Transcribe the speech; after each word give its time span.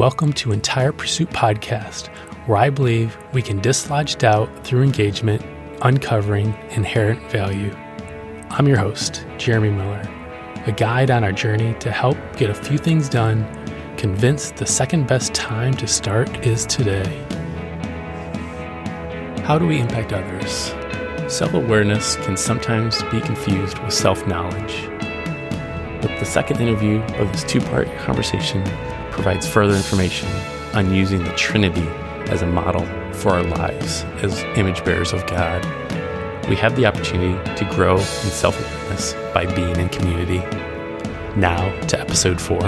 Welcome 0.00 0.32
to 0.32 0.52
Entire 0.52 0.92
Pursuit 0.92 1.28
Podcast, 1.28 2.08
where 2.46 2.56
I 2.56 2.70
believe 2.70 3.18
we 3.34 3.42
can 3.42 3.60
dislodge 3.60 4.16
doubt 4.16 4.48
through 4.64 4.82
engagement, 4.82 5.44
uncovering 5.82 6.54
inherent 6.70 7.30
value. 7.30 7.70
I'm 8.48 8.66
your 8.66 8.78
host, 8.78 9.26
Jeremy 9.36 9.68
Miller, 9.68 10.00
a 10.64 10.72
guide 10.72 11.10
on 11.10 11.22
our 11.22 11.32
journey 11.32 11.74
to 11.80 11.92
help 11.92 12.16
get 12.38 12.48
a 12.48 12.54
few 12.54 12.78
things 12.78 13.10
done, 13.10 13.44
convinced 13.98 14.56
the 14.56 14.64
second 14.64 15.06
best 15.06 15.34
time 15.34 15.74
to 15.74 15.86
start 15.86 16.46
is 16.46 16.64
today. 16.64 17.22
How 19.44 19.58
do 19.58 19.66
we 19.66 19.80
impact 19.80 20.14
others? 20.14 20.72
Self 21.30 21.52
awareness 21.52 22.16
can 22.24 22.38
sometimes 22.38 23.02
be 23.10 23.20
confused 23.20 23.78
with 23.80 23.92
self 23.92 24.26
knowledge. 24.26 24.88
But 26.00 26.18
the 26.18 26.24
second 26.24 26.58
interview 26.62 27.02
of 27.18 27.30
this 27.32 27.44
two 27.44 27.60
part 27.60 27.86
conversation 27.98 28.64
provides 29.22 29.46
further 29.46 29.74
information 29.74 30.26
on 30.72 30.94
using 30.94 31.22
the 31.22 31.32
Trinity 31.34 31.86
as 32.32 32.40
a 32.40 32.46
model 32.46 32.86
for 33.12 33.32
our 33.32 33.42
lives 33.42 34.02
as 34.22 34.42
image 34.56 34.82
bearers 34.82 35.12
of 35.12 35.26
God. 35.26 35.62
We 36.48 36.56
have 36.56 36.74
the 36.74 36.86
opportunity 36.86 37.34
to 37.56 37.64
grow 37.66 37.98
in 37.98 38.02
self 38.02 38.58
awareness 38.58 39.12
by 39.34 39.44
being 39.54 39.76
in 39.76 39.90
community. 39.90 40.38
Now 41.38 41.68
to 41.88 42.00
episode 42.00 42.40
four. 42.40 42.62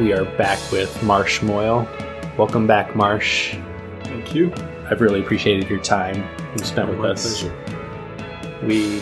We 0.00 0.12
are 0.12 0.24
back 0.36 0.58
with 0.72 1.00
Marsh 1.04 1.40
Moyle. 1.40 1.88
Welcome 2.36 2.66
back, 2.66 2.96
Marsh. 2.96 3.56
Thank 4.02 4.34
you. 4.34 4.52
I've 4.90 5.00
really 5.00 5.20
appreciated 5.20 5.70
your 5.70 5.80
time 5.80 6.28
you 6.56 6.64
spent 6.64 6.88
with 6.88 6.98
My 6.98 7.10
us. 7.10 7.40
pleasure. 7.40 8.64
We 8.64 8.98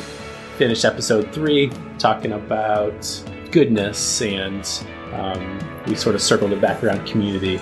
finished 0.58 0.84
episode 0.84 1.32
three 1.32 1.72
talking 1.98 2.32
about 2.32 3.02
goodness, 3.56 4.20
and 4.20 4.84
um, 5.14 5.58
we 5.86 5.94
sort 5.94 6.14
of 6.14 6.20
circled 6.20 6.52
it 6.52 6.60
back 6.60 6.84
around 6.84 7.06
community. 7.06 7.58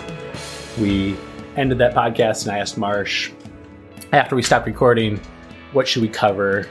We 0.81 1.17
ended 1.55 1.78
that 1.78 1.95
podcast, 1.95 2.42
and 2.42 2.51
I 2.51 2.59
asked 2.59 2.77
Marsh 2.77 3.31
after 4.12 4.34
we 4.34 4.42
stopped 4.42 4.67
recording, 4.67 5.20
what 5.73 5.86
should 5.86 6.03
we 6.03 6.09
cover 6.09 6.67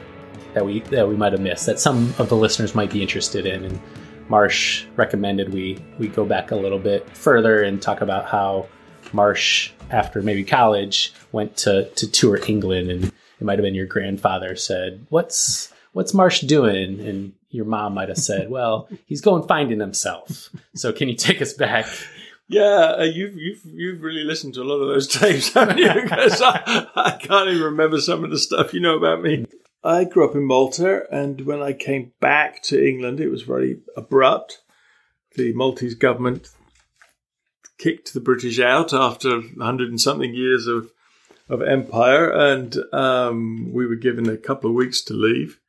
that 0.52 0.66
we 0.66 0.80
that 0.80 1.08
we 1.08 1.16
might 1.16 1.32
have 1.32 1.40
missed 1.40 1.64
that 1.64 1.80
some 1.80 2.12
of 2.18 2.28
the 2.28 2.36
listeners 2.36 2.74
might 2.74 2.90
be 2.90 3.00
interested 3.00 3.46
in, 3.46 3.64
and 3.64 3.80
Marsh 4.28 4.84
recommended 4.94 5.54
we 5.54 5.82
we 5.98 6.06
go 6.06 6.26
back 6.26 6.50
a 6.50 6.56
little 6.56 6.78
bit 6.78 7.08
further 7.16 7.62
and 7.62 7.80
talk 7.80 8.02
about 8.02 8.26
how 8.26 8.66
Marsh, 9.14 9.72
after 9.88 10.20
maybe 10.20 10.44
college, 10.44 11.14
went 11.32 11.56
to 11.56 11.88
to 11.96 12.10
tour 12.10 12.38
England, 12.46 12.90
and 12.90 13.04
it 13.04 13.40
might 13.40 13.58
have 13.58 13.64
been 13.64 13.74
your 13.74 13.86
grandfather 13.86 14.54
said, 14.54 15.06
"What's 15.08 15.72
what's 15.94 16.12
Marsh 16.12 16.42
doing?" 16.42 17.00
And 17.00 17.32
your 17.54 17.64
mom 17.64 17.94
might 17.94 18.08
have 18.08 18.18
said, 18.18 18.50
"Well, 18.50 18.88
he's 19.06 19.20
going 19.20 19.46
finding 19.46 19.78
himself." 19.80 20.50
So, 20.74 20.92
can 20.92 21.08
you 21.08 21.14
take 21.14 21.40
us 21.40 21.52
back? 21.52 21.86
Yeah, 22.48 22.96
uh, 22.98 23.04
you've 23.04 23.36
you've 23.36 23.62
you've 23.64 24.02
really 24.02 24.24
listened 24.24 24.54
to 24.54 24.62
a 24.62 24.64
lot 24.64 24.80
of 24.80 24.88
those 24.88 25.08
tapes, 25.08 25.52
haven't 25.52 25.78
you? 25.78 25.88
Because 25.94 26.42
I, 26.42 26.86
I 26.96 27.10
can't 27.12 27.48
even 27.48 27.62
remember 27.62 28.00
some 28.00 28.24
of 28.24 28.30
the 28.30 28.38
stuff 28.38 28.74
you 28.74 28.80
know 28.80 28.96
about 28.96 29.22
me. 29.22 29.46
I 29.84 30.04
grew 30.04 30.28
up 30.28 30.34
in 30.34 30.46
Malta, 30.46 31.04
and 31.10 31.42
when 31.42 31.62
I 31.62 31.72
came 31.72 32.12
back 32.20 32.62
to 32.64 32.84
England, 32.84 33.20
it 33.20 33.28
was 33.28 33.42
very 33.42 33.78
abrupt. 33.96 34.62
The 35.36 35.52
Maltese 35.54 35.94
government 35.94 36.48
kicked 37.78 38.14
the 38.14 38.20
British 38.20 38.58
out 38.58 38.92
after 38.92 39.40
hundred 39.60 39.90
and 39.90 40.00
something 40.00 40.34
years 40.34 40.66
of 40.66 40.90
of 41.48 41.62
empire, 41.62 42.30
and 42.30 42.76
um, 42.92 43.72
we 43.72 43.86
were 43.86 43.96
given 43.96 44.28
a 44.28 44.36
couple 44.36 44.70
of 44.70 44.76
weeks 44.76 45.02
to 45.04 45.14
leave. 45.14 45.60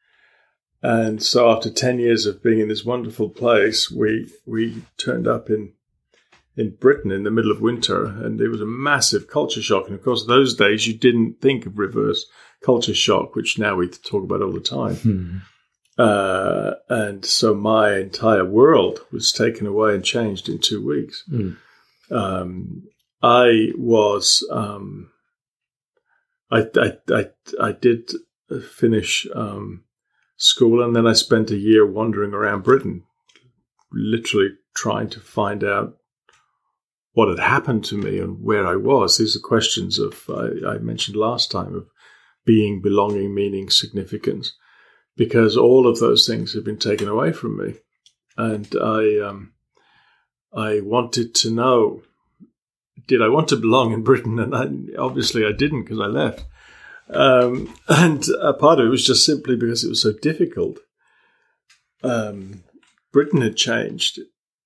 And 0.86 1.23
so, 1.23 1.50
after 1.50 1.72
ten 1.72 1.97
years 1.97 2.28
of 2.28 2.44
being 2.44 2.59
in 2.59 2.67
this 2.67 2.86
wonderful 2.86 3.30
place, 3.30 3.89
we 3.89 4.31
we 4.45 4.83
turned 4.97 5.28
up 5.28 5.50
in 5.50 5.73
in 6.56 6.75
Britain 6.75 7.09
in 7.09 7.23
the 7.23 7.31
middle 7.31 7.51
of 7.51 7.59
winter, 7.59 8.06
and 8.06 8.40
it 8.40 8.50
was 8.50 8.62
a 8.62 8.68
massive 8.68 9.28
culture 9.28 9.63
shock. 9.63 9.88
And 9.88 9.96
of 9.96 10.03
course, 10.03 10.28
those 10.28 10.56
days 10.56 10.85
you 10.85 10.94
didn't 10.96 11.41
think 11.41 11.66
of 11.66 11.79
reverse 11.79 12.28
culture 12.63 12.94
shock, 12.94 13.35
which 13.35 13.57
now 13.57 13.75
we 13.75 13.88
talk 13.90 14.23
about 14.23 14.44
all 14.44 14.51
the 14.51 14.59
time. 14.59 15.41
Uh, 15.97 16.73
and 16.88 17.25
so 17.25 17.56
my 17.56 17.96
entire 17.96 18.46
world 18.46 19.00
was 19.12 19.31
taken 19.31 19.66
away 19.66 19.96
and 19.96 20.06
changed 20.06 20.50
in 20.50 20.59
two 20.59 20.85
weeks. 20.85 21.23
Mm. 21.31 21.57
Um, 22.12 22.84
I 23.23 23.72
was, 23.75 24.47
um, 24.52 25.09
I, 26.52 26.66
I, 26.75 26.91
I, 27.09 27.25
I 27.59 27.72
did 27.72 28.12
finish 28.78 29.25
um, 29.34 29.85
school, 30.38 30.84
and 30.84 30.96
then 30.96 31.07
I 31.07 31.13
spent 31.13 31.51
a 31.51 31.57
year 31.57 31.85
wandering 31.85 32.34
around 32.34 32.63
Britain, 32.63 33.03
literally 33.91 34.50
trying 34.75 35.09
to 35.09 35.19
find 35.19 35.63
out 35.63 35.97
what 37.13 37.29
had 37.29 37.40
happened 37.40 37.85
to 37.85 37.97
me 37.97 38.19
and 38.19 38.44
where 38.44 38.68
I 38.68 38.75
was. 38.75 39.18
These 39.18 39.35
are 39.35 39.40
questions 39.40 39.97
of 39.97 40.29
I, 40.29 40.73
I 40.73 40.78
mentioned 40.79 41.16
last 41.16 41.50
time 41.50 41.73
of 41.73 41.88
being, 42.46 42.81
belonging, 42.81 43.34
meaning, 43.34 43.69
significance, 43.69 44.53
because 45.16 45.57
all 45.57 45.88
of 45.88 46.00
those 46.00 46.28
things 46.28 46.53
have 46.53 46.66
been 46.66 46.78
taken 46.78 47.07
away 47.07 47.31
from 47.31 47.57
me, 47.57 47.75
and 48.38 48.67
I 48.81 49.19
um, 49.19 49.53
I 50.53 50.81
wanted 50.81 51.34
to 51.35 51.52
know 51.52 52.02
did 53.07 53.22
I 53.22 53.29
want 53.29 53.47
to 53.50 53.56
belong 53.56 53.94
in 53.94 54.03
Britain, 54.03 54.40
and 54.40 54.56
I, 54.56 55.00
obviously 55.00 55.46
I 55.46 55.52
didn't 55.52 55.84
because 55.84 56.00
I 56.00 56.07
left. 56.07 56.46
Um, 57.09 57.75
and 57.88 58.25
a 58.41 58.53
part 58.53 58.79
of 58.79 58.88
it 58.88 58.89
was 58.89 59.05
just 59.05 59.25
simply 59.25 59.55
because 59.55 59.83
it 59.83 59.89
was 59.89 60.01
so 60.01 60.13
difficult. 60.21 60.79
Um, 62.03 62.63
Britain 63.11 63.41
had 63.41 63.55
changed 63.55 64.19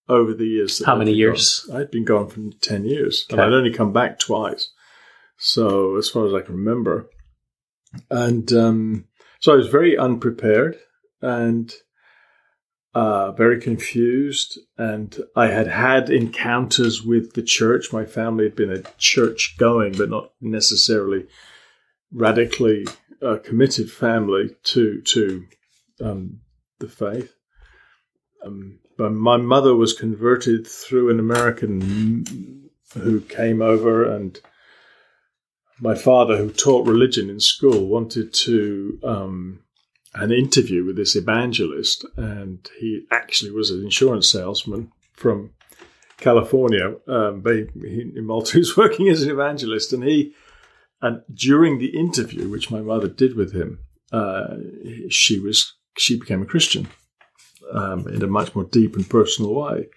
over 0.08 0.34
the 0.34 0.46
years. 0.46 0.84
How 0.84 0.96
I'd 0.96 1.00
many 1.00 1.14
years? 1.14 1.62
gone. 1.68 1.82
I'd 1.82 1.92
been 1.92 2.06
gone 2.06 2.28
for 2.28 2.42
10 2.62 2.86
years, 2.86 3.26
and 3.30 3.40
I'd 3.40 3.54
only 3.54 3.72
come 3.72 3.94
back 3.94 4.20
twice. 4.20 4.72
So, 5.38 5.96
as 5.98 6.10
far 6.10 6.28
as 6.28 6.34
I 6.34 6.42
can 6.42 6.56
remember. 6.56 7.10
And 8.10 8.52
um, 8.52 9.06
so 9.40 9.54
I 9.54 9.56
was 9.56 9.68
very 9.68 9.98
unprepared 9.98 10.78
and 11.22 11.74
uh, 12.94 13.32
very 13.32 13.62
confused. 13.62 14.60
And 14.78 15.18
I 15.36 15.48
had 15.48 15.68
had 15.68 16.10
encounters 16.10 17.04
with 17.04 17.34
the 17.34 17.42
church. 17.42 17.94
My 17.94 18.06
family 18.06 18.46
had 18.46 18.56
been 18.56 18.72
a 18.72 18.84
church 18.98 19.56
going, 19.58 19.94
but 19.98 20.10
not 20.10 20.34
necessarily 20.42 21.26
radically 22.12 22.86
uh, 23.22 23.38
committed 23.44 23.92
family 23.92 24.56
to 24.64 25.02
to 25.02 25.46
um, 26.02 26.40
the 26.80 26.88
faith. 26.88 27.34
Um, 28.44 28.80
but 28.98 29.12
my 29.12 29.38
mother 29.38 29.76
was 29.76 29.94
converted 29.94 30.68
through 30.68 31.10
an 31.10 31.20
American 31.20 32.70
who 32.94 33.22
came 33.22 33.62
over, 33.62 34.04
and 34.04 34.40
my 35.80 35.96
father, 35.96 36.38
who 36.38 36.50
taught 36.50 36.88
religion 36.88 37.30
in 37.30 37.40
school, 37.40 37.88
wanted 37.88 38.34
to 38.34 39.00
um, 39.04 39.60
an 40.16 40.32
interview 40.32 40.86
with 40.86 40.96
this 40.96 41.16
evangelist, 41.16 42.06
and 42.18 42.68
he 42.80 43.06
actually 43.12 43.52
was 43.52 43.72
an 43.72 43.84
insurance 43.84 44.30
salesman 44.32 44.92
from 45.14 45.52
California. 46.18 46.96
Um, 47.08 47.42
but 47.42 47.56
he, 47.56 47.68
he, 47.82 48.02
in 48.16 48.26
Malta, 48.26 48.54
he 48.54 48.60
was 48.60 48.76
working 48.78 49.08
as 49.10 49.24
an 49.24 49.32
evangelist, 49.32 49.94
and 49.94 50.04
he 50.04 50.34
and 51.02 51.22
during 51.34 51.80
the 51.80 51.98
interview, 51.98 52.50
which 52.50 52.72
my 52.72 52.82
mother 52.82 53.08
did 53.08 53.36
with 53.36 53.54
him, 53.54 53.80
uh, 54.12 54.58
she 55.10 55.40
was 55.40 55.76
she 55.98 56.20
became 56.20 56.42
a 56.42 56.46
Christian 56.46 56.88
um, 57.74 58.08
in 58.08 58.24
a 58.24 58.28
much 58.28 58.56
more 58.56 58.66
deep 58.66 58.96
and 58.96 59.10
personal 59.10 59.54
way. 59.54 59.90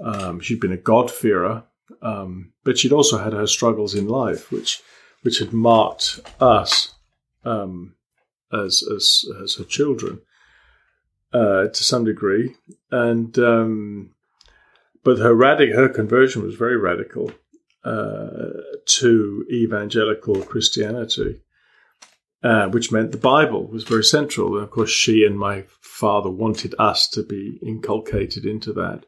Um, 0.00 0.40
she'd 0.40 0.60
been 0.60 0.72
a 0.72 0.76
God-fearer, 0.76 1.64
um, 2.00 2.52
but 2.64 2.78
she'd 2.78 2.92
also 2.92 3.18
had 3.18 3.32
her 3.32 3.46
struggles 3.46 3.94
in 3.94 4.08
life, 4.08 4.50
which 4.50 4.80
which 5.22 5.38
had 5.38 5.52
marked 5.52 6.20
us 6.40 6.94
um, 7.44 7.94
as 8.52 8.82
as 8.94 9.24
as 9.42 9.54
her 9.54 9.64
children 9.64 10.20
uh, 11.32 11.68
to 11.68 11.84
some 11.84 12.04
degree, 12.04 12.54
and 12.90 13.38
um, 13.38 14.14
but 15.04 15.18
her 15.18 15.34
radic 15.34 15.74
her 15.74 15.88
conversion 15.88 16.42
was 16.42 16.54
very 16.54 16.76
radical 16.76 17.32
uh, 17.84 18.50
to 18.86 19.44
evangelical 19.50 20.42
Christianity, 20.42 21.40
uh, 22.42 22.68
which 22.68 22.92
meant 22.92 23.12
the 23.12 23.18
Bible 23.18 23.66
was 23.66 23.84
very 23.84 24.04
central. 24.04 24.54
And 24.54 24.64
of 24.64 24.70
course, 24.70 24.90
she 24.90 25.24
and 25.24 25.38
my 25.38 25.64
father 25.80 26.30
wanted 26.30 26.74
us 26.78 27.08
to 27.08 27.22
be 27.22 27.58
inculcated 27.62 28.44
into 28.44 28.72
that. 28.74 29.04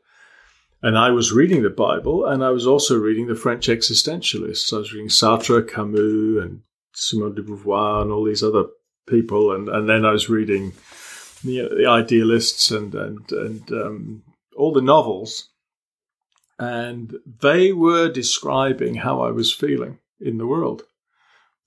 And 0.83 0.99
I 0.99 1.11
was 1.11 1.33
reading 1.33 1.63
the 1.63 1.71
Bible, 1.71 2.27
and 2.27 2.45
I 2.45 2.51
was 2.51 2.67
also 2.67 2.99
reading 2.99 3.27
the 3.27 3.35
French 3.35 3.69
existentialists. 3.69 4.73
I 4.73 4.79
was 4.79 4.93
reading 4.93 5.09
Sartre, 5.09 5.67
Camus, 5.67 6.45
and 6.45 6.61
Simone 6.93 7.35
de 7.35 7.43
Beauvoir, 7.43 8.03
and 8.03 8.13
all 8.13 8.25
these 8.25 8.43
other 8.43 8.65
people. 9.07 9.53
And, 9.53 9.69
and 9.69 9.89
then 9.89 10.05
I 10.05 10.13
was 10.13 10.29
reading 10.29 10.73
you 11.43 11.63
know, 11.63 11.77
the 11.77 11.87
idealists 11.87 12.71
and 12.71 12.95
and 12.95 13.31
and 13.33 13.73
um, 13.73 14.23
all 14.57 14.73
the 14.73 14.83
novels. 14.83 15.49
And 16.59 17.17
they 17.41 17.73
were 17.73 18.09
describing 18.09 18.97
how 18.97 19.23
I 19.23 19.31
was 19.31 19.53
feeling 19.53 19.99
in 20.21 20.39
the 20.39 20.47
world, 20.47 20.83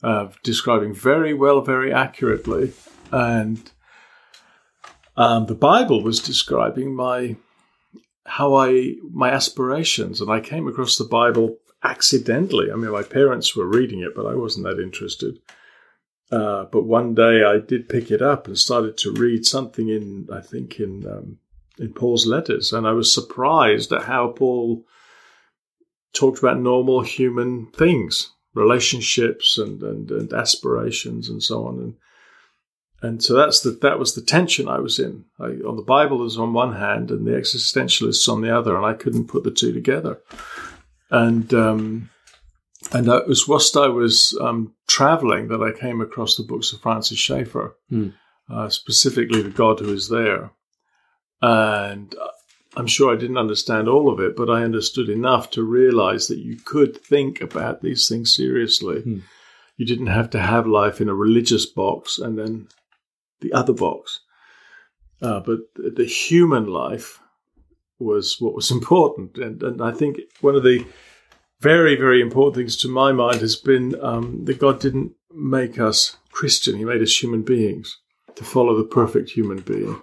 uh, 0.01 0.29
describing 0.43 0.93
very 0.93 1.33
well, 1.33 1.61
very 1.61 1.93
accurately, 1.93 2.73
and 3.11 3.69
um, 5.17 5.47
the 5.47 5.55
Bible 5.55 6.01
was 6.03 6.19
describing 6.19 6.95
my 6.95 7.35
how 8.25 8.55
I 8.55 8.95
my 9.11 9.29
aspirations, 9.29 10.21
and 10.21 10.29
I 10.29 10.39
came 10.39 10.67
across 10.67 10.97
the 10.97 11.05
Bible 11.05 11.57
accidentally. 11.83 12.71
I 12.71 12.75
mean, 12.75 12.91
my 12.91 13.03
parents 13.03 13.55
were 13.55 13.67
reading 13.67 14.01
it, 14.01 14.15
but 14.15 14.25
I 14.25 14.35
wasn't 14.35 14.65
that 14.65 14.81
interested. 14.81 15.39
Uh, 16.31 16.65
but 16.65 16.83
one 16.83 17.15
day 17.15 17.43
I 17.43 17.59
did 17.59 17.87
pick 17.87 18.11
it 18.11 18.21
up 18.21 18.47
and 18.47 18.57
started 18.57 18.97
to 18.97 19.13
read 19.13 19.45
something 19.45 19.87
in, 19.87 20.27
I 20.31 20.41
think, 20.41 20.79
in 20.79 21.07
um, 21.07 21.37
in 21.79 21.93
Paul's 21.93 22.25
letters, 22.25 22.73
and 22.73 22.87
I 22.87 22.91
was 22.91 23.13
surprised 23.13 23.91
at 23.91 24.03
how 24.03 24.29
Paul 24.29 24.83
talked 26.13 26.39
about 26.39 26.59
normal 26.59 27.01
human 27.01 27.67
things, 27.67 28.31
relationships, 28.53 29.57
and 29.57 29.81
and, 29.83 30.11
and 30.11 30.33
aspirations, 30.33 31.29
and 31.29 31.41
so 31.41 31.65
on. 31.65 31.79
And 31.79 31.95
and 33.01 33.23
so 33.23 33.35
that's 33.35 33.61
the 33.61 33.71
that 33.81 33.99
was 33.99 34.15
the 34.15 34.21
tension 34.21 34.67
I 34.67 34.79
was 34.79 34.99
in. 34.99 35.25
I, 35.39 35.45
on 35.67 35.75
the 35.75 35.83
Bible 35.83 36.25
is 36.25 36.37
on 36.37 36.53
one 36.53 36.75
hand, 36.75 37.11
and 37.11 37.25
the 37.25 37.31
existentialists 37.31 38.27
on 38.27 38.41
the 38.41 38.55
other, 38.55 38.75
and 38.75 38.85
I 38.85 38.93
couldn't 38.93 39.27
put 39.27 39.43
the 39.43 39.51
two 39.51 39.71
together. 39.71 40.19
And 41.09 41.53
um, 41.53 42.09
and 42.91 43.07
it 43.07 43.27
was 43.27 43.47
whilst 43.47 43.77
I 43.77 43.87
was 43.87 44.37
um, 44.41 44.73
traveling 44.87 45.47
that 45.49 45.61
I 45.61 45.77
came 45.77 46.01
across 46.01 46.35
the 46.35 46.43
books 46.43 46.73
of 46.73 46.81
Francis 46.81 47.17
Schaeffer, 47.17 47.75
mm. 47.91 48.13
uh, 48.49 48.69
specifically 48.69 49.41
the 49.41 49.49
God 49.49 49.79
Who 49.79 49.93
Is 49.93 50.09
There, 50.09 50.51
and 51.41 52.15
I'm 52.75 52.87
sure 52.87 53.11
I 53.11 53.17
didn't 53.17 53.37
understand 53.37 53.87
all 53.87 54.11
of 54.11 54.19
it, 54.19 54.35
but 54.35 54.49
I 54.49 54.63
understood 54.63 55.09
enough 55.09 55.49
to 55.51 55.63
realize 55.63 56.27
that 56.27 56.39
you 56.39 56.57
could 56.57 56.95
think 56.95 57.41
about 57.41 57.81
these 57.81 58.07
things 58.07 58.35
seriously. 58.35 59.01
Mm. 59.01 59.21
You 59.77 59.85
didn't 59.85 60.07
have 60.07 60.29
to 60.31 60.39
have 60.39 60.67
life 60.67 61.01
in 61.01 61.09
a 61.09 61.15
religious 61.15 61.65
box 61.65 62.19
and 62.19 62.37
then 62.37 62.67
the 63.41 63.53
other 63.53 63.73
box. 63.73 64.19
Uh, 65.21 65.39
but 65.39 65.59
the 65.75 66.05
human 66.05 66.67
life 66.67 67.19
was 67.99 68.37
what 68.39 68.53
was 68.53 68.69
important. 68.77 69.37
And, 69.37 69.61
and 69.63 69.81
I 69.81 69.91
think 69.91 70.19
one 70.41 70.55
of 70.55 70.63
the 70.63 70.85
very, 71.61 71.95
very 71.95 72.21
important 72.21 72.55
things 72.55 72.77
to 72.77 72.87
my 72.87 73.11
mind 73.11 73.41
has 73.41 73.55
been 73.55 73.95
um, 74.01 74.45
that 74.45 74.59
God 74.59 74.79
didn't 74.79 75.13
make 75.33 75.79
us 75.79 76.17
Christian, 76.31 76.77
He 76.77 76.85
made 76.85 77.01
us 77.01 77.21
human 77.21 77.41
beings 77.41 77.97
to 78.35 78.43
follow 78.43 78.77
the 78.77 78.83
perfect 78.83 79.31
human 79.31 79.61
being. 79.61 79.99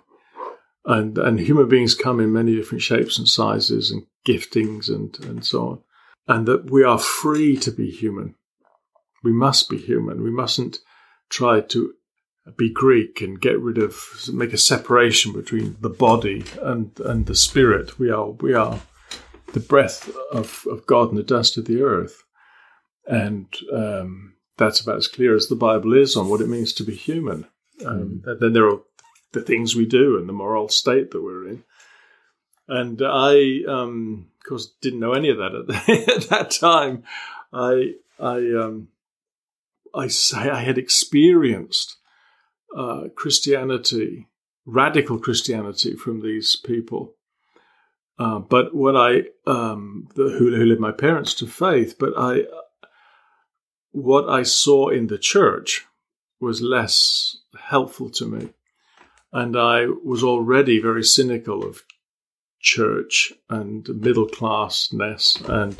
And, 0.86 1.16
and 1.16 1.40
human 1.40 1.68
beings 1.68 1.94
come 1.94 2.20
in 2.20 2.32
many 2.32 2.54
different 2.54 2.82
shapes 2.82 3.18
and 3.18 3.26
sizes 3.26 3.90
and 3.90 4.06
giftings 4.26 4.88
and, 4.88 5.18
and 5.24 5.44
so 5.44 5.68
on. 5.68 5.78
And 6.26 6.46
that 6.46 6.70
we 6.70 6.84
are 6.84 6.98
free 6.98 7.56
to 7.58 7.70
be 7.70 7.90
human. 7.90 8.34
We 9.22 9.32
must 9.32 9.70
be 9.70 9.78
human. 9.78 10.22
We 10.22 10.30
mustn't 10.30 10.78
try 11.30 11.60
to 11.60 11.94
be 12.56 12.70
Greek 12.70 13.20
and 13.20 13.40
get 13.40 13.58
rid 13.58 13.78
of 13.78 13.98
make 14.32 14.52
a 14.52 14.58
separation 14.58 15.32
between 15.32 15.76
the 15.80 15.90
body 15.90 16.44
and 16.60 16.98
and 17.00 17.26
the 17.26 17.34
spirit. 17.34 17.98
We 17.98 18.10
are 18.10 18.30
we 18.30 18.54
are 18.54 18.80
the 19.52 19.60
breath 19.60 20.10
of, 20.32 20.66
of 20.70 20.86
God 20.86 21.08
and 21.08 21.18
the 21.18 21.22
dust 21.22 21.56
of 21.56 21.64
the 21.64 21.82
earth, 21.82 22.22
and 23.06 23.46
um, 23.72 24.34
that's 24.58 24.80
about 24.80 24.96
as 24.96 25.08
clear 25.08 25.34
as 25.34 25.48
the 25.48 25.56
Bible 25.56 25.94
is 25.94 26.16
on 26.16 26.28
what 26.28 26.40
it 26.40 26.48
means 26.48 26.72
to 26.74 26.84
be 26.84 26.94
human. 26.94 27.46
Um, 27.84 28.22
mm. 28.24 28.40
Then 28.40 28.52
there 28.52 28.68
are 28.68 28.80
the 29.34 29.42
things 29.42 29.76
we 29.76 29.86
do 29.86 30.16
and 30.16 30.28
the 30.28 30.32
moral 30.32 30.68
state 30.68 31.10
that 31.10 31.22
we're 31.22 31.48
in. 31.48 31.64
And 32.66 33.02
I, 33.04 33.60
um, 33.68 34.28
of 34.38 34.48
course, 34.48 34.72
didn't 34.80 35.00
know 35.00 35.12
any 35.12 35.28
of 35.28 35.36
that 35.38 35.54
at, 35.54 35.66
the, 35.66 36.14
at 36.16 36.28
that 36.30 36.50
time. 36.50 37.04
I, 37.52 37.94
I, 38.18 38.36
um, 38.58 38.88
I 39.94 40.08
say 40.08 40.48
I 40.48 40.60
had 40.60 40.78
experienced 40.78 41.96
uh, 42.76 43.08
Christianity, 43.14 44.28
radical 44.64 45.18
Christianity 45.18 45.94
from 45.94 46.22
these 46.22 46.56
people. 46.56 47.14
Uh, 48.18 48.38
but 48.38 48.74
what 48.74 48.96
I, 48.96 49.24
um, 49.46 50.08
the, 50.14 50.30
who, 50.30 50.54
who 50.54 50.64
led 50.64 50.80
my 50.80 50.92
parents 50.92 51.34
to 51.34 51.46
faith, 51.46 51.96
but 51.98 52.14
I, 52.16 52.44
what 53.90 54.28
I 54.28 54.42
saw 54.42 54.88
in 54.88 55.08
the 55.08 55.18
church 55.18 55.86
was 56.40 56.60
less 56.60 57.38
helpful 57.58 58.10
to 58.10 58.26
me. 58.26 58.50
And 59.34 59.56
I 59.56 59.86
was 59.86 60.22
already 60.22 60.80
very 60.80 61.04
cynical 61.04 61.66
of 61.66 61.82
church 62.60 63.32
and 63.50 63.86
middle 64.00 64.26
classness 64.26 65.46
and 65.46 65.78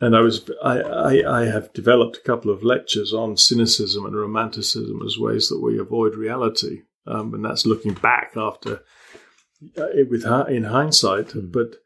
and 0.00 0.16
I 0.16 0.20
was 0.20 0.48
I, 0.62 0.80
I, 0.80 1.40
I, 1.40 1.44
have 1.46 1.72
developed 1.72 2.16
a 2.16 2.22
couple 2.22 2.50
of 2.50 2.62
lectures 2.62 3.12
on 3.12 3.36
cynicism 3.36 4.04
and 4.04 4.16
romanticism 4.16 5.00
as 5.04 5.18
ways 5.18 5.48
that 5.48 5.60
we 5.60 5.78
avoid 5.78 6.14
reality, 6.14 6.82
um, 7.06 7.34
and 7.34 7.44
that's 7.44 7.66
looking 7.66 7.94
back 7.94 8.32
after 8.36 8.82
uh, 9.76 9.86
with 10.08 10.24
in 10.48 10.64
hindsight. 10.64 11.28
Mm. 11.28 11.52
But 11.52 11.76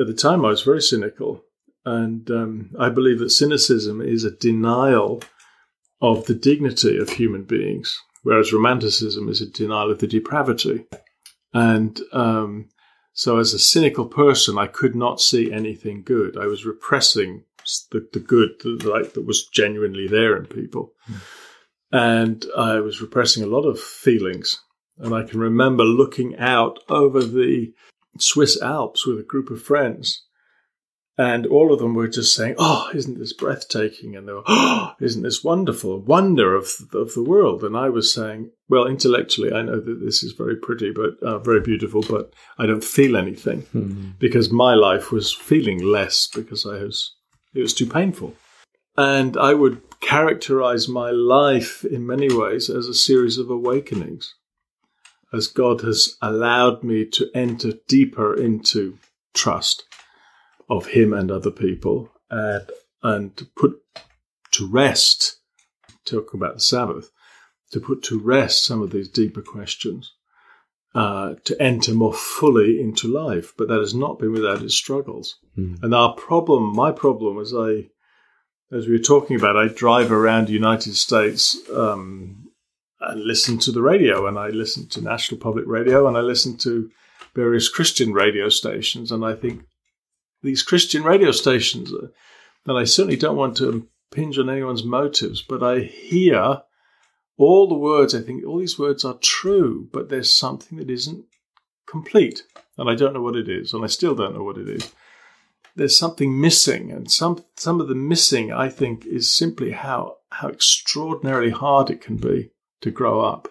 at 0.00 0.06
the 0.06 0.14
time, 0.14 0.44
I 0.44 0.48
was 0.48 0.62
very 0.62 0.82
cynical, 0.82 1.44
and 1.84 2.30
um, 2.30 2.70
I 2.78 2.88
believe 2.88 3.18
that 3.20 3.30
cynicism 3.30 4.00
is 4.00 4.24
a 4.24 4.30
denial 4.30 5.22
of 6.00 6.26
the 6.26 6.34
dignity 6.34 6.98
of 6.98 7.10
human 7.10 7.44
beings, 7.44 7.98
whereas 8.22 8.52
romanticism 8.52 9.28
is 9.28 9.40
a 9.40 9.50
denial 9.50 9.90
of 9.90 9.98
the 9.98 10.06
depravity. 10.06 10.84
And 11.52 12.00
um, 12.12 12.68
so, 13.12 13.38
as 13.38 13.52
a 13.52 13.58
cynical 13.58 14.06
person, 14.06 14.58
I 14.58 14.66
could 14.66 14.94
not 14.94 15.20
see 15.20 15.52
anything 15.52 16.02
good. 16.02 16.36
I 16.38 16.46
was 16.46 16.64
repressing 16.64 17.44
the, 17.90 18.08
the 18.12 18.20
good, 18.20 18.50
the 18.62 18.88
light 18.88 19.14
that 19.14 19.26
was 19.26 19.46
genuinely 19.48 20.08
there 20.08 20.36
in 20.36 20.46
people. 20.46 20.92
Mm. 21.10 21.20
And 21.92 22.46
I 22.56 22.80
was 22.80 23.02
repressing 23.02 23.42
a 23.42 23.48
lot 23.48 23.66
of 23.66 23.78
feelings. 23.78 24.60
And 24.98 25.14
I 25.14 25.24
can 25.24 25.40
remember 25.40 25.84
looking 25.84 26.36
out 26.38 26.78
over 26.88 27.22
the 27.22 27.74
Swiss 28.18 28.60
Alps 28.60 29.06
with 29.06 29.18
a 29.18 29.24
group 29.24 29.50
of 29.50 29.62
friends 29.62 30.24
and 31.18 31.46
all 31.46 31.72
of 31.72 31.78
them 31.78 31.94
were 31.94 32.08
just 32.08 32.34
saying, 32.34 32.54
"Oh, 32.58 32.88
isn't 32.94 33.18
this 33.18 33.34
breathtaking?" 33.34 34.16
And 34.16 34.26
they 34.26 34.32
were, 34.32 34.44
"Oh, 34.46 34.92
isn't 35.00 35.22
this 35.22 35.44
wonderful? 35.44 36.00
Wonder 36.00 36.54
of 36.54 36.72
of 36.92 37.12
the 37.14 37.22
world." 37.22 37.62
And 37.62 37.76
I 37.76 37.90
was 37.90 38.12
saying, 38.12 38.50
"Well, 38.68 38.86
intellectually, 38.86 39.52
I 39.52 39.62
know 39.62 39.80
that 39.80 40.00
this 40.02 40.22
is 40.22 40.32
very 40.32 40.56
pretty, 40.56 40.90
but 40.90 41.22
uh, 41.22 41.38
very 41.38 41.60
beautiful, 41.60 42.02
but 42.02 42.32
I 42.58 42.66
don't 42.66 42.84
feel 42.84 43.16
anything 43.16 43.62
mm-hmm. 43.74 44.10
because 44.18 44.50
my 44.50 44.74
life 44.74 45.12
was 45.12 45.32
feeling 45.32 45.82
less 45.82 46.28
because 46.28 46.64
I 46.64 46.82
was 46.82 47.14
it 47.54 47.60
was 47.60 47.74
too 47.74 47.86
painful." 47.86 48.34
And 48.96 49.36
I 49.36 49.54
would 49.54 49.80
characterize 50.00 50.88
my 50.88 51.10
life 51.10 51.84
in 51.84 52.06
many 52.06 52.32
ways 52.32 52.68
as 52.68 52.86
a 52.88 52.94
series 52.94 53.38
of 53.38 53.50
awakenings, 53.50 54.34
as 55.32 55.46
God 55.46 55.80
has 55.82 56.16
allowed 56.20 56.82
me 56.82 57.06
to 57.12 57.30
enter 57.34 57.72
deeper 57.88 58.34
into 58.34 58.98
trust 59.34 59.84
of 60.76 60.86
him 60.86 61.12
and 61.12 61.30
other 61.30 61.50
people 61.50 62.10
and, 62.30 62.70
and 63.02 63.36
to 63.36 63.44
put 63.56 63.74
to 64.52 64.66
rest, 64.66 65.38
talking 66.04 66.40
about 66.40 66.54
the 66.54 66.60
Sabbath, 66.60 67.10
to 67.72 67.80
put 67.80 68.02
to 68.04 68.18
rest 68.18 68.64
some 68.64 68.82
of 68.82 68.90
these 68.90 69.08
deeper 69.08 69.42
questions, 69.42 70.12
uh, 70.94 71.34
to 71.44 71.60
enter 71.60 71.94
more 71.94 72.12
fully 72.12 72.80
into 72.80 73.08
life. 73.08 73.52
But 73.56 73.68
that 73.68 73.80
has 73.80 73.94
not 73.94 74.18
been 74.18 74.32
without 74.32 74.62
its 74.62 74.74
struggles. 74.74 75.38
Mm. 75.56 75.82
And 75.82 75.94
our 75.94 76.14
problem, 76.14 76.74
my 76.74 76.92
problem, 76.92 77.38
as 77.38 77.54
I, 77.54 77.88
as 78.74 78.86
we 78.86 78.92
were 78.92 78.98
talking 78.98 79.36
about, 79.36 79.56
I 79.56 79.68
drive 79.68 80.10
around 80.10 80.46
the 80.46 80.52
United 80.52 80.94
States 80.94 81.56
um, 81.74 82.48
and 83.00 83.24
listen 83.24 83.58
to 83.60 83.72
the 83.72 83.82
radio, 83.82 84.26
and 84.26 84.38
I 84.38 84.48
listen 84.48 84.88
to 84.88 85.00
National 85.02 85.40
Public 85.40 85.64
Radio, 85.66 86.06
and 86.06 86.16
I 86.16 86.20
listen 86.20 86.56
to 86.58 86.90
various 87.34 87.68
Christian 87.68 88.12
radio 88.12 88.48
stations, 88.48 89.10
and 89.10 89.24
I 89.24 89.34
think 89.34 89.64
these 90.42 90.62
Christian 90.62 91.02
radio 91.02 91.30
stations. 91.30 91.92
And 92.66 92.78
I 92.78 92.84
certainly 92.84 93.16
don't 93.16 93.36
want 93.36 93.56
to 93.58 93.88
impinge 94.12 94.38
on 94.38 94.50
anyone's 94.50 94.84
motives, 94.84 95.42
but 95.42 95.62
I 95.62 95.80
hear 95.80 96.62
all 97.38 97.68
the 97.68 97.74
words. 97.74 98.14
I 98.14 98.20
think 98.20 98.44
all 98.44 98.58
these 98.58 98.78
words 98.78 99.04
are 99.04 99.18
true, 99.20 99.88
but 99.92 100.08
there's 100.08 100.36
something 100.36 100.78
that 100.78 100.90
isn't 100.90 101.24
complete. 101.86 102.44
And 102.78 102.88
I 102.88 102.94
don't 102.94 103.14
know 103.14 103.22
what 103.22 103.36
it 103.36 103.48
is, 103.48 103.72
and 103.72 103.84
I 103.84 103.88
still 103.88 104.14
don't 104.14 104.34
know 104.34 104.44
what 104.44 104.58
it 104.58 104.68
is. 104.68 104.92
There's 105.74 105.98
something 105.98 106.38
missing, 106.38 106.90
and 106.90 107.10
some 107.10 107.44
some 107.56 107.80
of 107.80 107.88
the 107.88 107.94
missing, 107.94 108.52
I 108.52 108.68
think, 108.68 109.06
is 109.06 109.34
simply 109.34 109.70
how 109.70 110.18
how 110.30 110.48
extraordinarily 110.48 111.50
hard 111.50 111.90
it 111.90 112.00
can 112.00 112.16
be 112.16 112.50
to 112.82 112.90
grow 112.90 113.20
up 113.20 113.48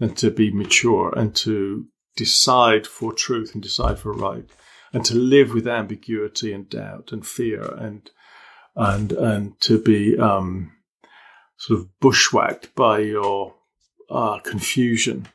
and 0.00 0.16
to 0.18 0.30
be 0.30 0.50
mature 0.50 1.12
and 1.16 1.34
to 1.36 1.86
decide 2.16 2.86
for 2.86 3.12
truth 3.12 3.54
and 3.54 3.62
decide 3.62 3.98
for 3.98 4.12
right 4.12 4.44
and 4.92 5.04
to 5.04 5.14
live 5.14 5.52
with 5.52 5.66
ambiguity 5.66 6.52
and 6.52 6.68
doubt 6.68 7.10
and 7.12 7.26
fear 7.26 7.62
and 7.62 8.10
and 8.76 9.12
and 9.12 9.60
to 9.60 9.82
be 9.82 10.16
um, 10.18 10.72
sort 11.58 11.80
of 11.80 12.00
bushwhacked 12.00 12.74
by 12.74 13.00
your 13.00 13.54
uh, 14.08 14.38
confusion 14.38 15.26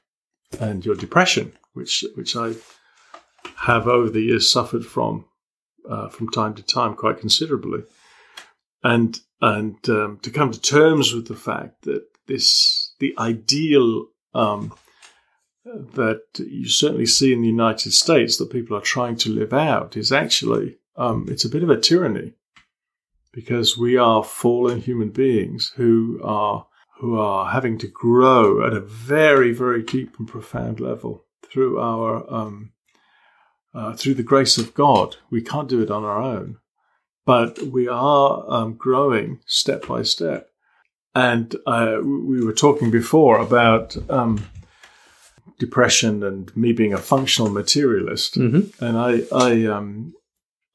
and 0.60 0.86
your 0.86 0.96
depression, 0.96 1.54
which 1.74 2.06
which 2.16 2.36
I 2.36 2.54
have 3.58 3.88
over 3.88 4.10
the 4.10 4.22
years 4.22 4.50
suffered 4.50 4.86
from 4.86 5.26
uh, 5.88 6.10
from 6.10 6.30
time 6.30 6.56
to 6.56 6.64
time 6.64 6.96
quite 6.96 7.20
considerably, 7.20 7.84
and 8.84 9.20
and 9.42 9.78
um, 9.90 10.20
to 10.22 10.32
come 10.32 10.52
to 10.52 10.62
terms 10.62 11.14
with 11.14 11.28
the 11.28 11.36
fact 11.36 11.84
that 11.84 12.06
this 12.28 12.94
the 13.00 13.14
ideal 13.18 14.08
um, 14.34 14.74
that 15.66 16.24
you 16.38 16.68
certainly 16.68 17.06
see 17.06 17.32
in 17.32 17.42
the 17.42 17.48
United 17.48 17.94
States 17.94 18.38
that 18.38 18.52
people 18.52 18.76
are 18.76 18.82
trying 18.82 19.16
to 19.18 19.30
live 19.30 19.54
out 19.54 19.96
is 19.96 20.12
actually 20.12 20.78
um, 20.96 21.26
it's 21.30 21.46
a 21.46 21.50
bit 21.50 21.64
of 21.64 21.70
a 21.70 21.80
tyranny 21.80 22.34
because 23.32 23.78
we 23.78 23.98
are 23.98 24.24
fallen 24.24 24.82
human 24.82 25.10
beings 25.10 25.74
who 25.76 26.20
are 26.24 26.68
who 27.00 27.18
are 27.18 27.52
having 27.52 27.78
to 27.80 27.88
grow 27.88 28.66
at 28.66 28.74
a 28.74 28.80
very 28.80 29.54
very 29.54 29.82
deep 29.82 30.18
and 30.20 30.28
profound 30.28 30.80
level 30.80 31.26
through 31.42 31.80
our 31.80 32.32
um, 32.32 32.72
uh, 33.74 33.94
through 33.94 34.14
the 34.14 34.24
grace 34.24 34.58
of 34.58 34.74
God. 34.74 35.18
We 35.32 35.42
can't 35.42 35.70
do 35.70 35.82
it 35.82 35.90
on 35.90 36.04
our 36.04 36.22
own, 36.22 36.58
but 37.26 37.60
we 37.60 37.88
are 37.88 38.46
um, 38.48 38.74
growing 38.74 39.40
step 39.46 39.88
by 39.88 40.04
step. 40.04 40.50
And 41.16 41.56
uh, 41.68 41.98
we 42.04 42.44
were 42.44 42.54
talking 42.54 42.90
before 42.90 43.40
about 43.40 43.96
um, 44.10 44.48
depression 45.60 46.24
and 46.24 46.56
me 46.56 46.72
being 46.72 46.94
a 46.94 46.98
functional 46.98 47.50
materialist. 47.50 48.36
Mm-hmm. 48.36 48.84
And 48.84 48.98
I, 48.98 49.22
I, 49.34 49.66
um, 49.66 50.14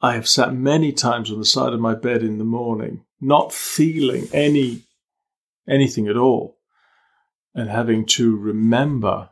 I 0.01 0.15
have 0.15 0.29
sat 0.29 0.55
many 0.55 0.93
times 0.93 1.31
on 1.31 1.39
the 1.39 1.45
side 1.45 1.73
of 1.73 1.81
my 1.81 1.95
bed 1.95 2.23
in 2.23 2.39
the 2.39 2.45
morning, 2.45 3.05
not 3.21 3.53
feeling 3.53 4.29
any 4.33 4.83
anything 5.69 6.09
at 6.09 6.17
all, 6.17 6.57
and 7.55 7.69
having 7.69 8.07
to 8.07 8.35
remember 8.37 9.31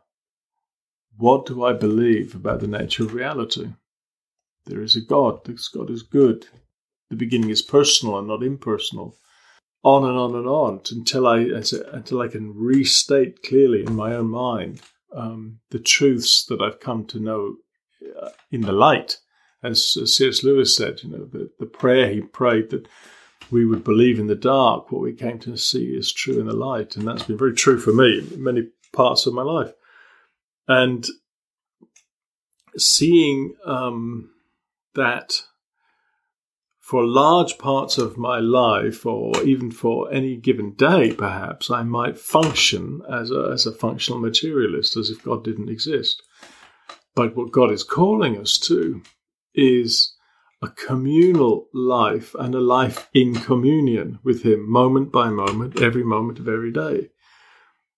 what 1.17 1.47
do 1.47 1.65
I 1.65 1.73
believe 1.73 2.35
about 2.35 2.61
the 2.61 2.67
nature 2.67 3.05
of 3.05 3.15
reality. 3.15 3.71
There 4.67 4.83
is 4.83 4.97
a 4.97 5.01
God. 5.01 5.45
This 5.45 5.69
God 5.69 5.89
is 5.89 6.03
good. 6.03 6.47
The 7.09 7.17
beginning 7.17 7.51
is 7.51 7.63
personal 7.63 8.19
and 8.19 8.29
not 8.29 8.43
impersonal. 8.43 9.17
On 9.83 10.05
and 10.05 10.19
on 10.19 10.35
and 10.35 10.49
on 10.49 10.81
until 10.91 11.27
I 11.27 11.39
until 11.39 12.21
I 12.21 12.27
can 12.27 12.53
restate 12.55 13.45
clearly 13.45 13.85
in 13.85 13.95
my 13.95 14.15
own 14.15 14.29
mind 14.29 14.81
um, 15.17 15.59
the 15.71 15.79
truths 15.79 16.45
that 16.47 16.61
I've 16.61 16.81
come 16.81 17.07
to 17.07 17.19
know 17.19 17.57
uh, 18.21 18.31
in 18.51 18.61
the 18.61 18.73
light. 18.73 19.19
As, 19.63 19.85
C.S. 19.85 20.45
Lewis 20.45 20.77
said, 20.77 21.03
you 21.03 21.11
know, 21.11 21.25
the, 21.25 21.51
the 21.59 21.67
prayer 21.67 22.09
he 22.09 22.21
prayed 22.21 22.71
that 22.71 22.87
we 23.51 23.65
would 23.65 23.83
believe 23.83 24.19
in 24.19 24.27
the 24.27 24.35
dark 24.35 24.93
what 24.93 25.03
we 25.03 25.13
came 25.13 25.39
to 25.41 25.57
see 25.57 25.87
is 25.87 26.13
true 26.13 26.39
in 26.39 26.47
the 26.47 26.55
light. 26.55 26.97
And 26.97 27.07
that's 27.07 27.23
been 27.23 27.39
very 27.39 27.55
true 27.55 27.79
for 27.79 27.93
me 27.93 28.19
in 28.19 28.43
many 28.43 28.69
parts 28.93 29.27
of 29.27 29.35
my 29.35 29.43
life. 29.43 29.73
And 30.69 31.07
seeing 32.77 33.55
um, 33.65 34.31
that 34.95 35.43
for 36.87 37.05
large 37.05 37.59
parts 37.59 37.99
of 37.99 38.17
my 38.17 38.39
life, 38.39 39.05
or 39.05 39.43
even 39.43 39.73
for 39.73 40.09
any 40.13 40.37
given 40.37 40.71
day, 40.75 41.13
perhaps, 41.13 41.69
I 41.69 41.83
might 41.83 42.17
function 42.17 43.03
as 43.13 43.33
a, 43.33 43.51
as 43.53 43.67
a 43.67 43.73
functional 43.73 44.21
materialist, 44.21 44.97
as 44.97 45.11
if 45.11 45.25
God 45.25 45.43
didn't 45.43 45.69
exist. 45.69 46.23
But 47.17 47.35
what 47.35 47.51
God 47.51 47.73
is 47.73 47.83
calling 47.83 48.39
us 48.39 48.57
to 48.69 49.03
is 49.53 50.15
a 50.63 50.69
communal 50.69 51.67
life 51.75 52.37
and 52.39 52.55
a 52.55 52.61
life 52.61 53.09
in 53.13 53.35
communion 53.35 54.21
with 54.23 54.45
Him, 54.45 54.71
moment 54.71 55.11
by 55.11 55.29
moment, 55.29 55.83
every 55.83 56.05
moment 56.05 56.39
of 56.39 56.47
every 56.47 56.71
day. 56.71 57.09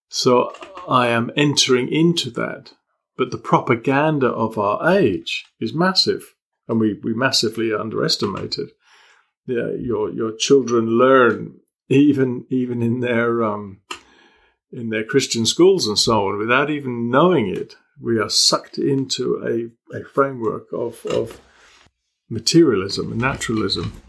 So 0.09 0.51
I 0.89 1.09
am 1.09 1.31
entering 1.37 1.93
into 1.93 2.31
that. 2.31 2.73
But 3.19 3.33
the 3.33 3.37
propaganda 3.37 4.29
of 4.29 4.57
our 4.57 4.97
age 4.97 5.45
is 5.61 5.75
massive, 5.75 6.35
and 6.67 6.81
we, 6.81 6.99
we 7.03 7.13
massively 7.13 7.75
underestimate 7.75 8.57
it 8.57 8.71
your 9.49 10.11
your 10.11 10.33
children 10.37 10.87
learn 10.87 11.61
even 11.89 12.47
even 12.51 12.83
in 12.83 13.01
their 13.01 13.43
um, 13.43 13.81
in 14.73 14.91
their 14.91 15.05
Christian 15.05 15.47
schools 15.47 15.87
and 15.87 15.99
so 15.99 16.29
on 16.29 16.39
without 16.39 16.71
even 16.71 17.11
knowing 17.11 17.49
it. 17.49 17.75
We 18.01 18.19
are 18.21 18.29
sucked 18.29 18.79
into 18.79 19.43
a, 19.45 19.97
a 19.97 20.05
framework 20.05 20.69
of, 20.73 21.05
of 21.07 21.41
materialism 22.31 23.13
and 23.13 23.21
naturalism, 23.21 24.01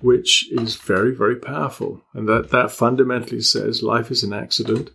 which 0.00 0.50
is 0.50 0.76
very, 0.76 1.14
very 1.14 1.36
powerful. 1.36 2.02
And 2.14 2.28
that, 2.28 2.50
that 2.50 2.70
fundamentally 2.70 3.42
says 3.42 3.82
life 3.82 4.10
is 4.10 4.22
an 4.22 4.32
accident. 4.32 4.90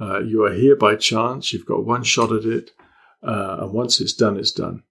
Uh, 0.00 0.20
you 0.20 0.44
are 0.44 0.52
here 0.52 0.76
by 0.76 0.96
chance. 0.96 1.52
You've 1.52 1.66
got 1.66 1.86
one 1.86 2.02
shot 2.02 2.32
at 2.32 2.44
it. 2.44 2.70
Uh, 3.22 3.58
and 3.60 3.72
once 3.72 4.00
it's 4.00 4.12
done, 4.14 4.36
it's 4.36 4.52
done. 4.52 4.82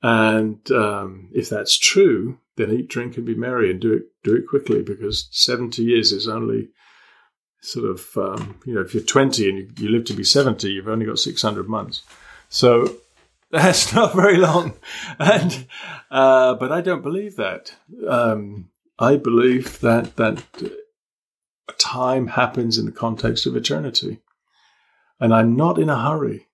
And 0.00 0.70
um, 0.70 1.30
if 1.34 1.48
that's 1.48 1.76
true, 1.76 2.38
then 2.58 2.70
eat, 2.70 2.88
drink, 2.88 3.16
and 3.16 3.24
be 3.24 3.34
merry, 3.34 3.70
and 3.70 3.80
do 3.80 3.94
it 3.94 4.02
do 4.22 4.36
it 4.36 4.46
quickly 4.46 4.82
because 4.82 5.28
seventy 5.30 5.82
years 5.82 6.12
is 6.12 6.28
only 6.28 6.68
sort 7.62 7.90
of 7.90 8.06
um, 8.16 8.60
you 8.66 8.74
know 8.74 8.82
if 8.82 8.92
you're 8.92 9.02
twenty 9.02 9.48
and 9.48 9.58
you, 9.58 9.70
you 9.78 9.88
live 9.88 10.04
to 10.06 10.12
be 10.12 10.24
seventy, 10.24 10.72
you've 10.72 10.88
only 10.88 11.06
got 11.06 11.18
six 11.18 11.40
hundred 11.40 11.68
months. 11.68 12.02
So 12.50 12.96
that's 13.50 13.94
not 13.94 14.14
very 14.14 14.36
long, 14.36 14.74
and 15.18 15.66
uh, 16.10 16.54
but 16.54 16.70
I 16.70 16.82
don't 16.82 17.02
believe 17.02 17.36
that. 17.36 17.74
Um, 18.06 18.70
I 18.98 19.16
believe 19.16 19.80
that 19.80 20.16
that 20.16 20.42
time 21.78 22.26
happens 22.26 22.78
in 22.78 22.84
the 22.84 22.92
context 22.92 23.46
of 23.46 23.56
eternity, 23.56 24.18
and 25.20 25.32
I'm 25.32 25.56
not 25.56 25.78
in 25.78 25.88
a 25.88 26.02
hurry. 26.02 26.48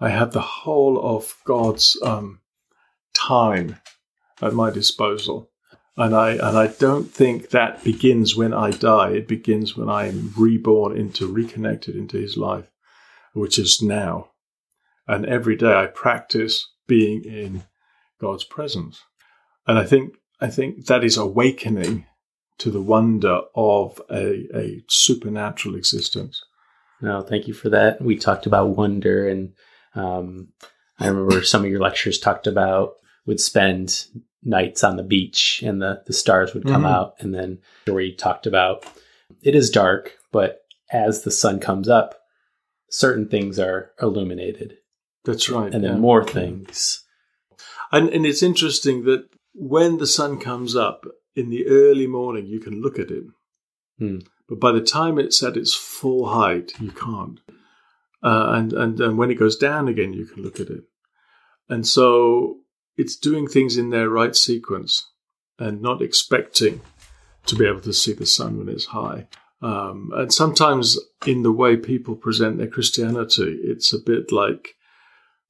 I 0.00 0.10
have 0.10 0.32
the 0.32 0.40
whole 0.40 0.98
of 1.00 1.36
God's 1.44 2.00
um, 2.02 2.40
time 3.12 3.76
at 4.40 4.54
my 4.54 4.70
disposal. 4.70 5.50
And 5.96 6.14
I 6.14 6.32
and 6.32 6.56
I 6.56 6.68
don't 6.68 7.12
think 7.12 7.50
that 7.50 7.82
begins 7.82 8.36
when 8.36 8.54
I 8.54 8.70
die. 8.70 9.10
It 9.10 9.26
begins 9.26 9.76
when 9.76 9.88
I 9.88 10.06
am 10.06 10.32
reborn 10.36 10.96
into 10.96 11.26
reconnected 11.26 11.96
into 11.96 12.16
his 12.18 12.36
life, 12.36 12.70
which 13.32 13.58
is 13.58 13.82
now. 13.82 14.30
And 15.08 15.26
every 15.26 15.56
day 15.56 15.74
I 15.74 15.86
practice 15.86 16.68
being 16.86 17.24
in 17.24 17.64
God's 18.20 18.44
presence. 18.44 19.02
And 19.66 19.76
I 19.76 19.84
think 19.84 20.14
I 20.40 20.48
think 20.48 20.86
that 20.86 21.02
is 21.02 21.16
awakening 21.16 22.06
to 22.58 22.70
the 22.70 22.82
wonder 22.82 23.40
of 23.56 24.00
a, 24.10 24.46
a 24.54 24.82
supernatural 24.88 25.74
existence. 25.74 26.42
No, 27.00 27.22
thank 27.22 27.48
you 27.48 27.54
for 27.54 27.70
that. 27.70 28.00
We 28.00 28.16
talked 28.16 28.46
about 28.46 28.76
wonder 28.76 29.28
and 29.28 29.52
um, 29.94 30.48
I 30.98 31.08
remember 31.08 31.42
some 31.42 31.64
of 31.64 31.70
your 31.70 31.80
lectures 31.80 32.18
talked 32.18 32.46
about 32.46 32.94
would 33.26 33.40
spend 33.40 34.06
nights 34.42 34.84
on 34.84 34.96
the 34.96 35.02
beach 35.02 35.62
and 35.64 35.82
the, 35.82 36.02
the 36.06 36.12
stars 36.12 36.54
would 36.54 36.64
come 36.64 36.82
mm-hmm. 36.82 36.94
out. 36.94 37.14
And 37.18 37.34
then 37.34 37.58
you 37.86 38.14
talked 38.14 38.46
about 38.46 38.84
it 39.42 39.54
is 39.54 39.70
dark, 39.70 40.14
but 40.32 40.62
as 40.90 41.22
the 41.22 41.30
sun 41.30 41.60
comes 41.60 41.88
up, 41.88 42.14
certain 42.90 43.28
things 43.28 43.58
are 43.58 43.92
illuminated. 44.00 44.78
That's 45.24 45.48
right. 45.48 45.72
And 45.72 45.84
then 45.84 45.94
yeah. 45.94 45.98
more 45.98 46.24
things. 46.24 47.04
And, 47.92 48.08
and 48.10 48.24
it's 48.24 48.42
interesting 48.42 49.04
that 49.04 49.28
when 49.54 49.98
the 49.98 50.06
sun 50.06 50.38
comes 50.38 50.76
up 50.76 51.04
in 51.34 51.50
the 51.50 51.66
early 51.66 52.06
morning, 52.06 52.46
you 52.46 52.60
can 52.60 52.80
look 52.80 52.98
at 52.98 53.10
it. 53.10 53.24
Hmm. 53.98 54.18
But 54.48 54.60
by 54.60 54.72
the 54.72 54.80
time 54.80 55.18
it's 55.18 55.42
at 55.42 55.56
its 55.56 55.74
full 55.74 56.28
height, 56.28 56.72
you 56.80 56.90
can't. 56.90 57.40
Uh, 58.22 58.52
and, 58.54 58.72
and, 58.72 59.00
and 59.00 59.18
when 59.18 59.30
it 59.30 59.38
goes 59.38 59.56
down 59.56 59.88
again, 59.88 60.12
you 60.12 60.24
can 60.24 60.42
look 60.42 60.58
at 60.58 60.70
it. 60.70 60.84
And 61.68 61.86
so 61.86 62.60
it's 62.98 63.16
doing 63.16 63.46
things 63.46 63.78
in 63.78 63.90
their 63.90 64.10
right 64.10 64.36
sequence 64.36 65.10
and 65.58 65.80
not 65.80 66.02
expecting 66.02 66.80
to 67.46 67.56
be 67.56 67.66
able 67.66 67.80
to 67.80 67.92
see 67.92 68.12
the 68.12 68.26
sun 68.26 68.58
when 68.58 68.68
it's 68.68 68.86
high. 68.86 69.26
Um, 69.62 70.10
and 70.14 70.32
sometimes 70.32 70.98
in 71.26 71.42
the 71.42 71.52
way 71.52 71.76
people 71.76 72.14
present 72.14 72.58
their 72.58 72.68
Christianity, 72.68 73.58
it's 73.62 73.92
a 73.92 73.98
bit 73.98 74.30
like 74.30 74.74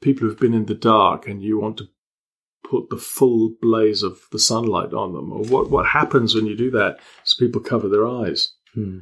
people 0.01 0.27
who've 0.27 0.39
been 0.39 0.55
in 0.55 0.67
the 0.67 0.75
dark 0.75 1.27
and 1.27 1.43
you 1.43 1.59
want 1.59 1.79
to 1.79 1.89
put 2.65 2.91
the 2.91 2.97
full 2.97 3.55
blaze 3.61 4.03
of 4.03 4.21
the 4.31 4.39
sunlight 4.39 4.93
on 4.93 5.13
them. 5.13 5.33
Or 5.33 5.43
what, 5.45 5.71
what 5.71 5.87
happens 5.87 6.35
when 6.35 6.47
you 6.47 6.57
do 6.57 6.71
that 6.73 6.99
is 7.25 7.35
people 7.35 7.61
cover 7.61 7.89
their 7.89 8.07
eyes. 8.07 8.53
Hmm. 8.75 9.01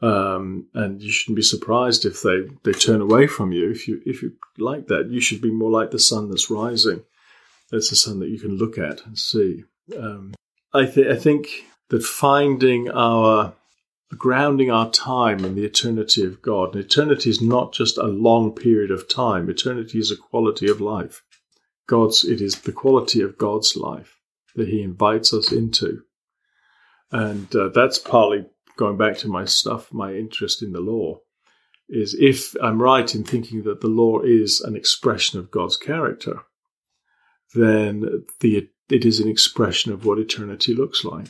Um, 0.00 0.68
and 0.74 1.02
you 1.02 1.10
shouldn't 1.10 1.36
be 1.36 1.42
surprised 1.42 2.04
if 2.04 2.22
they, 2.22 2.42
they 2.62 2.72
turn 2.72 3.00
away 3.00 3.26
from 3.26 3.50
you. 3.50 3.68
If 3.68 3.88
you 3.88 4.00
if 4.06 4.22
you 4.22 4.34
like 4.56 4.86
that, 4.86 5.10
you 5.10 5.20
should 5.20 5.40
be 5.40 5.50
more 5.50 5.72
like 5.72 5.90
the 5.90 5.98
sun 5.98 6.30
that's 6.30 6.50
rising. 6.50 7.02
That's 7.70 7.90
the 7.90 7.96
sun 7.96 8.18
that 8.20 8.30
you 8.30 8.38
can 8.38 8.56
look 8.56 8.78
at 8.78 9.04
and 9.04 9.18
see. 9.18 9.64
Um, 9.96 10.34
I, 10.72 10.86
th- 10.86 11.06
I 11.06 11.16
think 11.16 11.48
that 11.90 12.02
finding 12.02 12.90
our 12.90 13.54
grounding 14.16 14.70
our 14.70 14.90
time 14.90 15.44
in 15.44 15.54
the 15.54 15.64
eternity 15.64 16.24
of 16.24 16.40
God. 16.40 16.74
And 16.74 16.84
eternity 16.84 17.28
is 17.30 17.42
not 17.42 17.72
just 17.72 17.98
a 17.98 18.04
long 18.04 18.52
period 18.52 18.90
of 18.90 19.08
time. 19.08 19.50
Eternity 19.50 19.98
is 19.98 20.10
a 20.10 20.16
quality 20.16 20.68
of 20.68 20.80
life. 20.80 21.22
God's 21.86 22.24
it 22.24 22.40
is 22.40 22.60
the 22.60 22.72
quality 22.72 23.20
of 23.20 23.38
God's 23.38 23.76
life 23.76 24.18
that 24.54 24.68
He 24.68 24.82
invites 24.82 25.32
us 25.32 25.52
into, 25.52 26.02
and 27.10 27.54
uh, 27.56 27.68
that's 27.68 27.98
partly 27.98 28.44
going 28.76 28.98
back 28.98 29.16
to 29.18 29.28
my 29.28 29.46
stuff, 29.46 29.92
my 29.92 30.14
interest 30.14 30.62
in 30.62 30.72
the 30.72 30.80
law, 30.80 31.20
is 31.88 32.14
if 32.14 32.54
I'm 32.62 32.82
right 32.82 33.14
in 33.14 33.24
thinking 33.24 33.62
that 33.62 33.80
the 33.80 33.88
law 33.88 34.20
is 34.20 34.60
an 34.60 34.76
expression 34.76 35.38
of 35.38 35.50
God's 35.50 35.78
character, 35.78 36.42
then 37.54 38.24
the 38.40 38.68
it 38.90 39.04
is 39.04 39.20
an 39.20 39.28
expression 39.28 39.92
of 39.92 40.04
what 40.04 40.18
eternity 40.18 40.74
looks 40.74 41.04
like, 41.04 41.28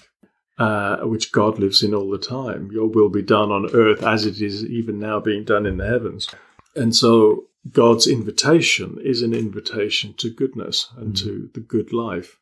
uh, 0.58 0.98
which 0.98 1.32
God 1.32 1.58
lives 1.58 1.82
in 1.82 1.94
all 1.94 2.08
the 2.08 2.18
time. 2.18 2.70
Your 2.72 2.86
will 2.86 3.08
be 3.08 3.22
done 3.22 3.50
on 3.50 3.74
earth 3.74 4.02
as 4.02 4.26
it 4.26 4.40
is 4.40 4.64
even 4.64 4.98
now 4.98 5.18
being 5.20 5.44
done 5.44 5.66
in 5.66 5.76
the 5.78 5.86
heavens. 5.86 6.28
And 6.76 6.94
so 6.94 7.46
God's 7.70 8.06
invitation 8.06 8.98
is 9.02 9.22
an 9.22 9.34
invitation 9.34 10.14
to 10.18 10.30
goodness 10.32 10.88
and 10.96 11.14
mm. 11.14 11.18
to 11.20 11.50
the 11.54 11.60
good 11.60 11.92
life. 11.92 12.38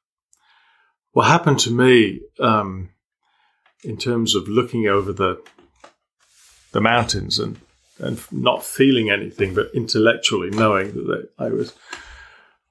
What 1.13 1.29
happened 1.29 1.61
to 1.61 1.71
me 1.71 2.21
um, 2.39 2.91
in 3.83 3.97
terms 3.97 4.35
of 4.35 4.49
looking 4.49 4.87
over 4.87 5.13
the 5.13 5.43
the 6.73 6.81
mountains 6.81 7.39
and 7.39 7.59
and 7.99 8.21
not 8.31 8.63
feeling 8.63 9.11
anything, 9.11 9.55
but 9.55 9.71
intellectually 9.73 10.51
knowing 10.51 10.93
that 11.07 11.31
I 11.39 11.49
was 11.49 11.73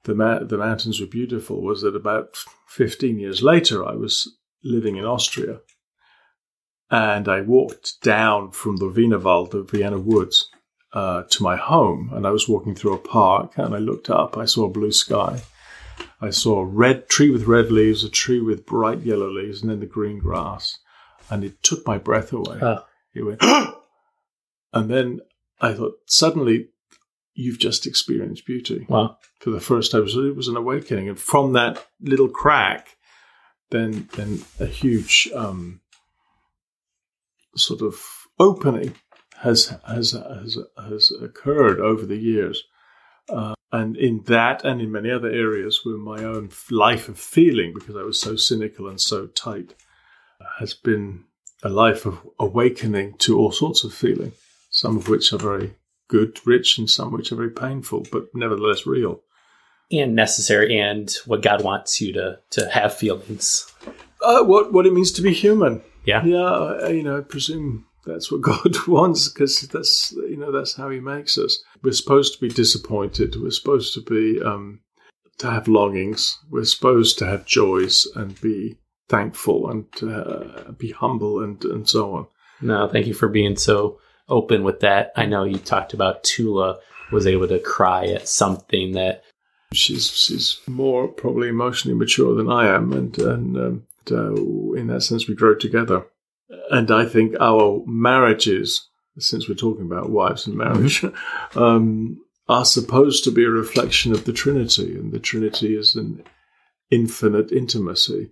the 0.06 0.14
ma- 0.14 0.38
the 0.38 0.56
mountains 0.56 1.00
were 1.00 1.06
beautiful, 1.06 1.62
was 1.62 1.82
that 1.82 1.94
about 1.94 2.38
fifteen 2.66 3.18
years 3.18 3.42
later 3.42 3.84
I 3.84 3.94
was 3.94 4.38
living 4.64 4.96
in 4.96 5.04
Austria, 5.04 5.60
and 6.90 7.28
I 7.28 7.40
walked 7.42 8.00
down 8.02 8.52
from 8.52 8.76
the 8.76 8.88
Wienerwald, 8.88 9.50
the 9.50 9.62
Vienna 9.62 9.98
woods, 9.98 10.48
uh, 10.92 11.24
to 11.24 11.42
my 11.42 11.56
home, 11.56 12.10
and 12.14 12.26
I 12.26 12.30
was 12.30 12.48
walking 12.48 12.74
through 12.74 12.94
a 12.94 12.98
park, 12.98 13.58
and 13.58 13.74
I 13.74 13.78
looked 13.78 14.08
up. 14.08 14.36
I 14.38 14.44
saw 14.44 14.64
a 14.64 14.70
blue 14.70 14.92
sky. 14.92 15.42
I 16.20 16.30
saw 16.30 16.60
a 16.60 16.64
red 16.64 17.08
tree 17.08 17.30
with 17.30 17.44
red 17.44 17.70
leaves, 17.70 18.04
a 18.04 18.08
tree 18.08 18.40
with 18.40 18.64
bright 18.64 19.00
yellow 19.00 19.30
leaves, 19.30 19.60
and 19.60 19.70
then 19.70 19.80
the 19.80 19.86
green 19.86 20.18
grass, 20.18 20.78
and 21.28 21.44
it 21.44 21.62
took 21.62 21.86
my 21.86 21.98
breath 21.98 22.32
away. 22.32 22.58
Oh. 22.62 22.84
It 23.12 23.22
went, 23.22 23.42
and 24.72 24.90
then 24.90 25.20
I 25.60 25.74
thought 25.74 25.98
suddenly 26.06 26.68
you've 27.36 27.58
just 27.58 27.86
experienced 27.86 28.46
beauty. 28.46 28.86
Wow! 28.88 29.18
For 29.40 29.50
the 29.50 29.60
first 29.60 29.92
time, 29.92 30.06
it 30.06 30.36
was 30.36 30.48
an 30.48 30.56
awakening, 30.56 31.08
and 31.08 31.18
from 31.18 31.52
that 31.52 31.86
little 32.00 32.28
crack, 32.28 32.96
then 33.70 34.08
then 34.16 34.40
a 34.58 34.66
huge 34.66 35.28
um, 35.34 35.80
sort 37.54 37.82
of 37.82 38.02
opening 38.40 38.94
has 39.36 39.76
has 39.86 40.12
has 40.12 40.58
has 40.76 41.12
occurred 41.22 41.78
over 41.80 42.06
the 42.06 42.16
years, 42.16 42.64
uh, 43.28 43.54
and 43.70 43.96
in 43.96 44.22
that 44.26 44.64
and 44.64 44.80
in 44.80 44.90
many 44.90 45.10
other 45.10 45.30
areas 45.30 45.80
where 45.84 45.98
my 45.98 46.24
own 46.24 46.50
life 46.70 47.08
of 47.08 47.18
feeling, 47.18 47.72
because 47.74 47.96
I 47.96 48.02
was 48.02 48.20
so 48.20 48.36
cynical 48.36 48.88
and 48.88 49.00
so 49.00 49.26
tight, 49.26 49.74
has 50.58 50.74
been 50.74 51.24
a 51.62 51.68
life 51.68 52.06
of 52.06 52.18
awakening 52.38 53.14
to 53.18 53.38
all 53.38 53.52
sorts 53.52 53.84
of 53.84 53.92
feeling, 53.92 54.32
some 54.70 54.96
of 54.96 55.08
which 55.08 55.32
are 55.32 55.38
very 55.38 55.74
good, 56.08 56.38
rich, 56.46 56.78
and 56.78 56.88
some 56.88 57.12
which 57.12 57.32
are 57.32 57.36
very 57.36 57.50
painful, 57.50 58.06
but 58.12 58.26
nevertheless 58.34 58.86
real. 58.86 59.20
And 59.90 60.16
necessary, 60.16 60.78
and 60.78 61.14
what 61.26 61.42
God 61.42 61.62
wants 61.62 62.00
you 62.00 62.12
to, 62.14 62.40
to 62.50 62.68
have 62.70 62.96
feelings. 62.96 63.72
Uh, 64.20 64.42
what 64.42 64.72
what 64.72 64.86
it 64.86 64.92
means 64.92 65.12
to 65.12 65.22
be 65.22 65.32
human. 65.32 65.80
Yeah, 66.04 66.24
yeah. 66.24 66.88
You 66.88 67.04
know, 67.04 67.18
I 67.18 67.20
presume 67.20 67.86
that's 68.04 68.32
what 68.32 68.40
God 68.42 68.76
wants 68.88 69.28
because 69.28 69.60
that's 69.60 70.12
you 70.12 70.36
know 70.36 70.50
that's 70.50 70.74
how 70.74 70.90
He 70.90 70.98
makes 71.00 71.38
us. 71.38 71.62
We're 71.82 71.92
supposed 71.92 72.34
to 72.34 72.40
be 72.40 72.48
disappointed. 72.48 73.36
We're 73.40 73.50
supposed 73.50 73.94
to 73.94 74.00
be 74.00 74.42
um, 74.42 74.80
to 75.38 75.50
have 75.50 75.68
longings. 75.68 76.38
We're 76.50 76.64
supposed 76.64 77.18
to 77.18 77.26
have 77.26 77.46
joys 77.46 78.06
and 78.16 78.40
be 78.40 78.78
thankful 79.08 79.70
and 79.70 79.86
uh, 80.02 80.72
be 80.72 80.90
humble 80.90 81.42
and 81.42 81.62
and 81.64 81.88
so 81.88 82.14
on. 82.14 82.26
No, 82.60 82.88
thank 82.88 83.06
you 83.06 83.14
for 83.14 83.28
being 83.28 83.56
so 83.56 84.00
open 84.28 84.64
with 84.64 84.80
that. 84.80 85.12
I 85.16 85.26
know 85.26 85.44
you 85.44 85.58
talked 85.58 85.94
about 85.94 86.24
Tula 86.24 86.78
was 87.12 87.26
able 87.26 87.48
to 87.48 87.58
cry 87.58 88.06
at 88.06 88.28
something 88.28 88.92
that 88.92 89.22
she's 89.72 90.10
she's 90.10 90.60
more 90.66 91.08
probably 91.08 91.48
emotionally 91.48 91.96
mature 91.96 92.34
than 92.34 92.50
I 92.50 92.74
am, 92.74 92.92
and 92.92 93.18
and 93.18 93.56
um, 93.56 93.86
uh, 94.10 94.34
in 94.74 94.88
that 94.88 95.02
sense 95.02 95.28
we 95.28 95.34
grow 95.34 95.54
together. 95.54 96.06
And 96.70 96.90
I 96.90 97.06
think 97.06 97.34
our 97.40 97.82
marriages, 97.86 98.88
since 99.18 99.48
we're 99.48 99.56
talking 99.56 99.86
about 99.86 100.10
wives 100.10 100.46
and 100.46 100.56
marriage, 100.56 101.02
mm-hmm. 101.02 101.58
um, 101.58 102.20
are 102.48 102.64
supposed 102.64 103.24
to 103.24 103.32
be 103.32 103.44
a 103.44 103.50
reflection 103.50 104.12
of 104.12 104.24
the 104.24 104.32
Trinity, 104.32 104.94
and 104.96 105.12
the 105.12 105.18
Trinity 105.18 105.76
is 105.76 105.96
an 105.96 106.22
infinite 106.90 107.50
intimacy. 107.50 108.30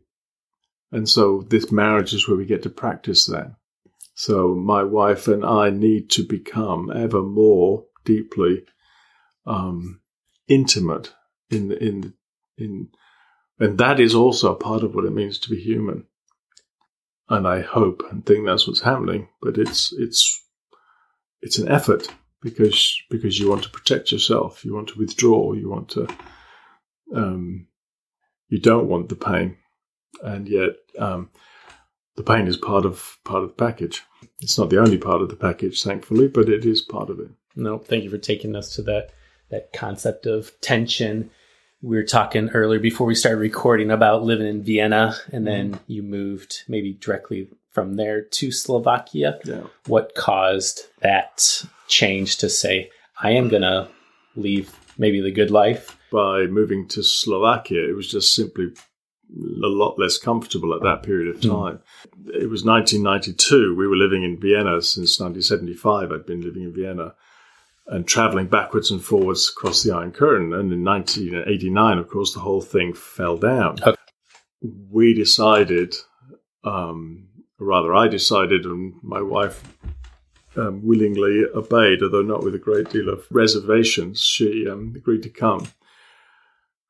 And 0.92 1.08
so 1.08 1.44
this 1.48 1.72
marriage 1.72 2.14
is 2.14 2.28
where 2.28 2.36
we 2.36 2.46
get 2.46 2.62
to 2.62 2.70
practice 2.70 3.26
that. 3.26 3.56
So 4.14 4.54
my 4.54 4.82
wife 4.84 5.28
and 5.28 5.44
I 5.44 5.70
need 5.70 6.10
to 6.10 6.22
become 6.26 6.90
ever 6.94 7.22
more 7.22 7.84
deeply 8.04 8.64
um, 9.46 10.00
intimate 10.48 11.12
in 11.50 11.72
in 11.72 12.14
in, 12.56 12.88
and 13.58 13.78
that 13.78 14.00
is 14.00 14.14
also 14.14 14.52
a 14.52 14.58
part 14.58 14.82
of 14.82 14.94
what 14.94 15.04
it 15.04 15.12
means 15.12 15.38
to 15.40 15.50
be 15.50 15.60
human 15.60 16.06
and 17.28 17.46
I 17.46 17.60
hope 17.62 18.02
and 18.10 18.24
think 18.24 18.46
that's 18.46 18.66
what's 18.66 18.80
happening. 18.80 19.28
But 19.40 19.58
it's 19.58 19.92
it's 19.92 20.44
it's 21.40 21.58
an 21.58 21.68
effort 21.68 22.08
because 22.42 22.96
because 23.10 23.38
you 23.38 23.48
want 23.48 23.62
to 23.64 23.70
protect 23.70 24.12
yourself, 24.12 24.64
you 24.64 24.74
want 24.74 24.88
to 24.88 24.98
withdraw, 24.98 25.52
you 25.52 25.70
want 25.70 25.90
to 25.90 26.08
um, 27.14 27.66
you 28.48 28.60
don't 28.60 28.88
want 28.88 29.08
the 29.08 29.16
pain, 29.16 29.56
and 30.22 30.48
yet 30.48 30.70
um, 30.98 31.30
the 32.16 32.22
pain 32.22 32.46
is 32.46 32.56
part 32.56 32.84
of 32.84 33.18
part 33.24 33.42
of 33.42 33.50
the 33.50 33.54
package. 33.54 34.02
It's 34.40 34.58
not 34.58 34.70
the 34.70 34.80
only 34.80 34.98
part 34.98 35.22
of 35.22 35.28
the 35.28 35.36
package, 35.36 35.82
thankfully, 35.82 36.28
but 36.28 36.48
it 36.48 36.64
is 36.64 36.82
part 36.82 37.10
of 37.10 37.20
it. 37.20 37.28
No, 37.56 37.78
thank 37.78 38.04
you 38.04 38.10
for 38.10 38.18
taking 38.18 38.56
us 38.56 38.74
to 38.76 38.82
that 38.82 39.10
that 39.50 39.72
concept 39.72 40.26
of 40.26 40.52
tension 40.60 41.30
we 41.84 41.96
were 41.96 42.02
talking 42.02 42.48
earlier 42.50 42.80
before 42.80 43.06
we 43.06 43.14
started 43.14 43.38
recording 43.38 43.90
about 43.90 44.22
living 44.22 44.46
in 44.46 44.62
Vienna 44.62 45.14
and 45.32 45.46
then 45.46 45.72
mm-hmm. 45.72 45.92
you 45.92 46.02
moved 46.02 46.62
maybe 46.66 46.94
directly 46.94 47.48
from 47.72 47.96
there 47.96 48.22
to 48.22 48.50
Slovakia. 48.50 49.38
Yeah. 49.44 49.64
What 49.86 50.14
caused 50.14 50.86
that 51.02 51.62
change 51.86 52.38
to 52.38 52.48
say, 52.48 52.90
I 53.20 53.32
am 53.32 53.48
going 53.48 53.62
to 53.62 53.88
leave 54.34 54.74
maybe 54.96 55.20
the 55.20 55.30
good 55.30 55.50
life? 55.50 55.98
By 56.10 56.46
moving 56.46 56.88
to 56.88 57.02
Slovakia, 57.02 57.86
it 57.86 57.94
was 57.94 58.10
just 58.10 58.34
simply 58.34 58.70
a 59.32 59.66
lot 59.66 59.98
less 59.98 60.18
comfortable 60.18 60.74
at 60.74 60.82
that 60.82 61.02
period 61.02 61.34
of 61.34 61.40
mm. 61.40 61.50
time. 61.50 61.80
Mm. 62.22 62.42
It 62.42 62.50
was 62.50 62.64
1992. 62.64 63.74
We 63.74 63.86
were 63.86 63.96
living 63.96 64.22
in 64.22 64.40
Vienna 64.40 64.80
since 64.82 65.18
1975. 65.18 66.12
I'd 66.12 66.26
been 66.26 66.42
living 66.42 66.62
in 66.62 66.74
Vienna 66.74 67.14
and 67.86 68.06
traveling 68.06 68.46
backwards 68.46 68.90
and 68.90 69.02
forwards 69.02 69.52
across 69.54 69.82
the 69.82 69.92
Iron 69.92 70.12
Curtain. 70.12 70.54
And 70.54 70.72
in 70.72 70.84
1989, 70.84 71.98
of 71.98 72.08
course, 72.08 72.32
the 72.32 72.40
whole 72.40 72.62
thing 72.62 72.94
fell 72.94 73.36
down. 73.36 73.76
Okay. 73.82 73.96
We 74.90 75.12
decided, 75.12 75.94
um, 76.64 77.28
rather, 77.58 77.94
I 77.94 78.08
decided, 78.08 78.64
and 78.64 78.94
my 79.02 79.20
wife 79.20 79.62
um, 80.56 80.80
willingly 80.86 81.44
obeyed, 81.54 82.02
although 82.02 82.22
not 82.22 82.42
with 82.42 82.54
a 82.54 82.58
great 82.58 82.88
deal 82.90 83.08
of 83.08 83.26
reservations. 83.30 84.20
She 84.20 84.66
um, 84.68 84.94
agreed 84.96 85.22
to 85.24 85.28
come. 85.30 85.66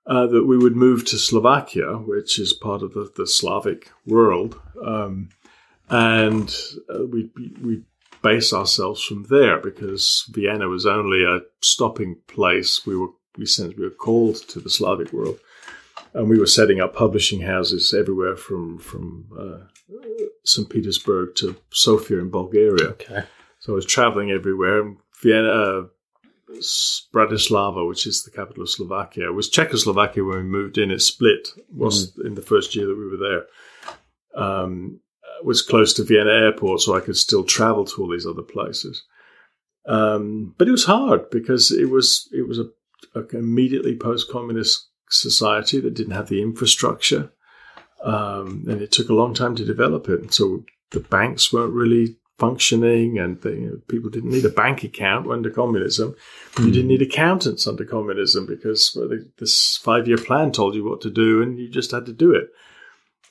Uh, 0.06 0.26
that 0.26 0.44
we 0.44 0.58
would 0.58 0.76
move 0.76 1.02
to 1.02 1.16
Slovakia, 1.16 1.96
which 1.96 2.38
is 2.38 2.52
part 2.52 2.82
of 2.82 2.92
the, 2.92 3.10
the 3.16 3.26
Slavic 3.26 3.90
world, 4.04 4.60
um, 4.84 5.30
and 5.88 6.54
uh, 6.90 7.06
we 7.06 7.30
we 7.62 7.82
base 8.22 8.52
ourselves 8.52 9.02
from 9.02 9.24
there 9.30 9.58
because 9.58 10.26
Vienna 10.30 10.68
was 10.68 10.84
only 10.84 11.24
a 11.24 11.40
stopping 11.62 12.16
place. 12.26 12.84
We 12.86 12.96
were 12.96 13.08
we 13.38 13.46
since 13.46 13.74
we 13.76 13.84
were 13.84 13.90
called 13.90 14.36
to 14.48 14.60
the 14.60 14.68
Slavic 14.68 15.12
world, 15.12 15.38
and 16.12 16.28
we 16.28 16.38
were 16.38 16.46
setting 16.46 16.80
up 16.80 16.94
publishing 16.94 17.40
houses 17.40 17.94
everywhere 17.98 18.36
from 18.36 18.78
from 18.78 19.26
uh, 19.38 19.96
St. 20.44 20.68
Petersburg 20.68 21.34
to 21.36 21.56
Sofia 21.70 22.18
in 22.18 22.30
Bulgaria. 22.30 22.90
Okay. 22.90 23.24
So 23.60 23.72
I 23.72 23.76
was 23.76 23.86
traveling 23.86 24.30
everywhere. 24.30 24.94
Vienna, 25.22 25.48
uh, 25.48 25.86
Bratislava, 27.12 27.86
which 27.86 28.06
is 28.06 28.22
the 28.22 28.30
capital 28.30 28.62
of 28.62 28.70
Slovakia, 28.70 29.32
was 29.32 29.48
Czechoslovakia 29.48 30.24
when 30.24 30.38
we 30.38 30.42
moved 30.44 30.78
in. 30.78 30.90
It 30.90 31.00
split 31.00 31.48
was 31.74 32.12
mm. 32.12 32.26
in 32.26 32.34
the 32.34 32.42
first 32.42 32.74
year 32.74 32.86
that 32.86 32.96
we 32.96 33.08
were 33.08 33.16
there. 33.16 33.46
Um, 34.42 35.00
was 35.44 35.62
close 35.62 35.92
to 35.94 36.04
Vienna 36.04 36.30
airport, 36.30 36.80
so 36.80 36.96
I 36.96 37.00
could 37.00 37.16
still 37.16 37.44
travel 37.44 37.84
to 37.84 38.02
all 38.02 38.08
these 38.08 38.26
other 38.26 38.42
places. 38.42 39.04
Um, 39.86 40.54
but 40.56 40.68
it 40.68 40.72
was 40.72 40.84
hard 40.84 41.30
because 41.30 41.70
it 41.70 41.90
was 41.90 42.28
it 42.32 42.48
was 42.48 42.58
a, 42.58 42.70
a 43.14 43.26
immediately 43.36 43.96
post-communist 43.96 44.88
society 45.10 45.80
that 45.80 45.94
didn't 45.94 46.14
have 46.14 46.28
the 46.28 46.40
infrastructure, 46.40 47.30
um, 48.02 48.64
and 48.66 48.80
it 48.80 48.92
took 48.92 49.10
a 49.10 49.14
long 49.14 49.34
time 49.34 49.54
to 49.56 49.64
develop 49.64 50.08
it. 50.08 50.32
So 50.32 50.64
the 50.90 51.00
banks 51.00 51.52
weren't 51.52 51.74
really 51.74 52.16
functioning, 52.38 53.18
and 53.18 53.40
the, 53.42 53.50
you 53.50 53.66
know, 53.68 53.80
people 53.88 54.10
didn't 54.10 54.30
need 54.30 54.44
a 54.44 54.50
bank 54.50 54.82
account 54.84 55.30
under 55.30 55.50
communism. 55.50 56.14
Mm. 56.54 56.66
You 56.66 56.72
didn't 56.72 56.88
need 56.88 57.02
accountants 57.02 57.66
under 57.66 57.84
communism 57.84 58.46
because 58.46 58.92
well, 58.96 59.08
this 59.38 59.78
five-year 59.78 60.18
plan 60.18 60.52
told 60.52 60.74
you 60.74 60.84
what 60.84 61.00
to 61.02 61.10
do, 61.10 61.42
and 61.42 61.58
you 61.58 61.68
just 61.68 61.90
had 61.90 62.06
to 62.06 62.12
do 62.12 62.32
it. 62.32 62.48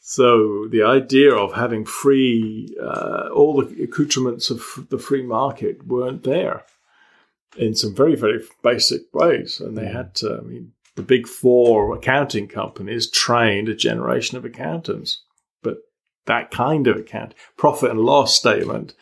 So 0.06 0.68
the 0.70 0.84
idea 0.84 1.34
of 1.34 1.54
having 1.54 1.86
free, 1.86 2.76
uh, 2.82 3.30
all 3.34 3.62
the 3.62 3.84
accoutrements 3.84 4.50
of 4.50 4.62
the 4.90 4.98
free 5.00 5.24
market 5.24 5.88
weren't 5.88 6.24
there 6.24 6.66
in 7.58 7.74
some 7.74 7.96
very, 7.96 8.16
very 8.16 8.42
basic 8.62 9.02
ways. 9.14 9.62
And 9.62 9.78
they 9.78 9.88
had 9.88 10.14
to, 10.16 10.40
I 10.40 10.42
mean, 10.42 10.74
the 10.96 11.04
big 11.04 11.28
four 11.28 11.96
accounting 11.96 12.48
companies 12.48 13.10
trained 13.10 13.70
a 13.70 13.76
generation 13.76 14.38
of 14.38 14.46
accountants. 14.46 15.23
That 16.26 16.52
kind 16.52 16.88
of 16.88 16.98
account, 16.98 17.34
profit 17.58 17.92
and 17.92 18.00
loss 18.00 18.36
statement, 18.36 18.94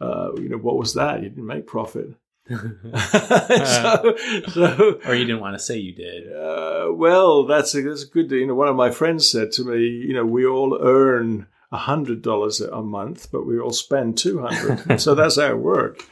uh, 0.00 0.30
you 0.36 0.48
know, 0.48 0.56
what 0.56 0.78
was 0.78 0.94
that? 0.94 1.22
You 1.22 1.28
didn't 1.28 1.46
make 1.46 1.66
profit. 1.66 2.14
so, 2.50 4.16
so, 4.48 5.00
or 5.06 5.14
you 5.14 5.24
didn't 5.24 5.40
want 5.40 5.54
to 5.54 5.58
say 5.58 5.76
you 5.76 5.94
did. 5.94 6.32
Uh, 6.32 6.88
well, 6.92 7.46
that's 7.46 7.74
a, 7.74 7.82
that's 7.82 8.02
a 8.04 8.08
good. 8.08 8.30
You 8.30 8.46
know, 8.46 8.54
one 8.54 8.68
of 8.68 8.74
my 8.74 8.90
friends 8.90 9.30
said 9.30 9.52
to 9.52 9.64
me, 9.64 9.86
you 9.86 10.14
know, 10.14 10.24
we 10.24 10.46
all 10.46 10.78
earn 10.82 11.46
hundred 11.70 12.22
dollars 12.22 12.60
a 12.60 12.82
month, 12.82 13.30
but 13.30 13.46
we 13.46 13.60
all 13.60 13.70
spend 13.70 14.18
two 14.18 14.40
hundred. 14.40 15.00
so 15.00 15.14
that's 15.14 15.38
our 15.38 15.56
work. 15.56 16.04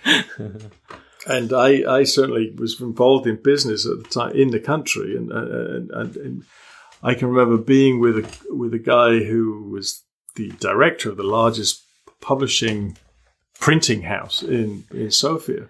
and 1.27 1.53
I, 1.53 1.83
I 1.93 2.05
certainly 2.05 2.55
was 2.57 2.81
involved 2.81 3.27
in 3.27 3.43
business 3.43 3.85
at 3.87 3.99
the 3.99 4.09
time 4.09 4.37
in 4.37 4.51
the 4.51 4.61
country, 4.61 5.17
and 5.17 5.33
and, 5.33 5.91
and, 5.91 6.17
and 6.17 6.43
I 7.03 7.15
can 7.15 7.29
remember 7.29 7.57
being 7.61 7.99
with 7.99 8.19
a 8.19 8.55
with 8.55 8.75
a 8.75 8.79
guy 8.79 9.25
who 9.25 9.71
was 9.71 10.05
the 10.39 10.53
director 10.53 11.11
of 11.11 11.19
the 11.19 11.23
largest 11.23 11.85
publishing 12.23 12.97
printing 13.61 14.03
house 14.03 14.43
in 14.43 14.85
in 14.91 15.11
Sofia. 15.11 15.69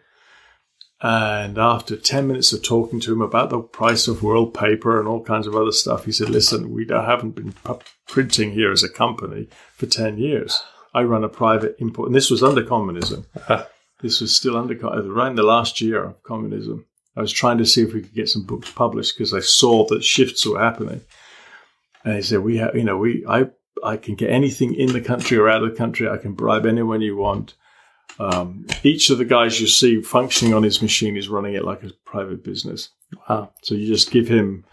And 1.01 1.59
after 1.59 1.97
10 1.97 2.27
minutes 2.27 2.53
of 2.53 2.65
talking 2.65 2.99
to 3.01 3.13
him 3.13 3.21
about 3.21 3.51
the 3.51 3.61
price 3.61 4.09
of 4.09 4.23
world 4.23 4.53
paper 4.53 4.99
and 4.99 5.09
all 5.09 5.23
kinds 5.23 5.47
of 5.47 5.55
other 5.55 5.71
stuff, 5.71 6.05
he 6.05 6.13
said, 6.13 6.29
Listen, 6.29 6.73
we 6.73 6.87
haven't 6.91 7.37
been 7.37 7.55
printing 8.09 8.51
here 8.51 8.73
as 8.73 8.83
a 8.83 8.89
company 8.89 9.49
for 9.75 9.87
10 9.87 10.19
years. 10.19 10.61
I 10.93 11.03
run 11.03 11.23
a 11.23 11.29
private 11.29 11.77
import, 11.79 12.09
and 12.09 12.17
this 12.17 12.31
was 12.31 12.43
under 12.43 12.65
communism. 12.65 13.27
this 14.01 14.21
was 14.21 14.35
still 14.35 14.57
under, 14.57 14.75
in 14.75 15.37
the 15.37 15.43
last 15.45 15.81
year 15.81 16.03
of 16.03 16.23
communism. 16.25 16.87
I 17.17 17.21
was 17.21 17.33
trying 17.33 17.59
to 17.59 17.67
see 17.67 17.83
if 17.83 17.93
we 17.93 18.03
could 18.03 18.15
get 18.15 18.29
some 18.29 18.45
books 18.45 18.71
published 18.73 19.17
because 19.17 19.35
I 19.35 19.41
saw 19.41 19.87
that 19.89 20.03
shifts 20.03 20.47
were 20.47 20.59
happening. 20.59 21.03
And 22.05 22.17
he 22.17 22.23
said, 22.23 22.41
"We 22.41 22.59
have, 22.59 22.77
you 22.77 22.85
know, 22.85 22.97
we, 22.97 23.25
I, 23.29 23.47
I 23.85 23.97
can 23.97 24.15
get 24.15 24.31
anything 24.31 24.75
in 24.75 24.93
the 24.93 25.01
country 25.01 25.37
or 25.37 25.49
out 25.49 25.63
of 25.63 25.71
the 25.71 25.77
country. 25.77 26.09
I 26.09 26.17
can 26.17 26.35
bribe 26.35 26.67
anyone 26.67 27.01
you 27.01 27.17
want. 27.17 27.55
Um, 28.19 28.67
each 28.83 29.11
of 29.11 29.19
the 29.19 29.25
guys 29.25 29.61
you 29.61 29.67
see 29.67 30.03
functioning 30.03 30.55
on 30.55 30.63
his 30.63 30.83
machine 30.83 31.17
is 31.17 31.29
running 31.29 31.55
it 31.55 31.65
like 31.65 31.85
a 31.85 31.93
private 32.05 32.43
business. 32.43 32.91
Wow. 33.29 33.53
So 33.63 33.75
you 33.75 33.87
just 33.87 34.11
give 34.11 34.29
him 34.29 34.65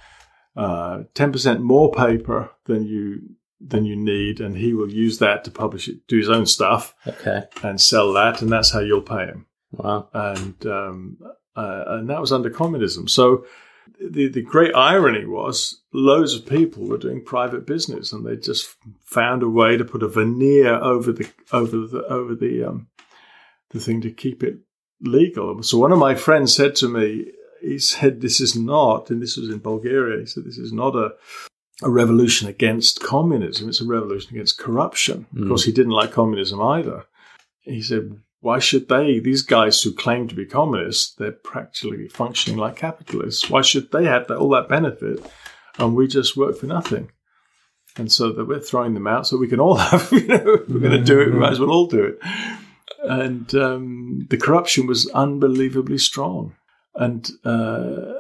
uh, 0.56 1.04
ten 1.14 1.32
percent 1.32 1.62
more 1.62 1.92
paper 1.92 2.52
than 2.66 2.86
you 2.86 3.36
than 3.62 3.86
you 3.86 3.96
need, 3.96 4.40
and 4.42 4.58
he 4.58 4.74
will 4.74 4.92
use 4.92 5.20
that 5.20 5.44
to 5.44 5.52
publish 5.52 5.88
it, 5.88 6.08
do 6.08 6.18
his 6.18 6.30
own 6.30 6.46
stuff, 6.46 6.94
okay, 7.08 7.44
and 7.64 7.80
sell 7.80 8.14
that, 8.14 8.42
and 8.42 8.52
that's 8.52 8.72
how 8.72 8.80
you'll 8.80 9.02
pay 9.02 9.26
him. 9.26 9.46
Wow. 9.72 10.10
And 10.14 10.66
um, 10.66 11.18
uh, 11.56 11.84
and 11.88 12.10
that 12.10 12.22
was 12.22 12.32
under 12.32 12.50
communism. 12.50 13.08
So 13.08 13.46
the 14.00 14.28
the 14.28 14.42
great 14.42 14.76
irony 14.76 15.26
was 15.26 15.82
loads 15.94 16.34
of 16.34 16.46
people 16.46 16.88
were 16.88 16.98
doing 16.98 17.24
private 17.24 17.66
business, 17.66 18.12
and 18.12 18.26
they 18.26 18.36
just 18.36 18.76
found 19.04 19.44
a 19.44 19.50
way 19.50 19.78
to 19.78 19.86
put 19.86 20.04
a 20.04 20.08
veneer 20.08 20.76
over 20.76 21.12
the 21.12 21.30
over 21.52 21.78
the 21.78 22.04
over 22.08 22.36
the 22.36 22.64
um, 22.64 22.88
the 23.72 23.80
thing 23.80 24.02
to 24.02 24.12
keep 24.12 24.44
it 24.44 24.60
legal. 25.02 25.62
So 25.64 25.78
one 25.78 25.92
of 25.92 26.00
my 26.00 26.16
friends 26.16 26.56
said 26.56 26.76
to 26.76 26.88
me, 26.88 27.32
he 27.62 27.80
said, 27.80 28.22
"This 28.22 28.40
is 28.40 28.56
not," 28.56 29.10
and 29.10 29.22
this 29.22 29.38
was 29.38 29.50
in 29.50 29.60
Bulgaria. 29.60 30.20
He 30.20 30.26
said, 30.26 30.46
"This 30.46 30.58
is 30.58 30.74
not 30.74 30.96
a." 30.96 31.16
A 31.84 31.90
revolution 31.90 32.48
against 32.48 33.04
communism. 33.04 33.68
It's 33.68 33.82
a 33.82 33.86
revolution 33.86 34.34
against 34.34 34.58
corruption. 34.58 35.26
Mm. 35.36 35.42
Of 35.42 35.48
course, 35.50 35.66
he 35.66 35.74
didn't 35.74 35.92
like 35.92 36.14
communism 36.14 36.62
either. 36.62 37.04
He 37.64 37.82
said, 37.82 38.18
why 38.46 38.60
should 38.60 38.88
they, 38.88 39.20
these 39.20 39.42
guys 39.42 39.82
who 39.82 39.92
claim 39.94 40.28
to 40.28 40.36
be 40.36 40.46
communists, 40.46 41.14
they're 41.16 41.32
practically 41.32 42.08
functioning 42.08 42.60
like 42.60 42.76
capitalists. 42.76 43.50
Why 43.50 43.62
should 43.62 43.92
they 43.92 44.06
have 44.06 44.28
that, 44.28 44.38
all 44.38 44.50
that 44.50 44.70
benefit 44.70 45.20
and 45.80 45.96
we 45.96 46.08
just 46.08 46.38
work 46.38 46.58
for 46.58 46.68
nothing? 46.68 47.12
And 47.98 48.12
so 48.12 48.32
that 48.32 48.46
we're 48.46 48.60
throwing 48.60 48.94
them 48.94 49.08
out 49.08 49.26
so 49.26 49.38
we 49.38 49.48
can 49.48 49.60
all 49.60 49.76
have, 49.90 50.12
you 50.12 50.28
know, 50.28 50.64
we're 50.70 50.80
going 50.80 51.00
to 51.00 51.04
do 51.04 51.22
it, 51.22 51.34
we 51.34 51.40
might 51.40 51.54
as 51.54 51.60
well 51.60 51.72
all 51.72 51.88
do 51.88 52.04
it 52.04 52.20
and 53.06 53.54
um, 53.56 54.26
the 54.30 54.38
corruption 54.38 54.88
was 54.88 55.10
unbelievably 55.12 55.98
strong, 55.98 56.56
and 56.96 57.30
uh, 57.44 58.14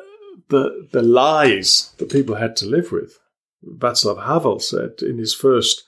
the 0.49 0.87
the 0.91 1.01
lies 1.01 1.93
that 1.97 2.11
people 2.11 2.35
had 2.35 2.55
to 2.57 2.65
live 2.65 2.91
with. 2.91 3.17
Václav 3.65 4.25
Havel 4.25 4.59
said 4.59 5.01
in 5.01 5.17
his 5.17 5.33
first 5.33 5.83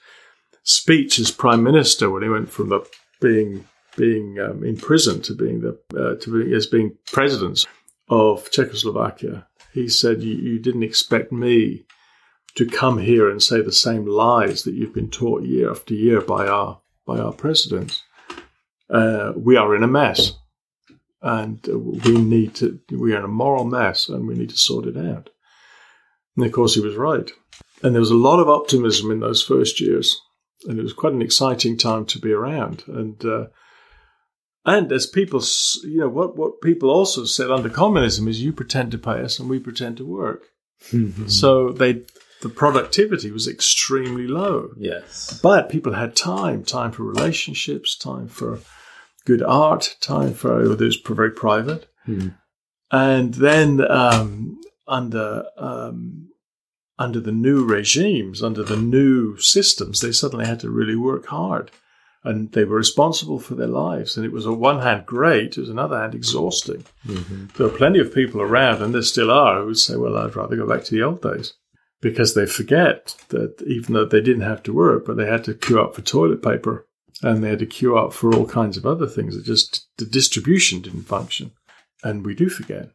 speech 0.63 1.19
as 1.19 1.31
prime 1.31 1.63
minister 1.63 2.09
when 2.09 2.23
he 2.23 2.29
went 2.29 2.49
from 2.49 2.73
being 3.21 3.65
being 3.97 4.39
um, 4.39 4.63
in 4.63 4.77
prison 4.77 5.21
to 5.23 5.33
being 5.35 5.61
the 5.61 5.77
uh, 5.97 6.15
to 6.21 6.31
being 6.31 6.53
as 6.53 6.67
being 6.67 6.97
president 7.11 7.65
of 8.07 8.49
Czechoslovakia. 8.51 9.47
He 9.73 9.89
said, 9.89 10.23
you, 10.23 10.35
"You 10.35 10.59
didn't 10.59 10.83
expect 10.83 11.31
me 11.31 11.85
to 12.55 12.65
come 12.65 12.99
here 12.99 13.29
and 13.29 13.43
say 13.43 13.61
the 13.61 13.71
same 13.71 14.05
lies 14.05 14.63
that 14.63 14.73
you've 14.73 14.93
been 14.93 15.11
taught 15.11 15.43
year 15.43 15.69
after 15.69 15.93
year 15.93 16.21
by 16.21 16.47
our 16.47 16.79
by 17.05 17.19
our 17.19 17.33
presidents." 17.33 18.03
uh, 18.89 19.33
we 19.35 19.55
are 19.55 19.75
in 19.75 19.83
a 19.83 19.87
mess 19.87 20.33
and 21.21 21.65
we 21.65 22.17
need 22.17 22.55
to, 22.55 22.79
we 22.91 23.13
are 23.13 23.19
in 23.19 23.25
a 23.25 23.29
moral 23.29 23.65
mess 23.65 24.07
and 24.09 24.27
we 24.27 24.35
need 24.35 24.49
to 24.49 24.57
sort 24.57 24.85
it 24.85 24.97
out. 24.97 25.29
And 26.35 26.45
of 26.45 26.51
course, 26.51 26.75
he 26.75 26.81
was 26.81 26.95
right. 26.95 27.29
And 27.83 27.93
there 27.93 27.99
was 27.99 28.11
a 28.11 28.15
lot 28.15 28.39
of 28.39 28.49
optimism 28.49 29.11
in 29.11 29.19
those 29.19 29.43
first 29.43 29.81
years. 29.81 30.19
And 30.65 30.79
it 30.79 30.83
was 30.83 30.93
quite 30.93 31.13
an 31.13 31.21
exciting 31.21 31.77
time 31.77 32.05
to 32.07 32.19
be 32.19 32.31
around. 32.31 32.83
And, 32.87 33.23
uh, 33.25 33.45
and 34.67 34.91
as 34.91 35.07
people, 35.07 35.41
you 35.83 36.01
know, 36.01 36.09
what, 36.09 36.35
what 36.35 36.61
people 36.61 36.89
also 36.89 37.23
said 37.23 37.49
under 37.49 37.69
communism 37.69 38.27
is 38.27 38.43
you 38.43 38.51
pretend 38.51 38.91
to 38.91 38.97
pay 38.97 39.21
us 39.21 39.39
and 39.39 39.49
we 39.49 39.59
pretend 39.59 39.95
to 39.97 40.05
work. 40.05 40.43
so 41.27 41.71
they, 41.71 42.03
the 42.41 42.49
productivity 42.49 43.31
was 43.31 43.47
extremely 43.47 44.27
low. 44.27 44.71
Yes. 44.77 45.39
But 45.41 45.69
people 45.69 45.93
had 45.93 46.17
time, 46.17 46.65
time 46.65 46.91
for 46.91 47.03
relationships, 47.03 47.97
time 47.97 48.27
for 48.27 48.59
good 49.25 49.41
art, 49.41 49.95
time 50.01 50.33
for 50.33 50.61
it 50.61 50.79
was 50.79 50.97
very 50.97 51.31
private. 51.31 51.87
Hmm. 52.05 52.29
And 52.91 53.33
then 53.33 53.89
um, 53.89 54.59
under 54.85 55.45
um, 55.57 56.29
under 56.99 57.19
the 57.19 57.31
new 57.31 57.65
regimes, 57.65 58.41
under 58.43 58.63
the 58.63 58.77
new 58.77 59.37
systems, 59.37 60.01
they 60.01 60.11
suddenly 60.11 60.45
had 60.45 60.59
to 60.61 60.69
really 60.69 60.95
work 60.95 61.27
hard, 61.27 61.71
and 62.23 62.51
they 62.51 62.63
were 62.63 62.77
responsible 62.77 63.39
for 63.39 63.55
their 63.55 63.67
lives. 63.67 64.17
And 64.17 64.25
it 64.25 64.31
was 64.31 64.45
on 64.45 64.59
one 64.59 64.81
hand 64.81 65.05
great, 65.05 65.57
it 65.57 65.61
was 65.61 65.69
another 65.69 65.97
hand 65.97 66.15
exhausting. 66.15 66.83
Mm-hmm. 67.05 67.47
There 67.55 67.67
are 67.67 67.77
plenty 67.77 67.99
of 67.99 68.13
people 68.13 68.41
around, 68.41 68.81
and 68.81 68.93
there 68.93 69.01
still 69.01 69.31
are, 69.31 69.59
who 69.59 69.67
would 69.67 69.77
say, 69.77 69.95
"Well, 69.95 70.17
I'd 70.17 70.35
rather 70.35 70.55
go 70.55 70.67
back 70.67 70.83
to 70.85 70.95
the 70.95 71.03
old 71.03 71.21
days." 71.21 71.53
Because 71.99 72.35
they 72.35 72.45
forget 72.45 73.15
that 73.29 73.59
even 73.63 73.95
though 73.95 74.05
they 74.05 74.21
didn't 74.21 74.43
have 74.43 74.61
to 74.63 74.73
work, 74.73 75.05
but 75.05 75.17
they 75.17 75.25
had 75.25 75.43
to 75.45 75.55
queue 75.55 75.81
up 75.81 75.95
for 75.95 76.01
toilet 76.01 76.43
paper 76.43 76.87
and 77.23 77.43
they 77.43 77.49
had 77.49 77.59
to 77.59 77.65
queue 77.65 77.97
up 77.97 78.13
for 78.13 78.33
all 78.33 78.45
kinds 78.45 78.77
of 78.77 78.85
other 78.85 79.07
things. 79.07 79.35
It 79.35 79.43
just 79.43 79.87
the 79.97 80.05
distribution 80.05 80.81
didn't 80.81 81.03
function, 81.03 81.51
and 82.03 82.25
we 82.25 82.35
do 82.35 82.49
forget. 82.49 82.89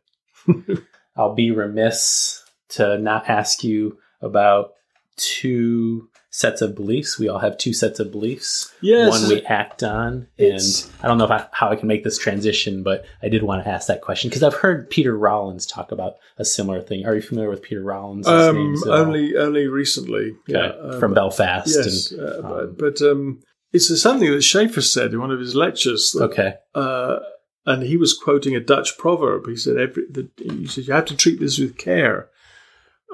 I'll 1.16 1.35
be 1.35 1.50
remiss 1.50 2.42
to 2.70 2.98
not 2.98 3.28
ask 3.28 3.64
you 3.64 3.98
about 4.20 4.72
two 5.16 6.08
sets 6.34 6.62
of 6.62 6.74
beliefs. 6.74 7.18
We 7.18 7.28
all 7.28 7.38
have 7.38 7.58
two 7.58 7.74
sets 7.74 8.00
of 8.00 8.10
beliefs. 8.10 8.72
Yes. 8.80 9.10
One 9.10 9.28
we 9.28 9.42
act 9.42 9.82
on. 9.82 10.26
And 10.38 10.90
I 11.02 11.06
don't 11.06 11.18
know 11.18 11.28
I, 11.28 11.46
how 11.52 11.68
I 11.68 11.76
can 11.76 11.86
make 11.86 12.04
this 12.04 12.16
transition, 12.16 12.82
but 12.82 13.04
I 13.22 13.28
did 13.28 13.42
want 13.42 13.62
to 13.62 13.70
ask 13.70 13.86
that 13.88 14.00
question 14.00 14.30
because 14.30 14.42
I've 14.42 14.54
heard 14.54 14.88
Peter 14.88 15.16
Rollins 15.16 15.66
talk 15.66 15.92
about 15.92 16.14
a 16.38 16.44
similar 16.44 16.80
thing. 16.80 17.04
Are 17.04 17.14
you 17.14 17.20
familiar 17.20 17.50
with 17.50 17.62
Peter 17.62 17.82
Rollins? 17.82 18.26
Um, 18.26 18.74
only, 18.88 19.36
only 19.36 19.66
recently. 19.68 20.34
Yeah. 20.46 20.72
Um, 20.82 20.98
From 20.98 21.12
Belfast. 21.12 21.68
Yes. 21.68 22.10
And, 22.10 22.20
uh, 22.20 22.38
um, 22.38 22.76
but, 22.78 22.98
but 22.98 23.02
um, 23.02 23.42
it's 23.74 24.00
something 24.00 24.30
that 24.30 24.42
Schaeffer 24.42 24.80
said 24.80 25.12
in 25.12 25.20
one 25.20 25.30
of 25.30 25.38
his 25.38 25.54
lectures. 25.54 26.12
That, 26.12 26.24
okay. 26.30 26.54
Uh, 26.74 27.18
and 27.66 27.82
he 27.82 27.98
was 27.98 28.16
quoting 28.16 28.56
a 28.56 28.60
Dutch 28.60 28.96
proverb. 28.96 29.46
He 29.46 29.56
said, 29.56 29.76
every, 29.76 30.04
the, 30.10 30.30
he 30.38 30.66
said 30.66 30.86
you 30.86 30.94
have 30.94 31.04
to 31.04 31.16
treat 31.16 31.40
this 31.40 31.58
with 31.58 31.76
care 31.76 32.30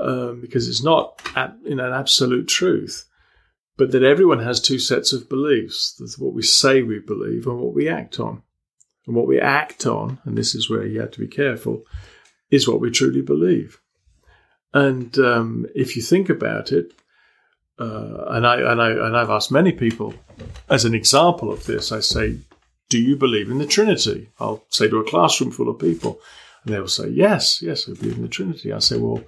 um, 0.00 0.40
because 0.40 0.68
it's 0.68 0.84
not 0.84 1.20
in 1.66 1.80
an 1.80 1.92
absolute 1.92 2.46
truth, 2.46 3.04
but 3.78 3.92
that 3.92 4.02
everyone 4.02 4.40
has 4.40 4.60
two 4.60 4.78
sets 4.78 5.12
of 5.12 5.28
beliefs. 5.28 6.16
What 6.18 6.34
we 6.34 6.42
say 6.42 6.82
we 6.82 6.98
believe 6.98 7.46
and 7.46 7.60
what 7.60 7.74
we 7.74 7.88
act 7.88 8.18
on. 8.18 8.42
And 9.06 9.16
what 9.16 9.28
we 9.28 9.40
act 9.40 9.86
on, 9.86 10.18
and 10.24 10.36
this 10.36 10.54
is 10.54 10.68
where 10.68 10.84
you 10.84 11.00
have 11.00 11.12
to 11.12 11.20
be 11.20 11.28
careful, 11.28 11.84
is 12.50 12.68
what 12.68 12.80
we 12.80 12.90
truly 12.90 13.22
believe. 13.22 13.80
And 14.74 15.16
um, 15.18 15.64
if 15.74 15.96
you 15.96 16.02
think 16.02 16.28
about 16.28 16.72
it, 16.72 16.92
uh, 17.78 18.24
and 18.30 18.44
I 18.44 18.56
and 18.60 18.82
I 18.82 18.90
and 18.90 19.16
I've 19.16 19.30
asked 19.30 19.52
many 19.52 19.70
people 19.70 20.12
as 20.68 20.84
an 20.84 20.94
example 20.94 21.52
of 21.52 21.64
this. 21.64 21.92
I 21.92 22.00
say, 22.00 22.40
"Do 22.88 22.98
you 22.98 23.16
believe 23.16 23.48
in 23.48 23.58
the 23.58 23.66
Trinity?" 23.66 24.28
I'll 24.40 24.64
say 24.68 24.88
to 24.88 24.98
a 24.98 25.08
classroom 25.08 25.52
full 25.52 25.70
of 25.70 25.78
people, 25.78 26.20
and 26.64 26.74
they 26.74 26.80
will 26.80 26.88
say, 26.88 27.08
"Yes, 27.08 27.62
yes, 27.62 27.88
I 27.88 27.92
believe 27.92 28.16
in 28.16 28.22
the 28.22 28.28
Trinity." 28.28 28.72
I 28.72 28.80
say, 28.80 28.98
"Well, 28.98 29.22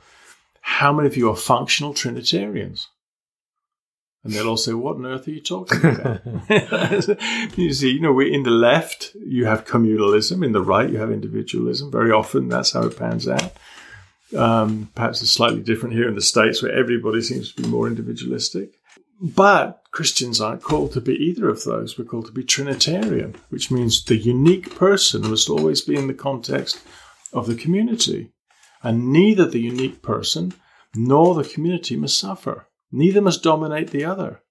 how 0.60 0.92
many 0.92 1.06
of 1.06 1.16
you 1.16 1.30
are 1.30 1.36
functional 1.36 1.94
Trinitarians?" 1.94 2.88
And 4.22 4.32
they'll 4.32 4.48
all 4.48 4.56
say, 4.56 4.74
"What 4.74 4.96
on 4.96 5.06
earth 5.06 5.26
are 5.28 5.30
you 5.30 5.40
talking 5.40 5.78
about?" 5.82 6.20
you 7.58 7.72
see, 7.72 7.92
you 7.92 8.00
know, 8.00 8.12
we're 8.12 8.32
in 8.32 8.42
the 8.42 8.50
left, 8.50 9.16
you 9.24 9.46
have 9.46 9.64
communalism; 9.64 10.44
in 10.44 10.52
the 10.52 10.62
right, 10.62 10.90
you 10.90 10.98
have 10.98 11.10
individualism. 11.10 11.90
Very 11.90 12.12
often, 12.12 12.48
that's 12.48 12.72
how 12.72 12.82
it 12.82 12.98
pans 12.98 13.26
out. 13.28 13.52
Um, 14.36 14.90
perhaps 14.94 15.22
it's 15.22 15.30
slightly 15.30 15.60
different 15.60 15.94
here 15.94 16.08
in 16.08 16.14
the 16.14 16.20
States 16.20 16.62
where 16.62 16.72
everybody 16.72 17.22
seems 17.22 17.52
to 17.52 17.62
be 17.62 17.68
more 17.68 17.88
individualistic. 17.88 18.74
but 19.20 19.82
Christians 19.90 20.40
aren't 20.40 20.62
called 20.62 20.92
to 20.92 21.00
be 21.00 21.14
either 21.14 21.48
of 21.48 21.64
those. 21.64 21.98
We're 21.98 22.04
called 22.04 22.26
to 22.26 22.32
be 22.32 22.44
Trinitarian, 22.44 23.34
which 23.48 23.70
means 23.70 24.04
the 24.04 24.16
unique 24.16 24.74
person 24.74 25.28
must 25.28 25.50
always 25.50 25.80
be 25.82 25.96
in 25.96 26.06
the 26.06 26.14
context 26.14 26.80
of 27.32 27.46
the 27.46 27.56
community. 27.56 28.32
And 28.82 29.12
neither 29.12 29.46
the 29.46 29.60
unique 29.60 30.00
person 30.00 30.54
nor 30.94 31.34
the 31.34 31.44
community 31.44 31.96
must 31.96 32.18
suffer. 32.18 32.66
Neither 32.92 33.20
must 33.20 33.42
dominate 33.42 33.90
the 33.90 34.04
other. 34.04 34.42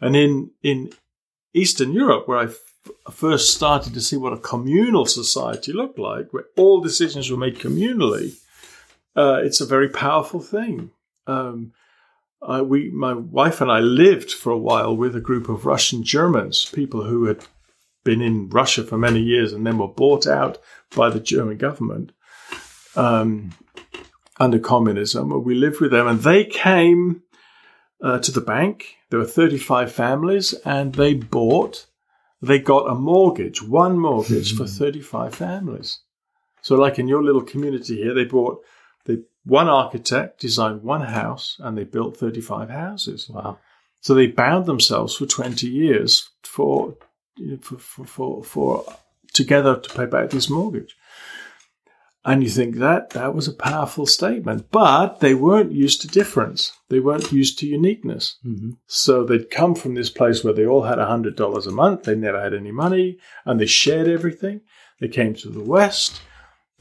And 0.00 0.16
in, 0.16 0.50
in 0.62 0.92
Eastern 1.54 1.92
Europe, 1.92 2.26
where 2.26 2.38
I 2.38 2.44
f- 2.44 2.56
first 3.12 3.54
started 3.54 3.94
to 3.94 4.00
see 4.00 4.16
what 4.16 4.32
a 4.32 4.38
communal 4.38 5.06
society 5.06 5.72
looked 5.72 5.98
like, 5.98 6.32
where 6.32 6.46
all 6.56 6.80
decisions 6.80 7.30
were 7.30 7.36
made 7.36 7.58
communally, 7.58 8.34
uh, 9.16 9.40
it's 9.42 9.60
a 9.60 9.66
very 9.66 9.88
powerful 9.88 10.40
thing. 10.40 10.90
Um, 11.26 11.72
uh, 12.40 12.64
we, 12.64 12.90
my 12.90 13.14
wife 13.14 13.60
and 13.60 13.70
I 13.70 13.78
lived 13.78 14.32
for 14.32 14.50
a 14.50 14.58
while 14.58 14.96
with 14.96 15.14
a 15.14 15.20
group 15.20 15.48
of 15.48 15.66
Russian 15.66 16.02
Germans, 16.02 16.64
people 16.64 17.04
who 17.04 17.26
had 17.26 17.44
been 18.04 18.20
in 18.20 18.48
Russia 18.48 18.82
for 18.82 18.98
many 18.98 19.20
years 19.20 19.52
and 19.52 19.64
then 19.64 19.78
were 19.78 19.86
bought 19.86 20.26
out 20.26 20.58
by 20.96 21.08
the 21.08 21.20
German 21.20 21.56
government 21.56 22.10
um, 22.96 23.52
under 24.40 24.58
communism. 24.58 25.44
We 25.44 25.54
lived 25.54 25.80
with 25.80 25.92
them, 25.92 26.08
and 26.08 26.20
they 26.20 26.44
came 26.44 27.22
uh, 28.02 28.18
to 28.18 28.30
the 28.30 28.40
bank. 28.40 28.96
There 29.10 29.18
were 29.18 29.24
35 29.24 29.92
families, 29.92 30.52
and 30.64 30.94
they 30.94 31.14
bought, 31.14 31.86
they 32.40 32.58
got 32.58 32.90
a 32.90 32.94
mortgage, 32.94 33.62
one 33.62 33.98
mortgage 33.98 34.56
for 34.56 34.66
35 34.66 35.34
families. 35.34 36.00
So, 36.60 36.76
like 36.76 36.98
in 36.98 37.08
your 37.08 37.22
little 37.22 37.42
community 37.42 37.96
here, 37.96 38.14
they 38.14 38.24
bought 38.24 38.62
they 39.04 39.18
one 39.44 39.68
architect 39.68 40.40
designed 40.40 40.82
one 40.82 41.00
house 41.00 41.56
and 41.60 41.76
they 41.76 41.84
built 41.84 42.16
35 42.16 42.70
houses. 42.70 43.28
Wow. 43.28 43.58
So 44.00 44.14
they 44.14 44.28
bound 44.28 44.66
themselves 44.66 45.14
for 45.14 45.26
20 45.26 45.66
years 45.66 46.30
for, 46.42 46.96
for, 47.60 47.78
for, 47.78 48.04
for, 48.04 48.44
for 48.44 48.84
together 49.32 49.76
to 49.76 49.94
pay 49.94 50.06
back 50.06 50.30
this 50.30 50.50
mortgage. 50.50 50.96
And 52.24 52.42
you 52.44 52.48
think 52.48 52.76
that 52.76 53.10
that 53.10 53.34
was 53.34 53.48
a 53.48 53.52
powerful 53.52 54.06
statement, 54.06 54.70
but 54.70 55.18
they 55.18 55.34
weren't 55.34 55.72
used 55.72 56.02
to 56.02 56.08
difference. 56.08 56.72
They 56.88 57.00
weren't 57.00 57.32
used 57.32 57.58
to 57.58 57.66
uniqueness. 57.66 58.36
Mm-hmm. 58.46 58.70
So 58.86 59.24
they'd 59.24 59.50
come 59.50 59.74
from 59.74 59.94
this 59.94 60.10
place 60.10 60.44
where 60.44 60.52
they 60.52 60.64
all 60.64 60.84
had 60.84 60.98
$100 60.98 61.66
a 61.66 61.70
month. 61.72 62.04
They 62.04 62.14
never 62.14 62.40
had 62.40 62.54
any 62.54 62.70
money 62.70 63.18
and 63.44 63.58
they 63.58 63.66
shared 63.66 64.06
everything. 64.06 64.60
They 65.00 65.08
came 65.08 65.34
to 65.34 65.48
the 65.48 65.64
West 65.64 66.20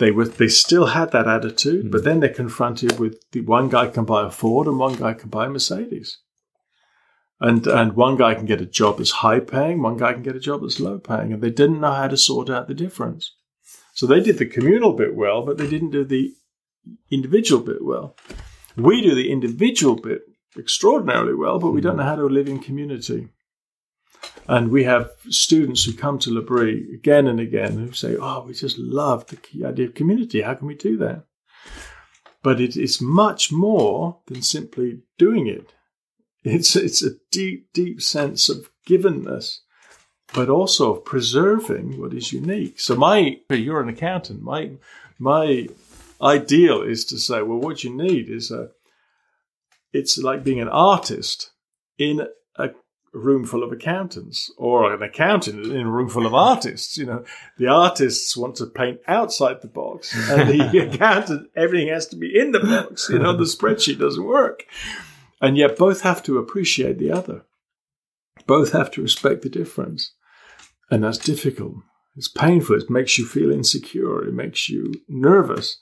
they 0.01 0.09
were 0.09 0.25
they 0.25 0.47
still 0.47 0.87
had 0.87 1.11
that 1.11 1.27
attitude, 1.27 1.85
Mm. 1.85 1.91
but 1.91 2.03
then 2.03 2.19
they're 2.19 2.29
confronted 2.43 2.99
with 2.99 3.21
the 3.31 3.41
one 3.41 3.69
guy 3.69 3.87
can 3.87 4.03
buy 4.03 4.25
a 4.25 4.31
Ford 4.31 4.65
and 4.65 4.79
one 4.79 4.95
guy 4.95 5.13
can 5.13 5.29
buy 5.29 5.45
a 5.45 5.49
Mercedes. 5.49 6.17
And 7.39 7.65
and 7.67 7.93
one 7.93 8.17
guy 8.17 8.33
can 8.33 8.47
get 8.47 8.61
a 8.61 8.65
job 8.65 8.97
that's 8.97 9.11
high 9.11 9.39
paying, 9.39 9.81
one 9.81 9.97
guy 9.97 10.13
can 10.13 10.23
get 10.23 10.35
a 10.35 10.39
job 10.39 10.61
that's 10.61 10.79
low 10.79 10.97
paying, 10.97 11.31
and 11.33 11.41
they 11.41 11.51
didn't 11.51 11.81
know 11.81 11.91
how 11.91 12.07
to 12.07 12.17
sort 12.17 12.49
out 12.49 12.67
the 12.67 12.73
difference. 12.73 13.35
So 14.01 14.07
they 14.07 14.19
did 14.19 14.39
the 14.39 14.47
communal 14.47 14.93
bit 14.93 15.13
well, 15.13 15.45
but 15.45 15.59
they 15.59 15.69
didn't 15.69 15.91
do 15.91 16.03
the 16.03 16.33
individual 17.11 17.61
bit 17.61 17.85
well. 17.85 18.15
We 18.75 18.99
do 18.99 19.13
the 19.13 19.31
individual 19.31 19.95
bit 19.95 20.23
extraordinarily 20.57 21.35
well, 21.35 21.59
but 21.59 21.69
we 21.69 21.81
don't 21.81 21.97
know 21.97 22.03
how 22.03 22.15
to 22.15 22.25
live 22.25 22.47
in 22.47 22.57
community. 22.57 23.27
And 24.47 24.71
we 24.71 24.85
have 24.85 25.11
students 25.29 25.83
who 25.83 25.93
come 25.93 26.17
to 26.17 26.31
L'Abri 26.31 26.95
again 26.95 27.27
and 27.27 27.39
again 27.39 27.73
who 27.73 27.91
say, 27.91 28.17
Oh, 28.19 28.43
we 28.47 28.55
just 28.55 28.79
love 28.79 29.27
the 29.27 29.67
idea 29.67 29.85
of 29.85 29.93
community. 29.93 30.41
How 30.41 30.55
can 30.55 30.65
we 30.65 30.73
do 30.73 30.97
that? 30.97 31.25
But 32.41 32.59
it 32.59 32.75
is 32.75 33.01
much 33.01 33.51
more 33.51 34.21
than 34.25 34.41
simply 34.41 35.03
doing 35.19 35.45
it. 35.45 35.75
It's, 36.43 36.75
it's 36.75 37.03
a 37.03 37.17
deep, 37.29 37.71
deep 37.71 38.01
sense 38.01 38.49
of 38.49 38.71
givenness, 38.89 39.59
but 40.33 40.49
also 40.49 40.95
of 40.95 41.05
preserving 41.05 41.99
what 41.99 42.13
is 42.13 42.31
unique. 42.31 42.79
So 42.79 42.95
my, 42.95 43.39
you're 43.49 43.81
an 43.81 43.89
accountant. 43.89 44.41
My, 44.41 44.71
my 45.19 45.67
ideal 46.21 46.81
is 46.81 47.05
to 47.05 47.17
say, 47.17 47.41
well, 47.41 47.59
what 47.59 47.83
you 47.83 47.89
need 47.89 48.29
is 48.29 48.51
a, 48.51 48.69
it's 49.93 50.17
like 50.17 50.43
being 50.43 50.61
an 50.61 50.69
artist 50.69 51.51
in 51.97 52.27
a 52.55 52.69
room 53.13 53.45
full 53.45 53.63
of 53.63 53.73
accountants 53.73 54.51
or 54.57 54.93
an 54.93 55.03
accountant 55.03 55.65
in 55.65 55.81
a 55.81 55.91
room 55.91 56.07
full 56.07 56.25
of 56.25 56.33
artists. 56.33 56.97
You 56.97 57.05
know, 57.05 57.25
the 57.57 57.67
artists 57.67 58.37
want 58.37 58.55
to 58.55 58.67
paint 58.67 59.01
outside 59.07 59.61
the 59.61 59.67
box 59.67 60.15
and 60.29 60.49
the 60.49 60.87
accountant, 60.93 61.49
everything 61.55 61.89
has 61.89 62.07
to 62.07 62.15
be 62.15 62.37
in 62.37 62.51
the 62.51 62.61
box. 62.61 63.09
You 63.09 63.19
know, 63.19 63.35
the 63.35 63.43
spreadsheet 63.43 63.99
doesn't 63.99 64.23
work. 64.23 64.65
And 65.41 65.57
yet 65.57 65.75
both 65.75 66.01
have 66.01 66.23
to 66.23 66.37
appreciate 66.37 66.99
the 66.99 67.11
other. 67.11 67.43
Both 68.45 68.71
have 68.71 68.91
to 68.91 69.01
respect 69.01 69.41
the 69.41 69.49
difference. 69.49 70.13
And 70.91 71.03
that's 71.03 71.17
difficult. 71.17 71.75
It's 72.15 72.27
painful. 72.27 72.75
It 72.75 72.89
makes 72.89 73.17
you 73.17 73.25
feel 73.25 73.51
insecure. 73.51 74.27
It 74.27 74.33
makes 74.33 74.69
you 74.69 74.93
nervous. 75.07 75.77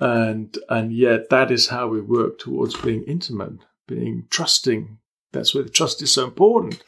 And, 0.00 0.58
and 0.68 0.92
yet 0.92 1.30
that 1.30 1.50
is 1.50 1.68
how 1.68 1.86
we 1.86 2.00
work 2.00 2.38
towards 2.38 2.76
being 2.76 3.04
intimate, 3.04 3.60
being 3.86 4.26
trusting, 4.28 4.98
that's 5.32 5.54
where 5.54 5.62
the 5.62 5.70
trust 5.70 6.02
is 6.02 6.12
so 6.12 6.24
important. 6.24 6.82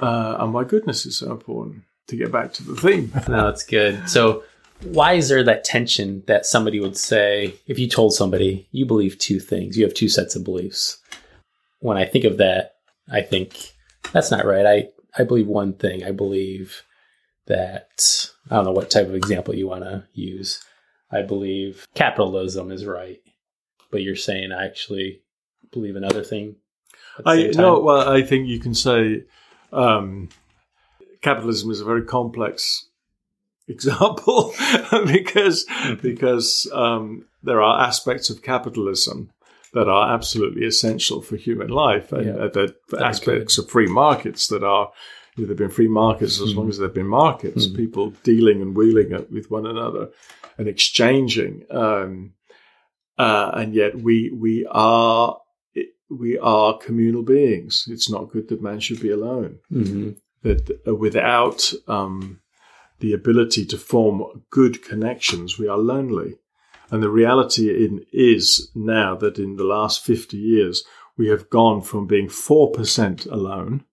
Uh, 0.00 0.36
and 0.38 0.52
why 0.52 0.64
goodness 0.64 1.06
is 1.06 1.18
so 1.18 1.30
important 1.30 1.82
to 2.08 2.16
get 2.16 2.32
back 2.32 2.52
to 2.54 2.64
the 2.64 2.74
theme. 2.74 3.12
No, 3.28 3.46
that's 3.46 3.64
good. 3.64 4.08
So, 4.08 4.42
why 4.82 5.12
is 5.12 5.28
there 5.28 5.44
that 5.44 5.62
tension 5.62 6.24
that 6.26 6.44
somebody 6.44 6.80
would 6.80 6.96
say, 6.96 7.54
if 7.68 7.78
you 7.78 7.88
told 7.88 8.14
somebody 8.14 8.66
you 8.72 8.84
believe 8.84 9.16
two 9.16 9.38
things, 9.38 9.76
you 9.76 9.84
have 9.84 9.94
two 9.94 10.08
sets 10.08 10.34
of 10.34 10.42
beliefs? 10.42 10.98
When 11.78 11.96
I 11.96 12.04
think 12.04 12.24
of 12.24 12.38
that, 12.38 12.74
I 13.10 13.20
think 13.20 13.72
that's 14.12 14.32
not 14.32 14.44
right. 14.44 14.66
I, 14.66 14.88
I 15.18 15.24
believe 15.24 15.46
one 15.46 15.74
thing. 15.74 16.04
I 16.04 16.12
believe 16.12 16.82
that, 17.46 18.30
I 18.50 18.56
don't 18.56 18.64
know 18.64 18.72
what 18.72 18.90
type 18.90 19.06
of 19.06 19.14
example 19.14 19.54
you 19.54 19.68
want 19.68 19.84
to 19.84 20.04
use. 20.12 20.64
I 21.10 21.22
believe 21.22 21.86
capitalism 21.94 22.72
is 22.72 22.86
right, 22.86 23.20
but 23.90 24.02
you're 24.02 24.16
saying 24.16 24.52
I 24.52 24.64
actually 24.64 25.22
believe 25.70 25.96
another 25.96 26.24
thing. 26.24 26.56
I 27.26 27.50
no, 27.54 27.80
well, 27.80 28.08
I 28.08 28.22
think 28.22 28.48
you 28.48 28.58
can 28.58 28.74
say 28.74 29.24
um, 29.72 30.30
capitalism 31.20 31.70
is 31.70 31.80
a 31.80 31.84
very 31.84 32.04
complex 32.04 32.88
example 33.68 34.54
because 35.06 35.66
because 36.00 36.70
um, 36.72 37.26
there 37.42 37.62
are 37.62 37.80
aspects 37.86 38.30
of 38.30 38.42
capitalism 38.42 39.30
that 39.74 39.88
are 39.88 40.12
absolutely 40.14 40.64
essential 40.66 41.22
for 41.22 41.36
human 41.36 41.68
life, 41.68 42.12
and 42.12 42.26
Yeah. 42.26 42.48
that 42.48 42.74
Very 42.90 43.02
aspects 43.04 43.58
of 43.58 43.68
free 43.70 43.86
markets 43.86 44.48
that 44.48 44.62
are. 44.62 44.92
you 45.36 45.42
know, 45.44 45.48
They've 45.48 45.56
been 45.56 45.70
free 45.70 45.88
markets 45.88 46.40
as 46.42 46.52
Hmm. 46.52 46.58
long 46.58 46.68
as 46.68 46.76
they've 46.78 46.92
been 46.92 47.06
markets. 47.24 47.66
Hmm. 47.66 47.74
People 47.74 48.12
dealing 48.22 48.60
and 48.60 48.76
wheeling 48.76 49.12
it 49.12 49.30
with 49.32 49.50
one 49.50 49.66
another 49.66 50.10
and 50.58 50.68
exchanging, 50.68 51.64
um, 51.70 52.32
uh, 53.18 53.50
and 53.54 53.74
yet 53.74 53.92
we 54.06 54.30
we 54.30 54.66
are 54.70 55.38
we 56.10 56.36
are 56.38 56.76
communal 56.76 57.22
beings. 57.22 57.86
It's 57.88 58.10
not 58.10 58.30
good 58.30 58.48
that 58.48 58.60
man 58.60 58.80
should 58.80 59.00
be 59.00 59.08
alone. 59.10 59.60
Mhm. 59.72 60.16
That 60.42 60.62
uh, 60.86 60.94
without 60.94 61.72
um, 61.88 62.40
the 63.00 63.14
ability 63.14 63.64
to 63.66 63.78
form 63.78 64.42
good 64.50 64.82
connections, 64.84 65.58
we 65.58 65.66
are 65.66 65.78
lonely. 65.78 66.34
And 66.92 67.02
the 67.02 67.10
reality 67.10 67.84
in, 67.84 68.04
is 68.12 68.70
now 68.74 69.16
that 69.16 69.38
in 69.38 69.56
the 69.56 69.64
last 69.64 70.04
50 70.04 70.36
years, 70.36 70.84
we 71.16 71.28
have 71.28 71.48
gone 71.48 71.80
from 71.80 72.06
being 72.06 72.28
4% 72.28 73.26
alone, 73.30 73.84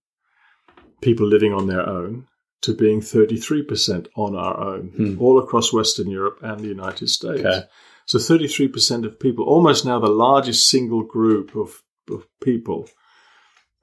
people 1.02 1.26
living 1.26 1.54
on 1.54 1.68
their 1.68 1.88
own, 1.88 2.28
to 2.62 2.76
being 2.76 3.00
33% 3.00 4.08
on 4.18 4.36
our 4.36 4.60
own, 4.60 4.92
Hmm. 4.96 5.22
all 5.22 5.40
across 5.40 5.72
Western 5.72 6.10
Europe 6.10 6.40
and 6.42 6.60
the 6.60 6.68
United 6.68 7.08
States. 7.08 7.40
Okay. 7.40 7.62
So 8.06 8.20
33% 8.20 9.06
of 9.06 9.18
people, 9.20 9.46
almost 9.46 9.86
now 9.86 10.00
the 10.00 10.10
largest 10.10 10.68
single 10.68 11.04
group 11.04 11.56
of, 11.56 11.82
of 12.12 12.28
people, 12.42 12.90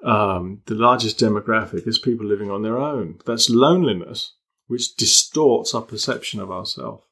um, 0.04 0.60
the 0.66 0.74
largest 0.74 1.18
demographic 1.18 1.86
is 1.86 1.98
people 1.98 2.26
living 2.26 2.50
on 2.50 2.62
their 2.62 2.76
own. 2.76 3.18
That's 3.24 3.48
loneliness, 3.48 4.34
which 4.66 4.94
distorts 4.96 5.74
our 5.74 5.80
perception 5.82 6.40
of 6.40 6.50
ourselves. 6.50 7.02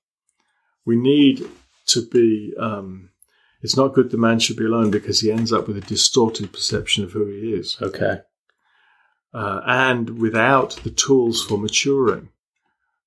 We 0.85 0.97
need 0.97 1.49
to 1.87 2.07
be, 2.07 2.53
um, 2.59 3.11
it's 3.62 3.77
not 3.77 3.94
good 3.94 4.11
the 4.11 4.18
man 4.18 4.38
should 4.38 4.57
be 4.57 4.64
alone 4.66 4.90
because 4.90 5.20
he 5.20 5.33
ends 5.33 5.53
up 5.53 5.66
with 5.66 5.77
a 5.77 5.83
distorted 5.83 6.53
perception 6.53 7.05
of 7.05 7.12
who 7.12 7.27
he 7.27 7.53
is. 7.53 7.77
Okay. 7.81 8.20
Uh, 9.33 9.61
and 9.66 10.18
without 10.18 10.77
the 10.85 10.90
tools 10.90 11.44
for 11.44 11.59
maturing 11.59 12.29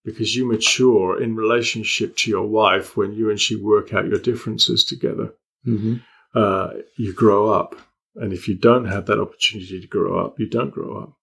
because 0.04 0.36
you 0.38 0.48
mature 0.48 1.22
in 1.22 1.36
relationship 1.36 2.16
to 2.16 2.30
your 2.30 2.48
wife 2.48 2.96
when 2.96 3.12
you 3.14 3.30
and 3.30 3.42
she 3.42 3.62
work 3.62 3.94
out 3.94 4.08
your 4.08 4.20
differences 4.20 4.84
together. 4.84 5.34
hmm 5.64 5.96
Uh, 6.34 6.70
you 6.98 7.14
grow 7.14 7.50
up. 7.50 7.76
And 8.16 8.32
if 8.34 8.48
you 8.48 8.56
don't 8.56 8.86
have 8.86 9.06
that 9.06 9.20
opportunity 9.20 9.80
to 9.82 9.88
grow 9.88 10.24
up, 10.24 10.40
you 10.40 10.48
don't 10.50 10.72
grow 10.72 10.98
up. 11.04 11.14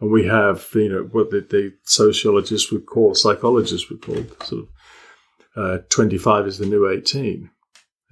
And 0.00 0.10
we 0.10 0.26
have, 0.26 0.68
you 0.74 0.88
know, 0.88 1.02
what 1.12 1.30
the, 1.30 1.40
the 1.40 1.74
sociologists 1.84 2.70
would 2.72 2.86
call, 2.86 3.14
psychologists 3.14 3.88
would 3.88 4.02
call, 4.02 4.22
sort 4.44 4.62
of, 4.62 4.68
uh, 5.56 5.78
25 5.88 6.46
is 6.46 6.58
the 6.58 6.66
new 6.66 6.88
18. 6.88 7.50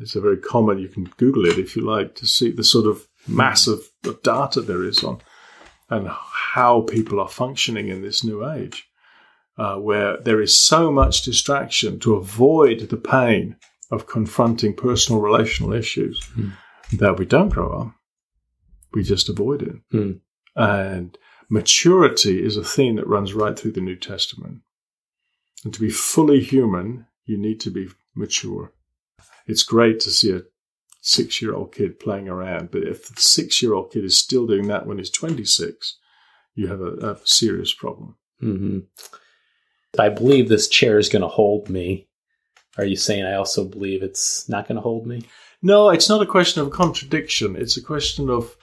It's 0.01 0.17
a 0.17 0.21
very 0.21 0.39
common, 0.39 0.79
you 0.79 0.89
can 0.89 1.05
Google 1.17 1.47
it 1.47 1.59
if 1.59 1.77
you 1.77 1.83
like 1.83 2.15
to 2.17 2.27
see 2.27 2.51
the 2.51 2.65
sort 2.65 2.87
of 2.87 3.07
mass 3.29 3.67
of, 3.67 3.83
of 4.05 4.23
data 4.23 4.61
there 4.61 4.83
is 4.83 5.05
on, 5.05 5.21
and 5.89 6.09
how 6.09 6.83
people 6.83 7.21
are 7.21 7.29
functioning 7.29 7.89
in 7.89 8.03
this 8.03 8.25
new 8.25 8.49
age, 8.49 8.89
uh, 9.57 9.77
where 9.77 10.17
there 10.21 10.41
is 10.41 10.59
so 10.59 10.91
much 10.91 11.23
distraction 11.23 12.01
to 12.01 12.17
avoid 12.17 12.81
the 12.81 12.97
pain 12.97 13.57
of 13.91 14.07
confronting 14.07 14.75
personal 14.75 15.21
relational 15.21 15.73
issues 15.73 16.23
Hmm. 16.35 16.49
that 16.95 17.19
we 17.19 17.25
don't 17.27 17.51
grow 17.51 17.71
up. 17.81 17.95
We 18.93 19.03
just 19.05 19.29
avoid 19.29 19.63
it. 19.63 19.77
Hmm. 19.93 20.13
And 20.57 21.17
maturity 21.49 22.45
is 22.45 22.57
a 22.57 22.65
theme 22.65 22.97
that 22.97 23.07
runs 23.07 23.33
right 23.35 23.57
through 23.59 23.73
the 23.73 23.81
New 23.81 23.97
Testament. 23.97 24.63
And 25.65 25.73
to 25.75 25.81
be 25.81 25.91
fully 25.91 26.41
human, 26.41 27.07
you 27.25 27.39
need 27.39 27.61
to 27.61 27.71
be 27.71 27.89
mature. 28.15 28.73
It's 29.47 29.63
great 29.63 30.01
to 30.01 30.11
see 30.11 30.33
a 30.33 30.43
six 31.01 31.43
year 31.43 31.55
old 31.55 31.75
kid 31.75 32.01
playing 32.01 32.29
around, 32.29 32.71
but 32.71 32.83
if 32.83 33.15
the 33.15 33.21
six 33.21 33.63
year 33.63 33.75
old 33.75 33.93
kid 33.93 34.05
is 34.05 34.19
still 34.19 34.47
doing 34.47 34.69
that 34.69 34.87
when 34.87 34.99
he's 34.99 35.11
26, 35.11 35.99
you 36.55 36.69
have 36.69 36.81
a, 36.81 37.11
a 37.11 37.19
serious 37.25 37.75
problem. 37.75 38.17
hmm 38.41 38.81
I 39.97 40.09
believe 40.09 40.49
this 40.49 40.67
chair 40.67 40.99
is 40.99 41.09
going 41.09 41.23
to 41.23 41.29
hold 41.29 41.69
me. 41.71 42.09
Are 42.77 42.85
you 42.85 42.97
saying 42.97 43.25
I 43.25 43.35
also 43.35 43.65
believe 43.65 44.03
it's 44.03 44.49
not 44.49 44.67
going 44.67 44.75
to 44.77 44.83
hold 44.83 45.07
me? 45.07 45.23
No, 45.63 45.91
it's 45.91 46.09
not 46.09 46.21
a 46.21 46.27
question 46.27 46.63
of 46.63 46.73
contradiction. 46.73 47.55
It's 47.55 47.77
a 47.77 47.83
question 47.83 48.29
of 48.29 48.57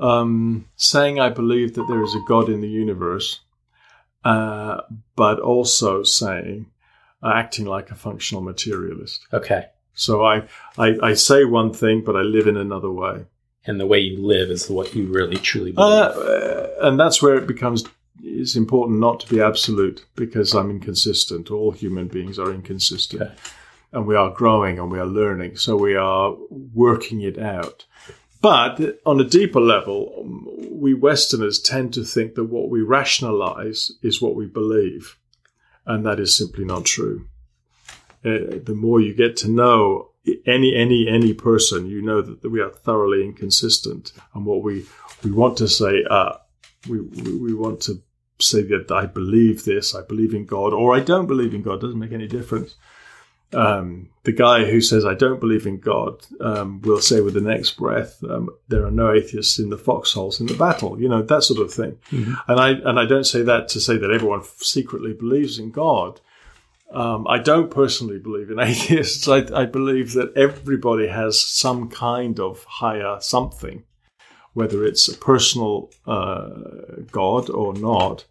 um, 0.00 0.68
saying 0.76 1.20
I 1.20 1.28
believe 1.28 1.74
that 1.74 1.86
there 1.88 2.02
is 2.02 2.14
a 2.14 2.24
God 2.26 2.48
in 2.48 2.60
the 2.60 2.68
universe, 2.68 3.40
uh, 4.24 4.80
but 5.14 5.38
also 5.38 6.02
saying, 6.02 6.66
acting 7.24 7.66
like 7.66 7.90
a 7.90 7.94
functional 7.94 8.42
materialist. 8.42 9.26
Okay. 9.32 9.66
So 9.94 10.24
I, 10.24 10.48
I, 10.76 10.96
I 11.02 11.14
say 11.14 11.44
one 11.44 11.72
thing, 11.72 12.02
but 12.04 12.16
I 12.16 12.22
live 12.22 12.46
in 12.46 12.56
another 12.56 12.90
way. 12.90 13.24
And 13.66 13.80
the 13.80 13.86
way 13.86 13.98
you 14.00 14.18
live 14.26 14.50
is 14.50 14.68
what 14.68 14.94
you 14.94 15.06
really 15.06 15.36
truly 15.36 15.72
Uh, 15.76 16.12
believe. 16.12 16.28
uh, 16.28 16.66
and 16.88 17.00
that's 17.00 17.22
where 17.22 17.36
it 17.36 17.46
becomes 17.46 17.84
it's 18.22 18.56
important 18.56 19.00
not 19.00 19.20
to 19.20 19.28
be 19.34 19.40
absolute 19.40 20.04
because 20.14 20.54
I'm 20.54 20.70
inconsistent. 20.70 21.50
All 21.50 21.72
human 21.72 22.08
beings 22.08 22.38
are 22.38 22.50
inconsistent. 22.52 23.22
Okay. 23.22 23.34
And 23.92 24.06
we 24.06 24.16
are 24.16 24.30
growing 24.30 24.78
and 24.78 24.90
we 24.90 24.98
are 24.98 25.06
learning. 25.06 25.56
So 25.56 25.76
we 25.76 25.94
are 25.94 26.34
working 26.50 27.20
it 27.22 27.38
out. 27.38 27.84
But 28.40 29.00
on 29.06 29.20
a 29.20 29.24
deeper 29.24 29.60
level, 29.60 30.26
we 30.70 30.92
Westerners 30.94 31.58
tend 31.60 31.94
to 31.94 32.04
think 32.04 32.34
that 32.34 32.44
what 32.44 32.68
we 32.68 32.82
rationalize 32.82 33.92
is 34.02 34.20
what 34.20 34.34
we 34.34 34.46
believe. 34.46 35.16
And 35.86 36.04
that 36.06 36.20
is 36.20 36.36
simply 36.36 36.64
not 36.64 36.84
true. 36.84 37.26
Uh, 38.24 38.58
the 38.64 38.74
more 38.74 39.00
you 39.00 39.14
get 39.14 39.36
to 39.38 39.50
know 39.50 40.10
any 40.46 40.74
any 40.74 41.06
any 41.06 41.34
person, 41.34 41.86
you 41.86 42.00
know 42.00 42.22
that 42.22 42.48
we 42.48 42.60
are 42.60 42.70
thoroughly 42.70 43.22
inconsistent. 43.22 44.12
And 44.34 44.46
what 44.46 44.62
we 44.62 44.86
we 45.22 45.30
want 45.30 45.58
to 45.58 45.68
say, 45.68 46.04
uh, 46.08 46.34
we, 46.88 47.00
we 47.00 47.36
we 47.36 47.54
want 47.54 47.82
to 47.82 48.02
say 48.40 48.62
that 48.62 48.90
I 48.90 49.06
believe 49.06 49.64
this, 49.64 49.94
I 49.94 50.02
believe 50.02 50.34
in 50.34 50.46
God, 50.46 50.72
or 50.72 50.96
I 50.96 51.00
don't 51.00 51.26
believe 51.26 51.54
in 51.54 51.62
God. 51.62 51.80
Doesn't 51.80 51.98
make 51.98 52.12
any 52.12 52.26
difference. 52.26 52.76
Um, 53.54 54.08
the 54.24 54.32
guy 54.32 54.64
who 54.64 54.80
says 54.80 55.04
I 55.04 55.14
don't 55.14 55.40
believe 55.40 55.66
in 55.66 55.78
God 55.78 56.26
um, 56.40 56.80
will 56.82 57.00
say 57.00 57.20
with 57.20 57.34
the 57.34 57.40
next 57.40 57.72
breath, 57.76 58.22
um, 58.28 58.50
"There 58.68 58.84
are 58.86 58.90
no 58.90 59.12
atheists 59.12 59.58
in 59.58 59.70
the 59.70 59.78
foxholes 59.78 60.40
in 60.40 60.46
the 60.46 60.54
battle." 60.54 61.00
You 61.00 61.08
know 61.08 61.22
that 61.22 61.42
sort 61.42 61.60
of 61.60 61.72
thing. 61.72 61.98
Mhm. 62.10 62.36
And 62.48 62.60
I 62.60 62.70
and 62.70 62.98
I 62.98 63.06
don't 63.06 63.26
say 63.26 63.42
that 63.42 63.68
to 63.68 63.80
say 63.80 63.96
that 63.98 64.10
everyone 64.10 64.42
secretly 64.58 65.12
believes 65.12 65.58
in 65.58 65.70
God. 65.70 66.20
Um, 66.92 67.26
I 67.26 67.38
don't 67.38 67.70
personally 67.70 68.18
believe 68.18 68.50
in 68.50 68.58
atheists. 68.70 69.26
I, 69.28 69.44
I 69.54 69.64
believe 69.66 70.12
that 70.14 70.32
everybody 70.36 71.08
has 71.08 71.42
some 71.42 71.88
kind 71.88 72.38
of 72.38 72.64
higher 72.64 73.18
something, 73.20 73.82
whether 74.52 74.84
it's 74.84 75.08
a 75.08 75.16
personal 75.18 75.90
uh, 76.06 76.50
God 77.10 77.50
or 77.50 77.74
not. 77.74 78.24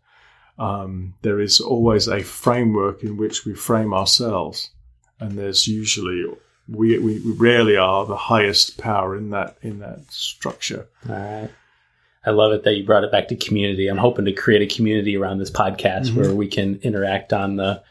Um, 0.57 1.15
there 1.23 1.39
is 1.39 1.59
always 1.59 2.07
a 2.07 2.21
framework 2.21 3.03
in 3.03 3.17
which 3.17 3.43
we 3.43 3.53
frame 3.55 3.91
ourselves, 3.93 4.69
and 5.19 5.37
there's 5.37 5.67
usually 5.67 6.25
we, 6.67 6.97
we 6.99 7.19
rarely 7.37 7.75
are 7.75 8.05
the 8.05 8.15
highest 8.15 8.77
power 8.77 9.15
in 9.17 9.29
that 9.31 9.57
in 9.61 9.79
that 9.79 9.99
structure. 10.11 10.87
All 11.09 11.15
right. 11.15 11.49
I 12.25 12.29
love 12.31 12.53
it 12.53 12.63
that 12.63 12.75
you 12.75 12.85
brought 12.85 13.03
it 13.03 13.11
back 13.11 13.27
to 13.27 13.35
community. 13.35 13.87
I'm 13.87 13.97
hoping 13.97 14.23
to 14.25 14.31
create 14.31 14.61
a 14.61 14.75
community 14.75 15.17
around 15.17 15.39
this 15.39 15.51
podcast 15.51 16.09
Mhm. 16.11 16.15
where 16.15 16.33
we 16.33 16.47
can 16.47 16.79
interact 16.83 17.33
on 17.33 17.57
the 17.57 17.83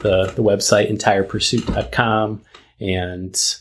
the, 0.00 0.32
the 0.34 0.42
website 0.42 0.90
entirepursuit.com 0.90 2.42
and 2.80 3.54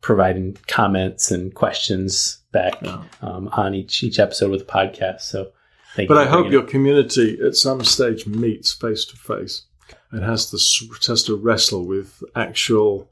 providing 0.00 0.56
comments 0.68 1.30
and 1.30 1.54
questions 1.54 2.38
back 2.52 2.74
Yeah. 2.82 3.02
um, 3.22 3.48
on 3.52 3.74
each 3.74 4.02
each 4.02 4.18
episode 4.18 4.50
with 4.50 4.66
the 4.66 4.72
podcast. 4.72 5.22
So 5.22 5.50
thank 5.96 6.08
you. 6.08 6.14
But. 6.14 6.26
I 6.26 6.30
hope 6.30 6.50
your 6.50 6.62
it. 6.62 6.68
community 6.68 7.38
at 7.44 7.56
some 7.56 7.82
stage 7.84 8.26
meets 8.26 8.72
face 8.72 9.04
to 9.06 9.16
face 9.16 9.62
and 10.14 10.24
has 10.24 10.50
to 10.50 10.56
has 11.10 11.24
to 11.24 11.36
wrestle 11.36 11.84
with 11.84 12.22
actual 12.36 13.10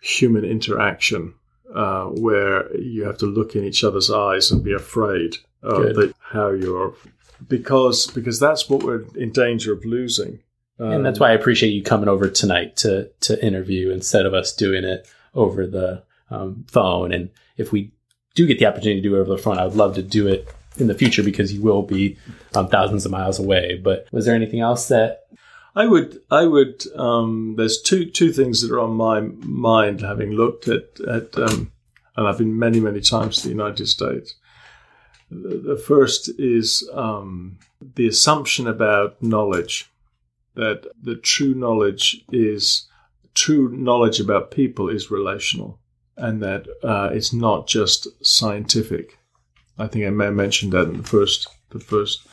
human 0.00 0.44
interaction, 0.44 1.34
uh, 1.74 2.04
where 2.06 2.74
you 2.76 3.04
have 3.04 3.18
to 3.18 3.26
look 3.26 3.54
in 3.54 3.64
each 3.64 3.84
other's 3.84 4.10
eyes 4.10 4.50
and 4.50 4.64
be 4.64 4.72
afraid 4.72 5.36
of 5.62 5.94
the, 5.94 6.14
how 6.32 6.50
you're 6.50 6.94
because 7.46 8.06
because 8.08 8.40
that's 8.40 8.68
what 8.70 8.82
we're 8.82 9.04
in 9.16 9.30
danger 9.32 9.72
of 9.72 9.84
losing. 9.84 10.40
and 10.78 11.04
that's 11.04 11.18
Um, 11.18 11.24
why 11.24 11.30
I 11.30 11.34
appreciate 11.34 11.70
you 11.70 11.82
coming 11.82 12.08
over 12.08 12.28
tonight 12.28 12.76
to 12.78 13.10
to 13.20 13.44
interview 13.44 13.90
instead 13.90 14.24
of 14.26 14.32
us 14.34 14.54
doing 14.54 14.84
it 14.84 15.06
over 15.34 15.66
the 15.66 16.02
um, 16.30 16.64
phone. 16.68 17.12
And 17.12 17.30
if 17.56 17.70
we 17.70 17.92
do 18.34 18.46
get 18.46 18.58
the 18.58 18.66
opportunity 18.66 19.00
to 19.02 19.08
do 19.08 19.16
it 19.16 19.20
over 19.20 19.30
the 19.36 19.42
phone, 19.42 19.58
I 19.58 19.66
would 19.66 19.76
love 19.76 19.94
to 19.96 20.02
do 20.02 20.26
it 20.26 20.48
in 20.78 20.86
the 20.86 20.94
future 20.94 21.22
because 21.22 21.52
you 21.52 21.62
will 21.62 21.82
be 21.82 22.16
um, 22.54 22.68
thousands 22.68 23.04
of 23.04 23.12
miles 23.12 23.38
away. 23.38 23.78
But 23.82 24.06
was 24.10 24.24
there 24.24 24.34
anything 24.34 24.60
else 24.60 24.88
that? 24.88 25.20
I 25.76 25.86
would, 25.86 26.20
I 26.30 26.46
would. 26.46 26.84
Um, 26.96 27.54
there's 27.56 27.82
two 27.82 28.08
two 28.10 28.32
things 28.32 28.62
that 28.62 28.70
are 28.70 28.80
on 28.80 28.94
my 28.94 29.20
mind, 29.20 30.00
having 30.00 30.30
looked 30.30 30.68
at 30.68 31.00
at, 31.00 31.36
um, 31.36 31.72
and 32.16 32.28
I've 32.28 32.38
been 32.38 32.58
many 32.58 32.78
many 32.80 33.00
times 33.00 33.38
to 33.38 33.42
the 33.44 33.54
United 33.54 33.86
States. 33.88 34.34
The, 35.30 35.76
first 35.76 36.30
is 36.38 36.88
um, 36.92 37.58
the 37.96 38.06
assumption 38.06 38.68
about 38.68 39.20
knowledge, 39.20 39.90
that 40.54 40.86
the 41.02 41.16
true 41.16 41.54
knowledge 41.54 42.24
is 42.30 42.86
true 43.34 43.68
knowledge 43.76 44.20
about 44.20 44.52
people 44.52 44.88
is 44.88 45.10
relational, 45.10 45.80
and 46.16 46.40
that 46.40 46.68
uh, 46.84 47.10
it's 47.12 47.32
not 47.32 47.66
just 47.66 48.06
scientific. 48.24 49.18
I 49.76 49.88
think 49.88 50.06
I 50.06 50.10
may 50.10 50.26
have 50.26 50.34
mentioned 50.34 50.72
that 50.72 50.88
in 50.88 50.98
the 50.98 51.02
first 51.02 51.48
the 51.70 51.80
first 51.80 52.28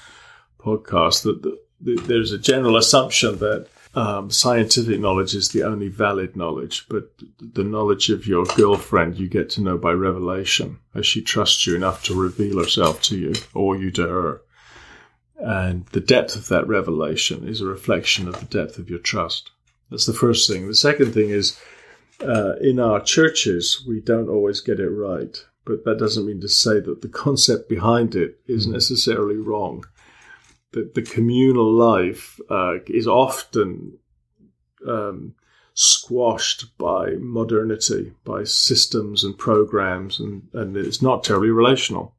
podcast 0.60 1.24
that 1.24 1.42
the, 1.42 1.58
there's 1.82 2.32
a 2.32 2.38
general 2.38 2.78
assumption 2.78 3.38
that 3.40 3.68
um, 3.94 4.32
scientific 4.32 5.00
knowledge 5.00 5.36
is 5.36 5.50
the 5.50 5.64
only 5.64 5.90
valid 5.90 6.36
knowledge, 6.36 6.86
but 6.90 7.12
the 7.40 7.64
knowledge 7.64 8.10
of 8.10 8.26
your 8.26 8.46
girlfriend 8.46 9.18
you 9.18 9.28
get 9.28 9.50
to 9.52 9.62
know 9.62 9.78
by 9.78 9.92
revelation, 9.92 10.80
as 10.96 11.06
she 11.06 11.22
trusts 11.22 11.68
you 11.68 11.76
enough 11.76 12.04
to 12.06 12.20
reveal 12.20 12.60
herself 12.60 13.02
to 13.04 13.18
you, 13.18 13.34
or 13.54 13.76
you 13.76 13.92
to 13.92 14.08
her. 14.08 14.42
And 15.38 15.86
the 15.88 16.00
depth 16.00 16.36
of 16.36 16.48
that 16.50 16.68
revelation 16.68 17.48
is 17.48 17.60
a 17.60 17.66
reflection 17.66 18.28
of 18.28 18.40
the 18.40 18.46
depth 18.46 18.78
of 18.78 18.90
your 18.90 19.00
trust. 19.00 19.52
That's 19.90 20.06
the 20.06 20.14
first 20.14 20.50
thing. 20.50 20.68
The 20.68 20.76
second 20.76 21.14
thing 21.14 21.30
is 21.30 21.60
uh, 22.22 22.54
in 22.62 22.80
our 22.80 23.02
churches, 23.02 23.84
we 23.86 24.00
don't 24.00 24.30
always 24.30 24.62
get 24.62 24.80
it 24.80 24.90
right, 24.90 25.36
but 25.66 25.84
that 25.84 26.00
doesn't 26.00 26.26
mean 26.26 26.40
to 26.42 26.48
say 26.48 26.80
that 26.80 27.02
the 27.02 27.10
concept 27.10 27.68
behind 27.68 28.16
it 28.16 28.40
is 28.48 28.68
necessarily 28.68 29.36
wrong 29.36 29.84
that 30.72 30.94
the 30.94 31.02
communal 31.02 31.72
life 31.72 32.40
uh, 32.50 32.76
is 32.88 33.08
often 33.08 33.98
um, 34.88 35.36
squashed 35.74 36.78
by 36.78 37.12
modernity, 37.20 38.14
by 38.24 38.44
systems 38.44 39.24
and 39.24 39.38
programs, 39.38 40.20
and, 40.20 40.48
and 40.54 40.78
it's 40.78 41.02
not 41.02 41.24
terribly 41.24 41.50
relational. 41.50 42.16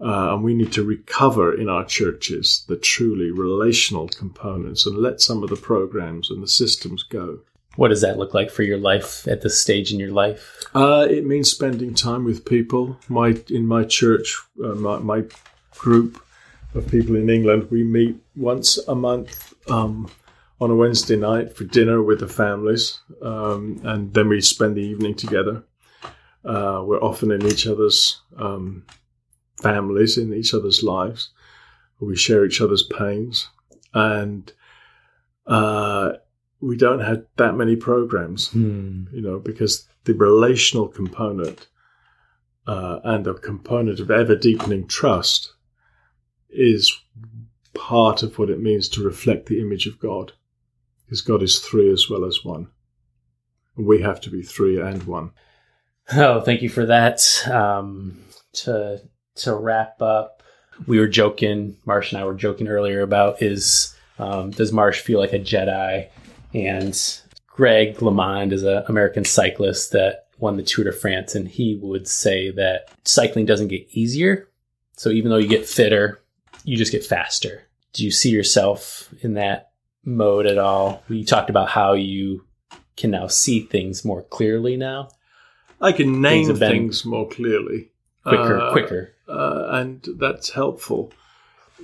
Uh, 0.00 0.32
and 0.32 0.42
we 0.42 0.54
need 0.54 0.72
to 0.72 0.82
recover 0.82 1.54
in 1.54 1.68
our 1.68 1.84
churches 1.84 2.64
the 2.68 2.76
truly 2.76 3.30
relational 3.30 4.08
components 4.08 4.86
and 4.86 4.96
let 4.96 5.20
some 5.20 5.42
of 5.42 5.50
the 5.50 5.56
programs 5.56 6.30
and 6.30 6.42
the 6.42 6.48
systems 6.48 7.02
go. 7.02 7.40
What 7.76 7.88
does 7.88 8.00
that 8.00 8.18
look 8.18 8.32
like 8.32 8.50
for 8.50 8.62
your 8.62 8.78
life 8.78 9.28
at 9.28 9.42
this 9.42 9.60
stage 9.60 9.92
in 9.92 10.00
your 10.00 10.10
life? 10.10 10.64
Uh, 10.74 11.06
it 11.08 11.26
means 11.26 11.50
spending 11.50 11.94
time 11.94 12.24
with 12.24 12.46
people. 12.46 12.98
My 13.08 13.36
in 13.50 13.66
my 13.66 13.84
church, 13.84 14.36
uh, 14.64 14.74
my, 14.74 14.98
my 14.98 15.24
group 15.72 16.22
of 16.74 16.88
people 16.88 17.16
in 17.16 17.28
England, 17.28 17.68
we 17.70 17.82
meet 17.82 18.16
once 18.36 18.78
a 18.88 18.94
month 18.94 19.54
um, 19.70 20.08
on 20.60 20.70
a 20.70 20.74
Wednesday 20.74 21.16
night 21.16 21.56
for 21.56 21.64
dinner 21.64 22.02
with 22.02 22.20
the 22.20 22.28
families, 22.28 23.00
um, 23.22 23.80
and 23.84 24.12
then 24.14 24.28
we 24.28 24.40
spend 24.40 24.76
the 24.76 24.82
evening 24.82 25.14
together. 25.14 25.64
Uh, 26.44 26.82
we're 26.84 27.02
often 27.02 27.30
in 27.30 27.44
each 27.46 27.66
other's 27.66 28.20
um, 28.38 28.84
families, 29.62 30.16
in 30.16 30.32
each 30.32 30.54
other's 30.54 30.82
lives. 30.82 31.30
We 32.00 32.16
share 32.16 32.44
each 32.44 32.60
other's 32.60 32.82
pains, 32.82 33.48
and 33.92 34.50
uh, 35.46 36.12
we 36.60 36.76
don't 36.76 37.00
have 37.00 37.24
that 37.36 37.56
many 37.56 37.76
programs 37.76 38.48
Hmm. 38.48 39.04
you 39.12 39.20
know, 39.20 39.38
because 39.38 39.86
the 40.04 40.14
relational 40.14 40.88
component 40.88 41.66
uh, 42.66 43.00
and 43.04 43.26
a 43.26 43.34
component 43.34 44.00
of 44.00 44.10
ever 44.10 44.36
deepening 44.36 44.86
trust 44.86 45.52
is 46.52 47.00
part 47.74 48.22
of 48.22 48.38
what 48.38 48.50
it 48.50 48.60
means 48.60 48.88
to 48.88 49.04
reflect 49.04 49.46
the 49.46 49.60
image 49.60 49.86
of 49.86 49.98
God. 49.98 50.32
Because 51.04 51.22
God 51.22 51.42
is 51.42 51.58
three 51.58 51.92
as 51.92 52.08
well 52.08 52.24
as 52.24 52.44
one. 52.44 52.68
And 53.76 53.86
we 53.86 54.02
have 54.02 54.20
to 54.22 54.30
be 54.30 54.42
three 54.42 54.80
and 54.80 55.02
one. 55.04 55.32
Oh, 56.12 56.40
thank 56.40 56.62
you 56.62 56.68
for 56.68 56.86
that. 56.86 57.22
Um, 57.48 58.20
to 58.52 59.00
to 59.36 59.54
wrap 59.54 60.02
up, 60.02 60.42
we 60.86 60.98
were 60.98 61.08
joking. 61.08 61.76
Marsh 61.86 62.12
and 62.12 62.20
I 62.20 62.24
were 62.24 62.34
joking 62.34 62.68
earlier 62.68 63.00
about 63.00 63.42
is 63.42 63.96
um, 64.18 64.50
does 64.50 64.72
Marsh 64.72 65.00
feel 65.00 65.18
like 65.18 65.32
a 65.32 65.38
Jedi? 65.38 66.08
And 66.52 67.20
Greg 67.46 67.96
LeMond 67.96 68.52
is 68.52 68.64
an 68.64 68.84
American 68.88 69.24
cyclist 69.24 69.92
that 69.92 70.26
won 70.38 70.56
the 70.56 70.62
Tour 70.62 70.84
de 70.84 70.92
France, 70.92 71.34
and 71.34 71.46
he 71.46 71.76
would 71.76 72.08
say 72.08 72.50
that 72.52 72.90
cycling 73.04 73.46
doesn't 73.46 73.68
get 73.68 73.86
easier. 73.92 74.48
So 74.96 75.10
even 75.10 75.30
though 75.30 75.38
you 75.38 75.48
get 75.48 75.66
fitter, 75.66 76.19
you 76.64 76.76
just 76.76 76.92
get 76.92 77.04
faster. 77.04 77.64
Do 77.92 78.04
you 78.04 78.10
see 78.10 78.30
yourself 78.30 79.12
in 79.22 79.34
that 79.34 79.70
mode 80.04 80.46
at 80.46 80.58
all? 80.58 81.02
You 81.08 81.24
talked 81.24 81.50
about 81.50 81.68
how 81.68 81.94
you 81.94 82.44
can 82.96 83.10
now 83.10 83.26
see 83.26 83.60
things 83.60 84.04
more 84.04 84.22
clearly 84.22 84.76
now. 84.76 85.08
I 85.80 85.92
can 85.92 86.20
name 86.20 86.46
Things 86.46 86.58
things, 86.58 87.04
more 87.06 87.28
clearly. 87.28 87.90
Quicker, 88.24 88.60
Uh, 88.60 88.72
quicker. 88.72 89.14
uh, 89.28 89.68
and 89.70 90.06
that's 90.18 90.50
helpful. 90.50 91.12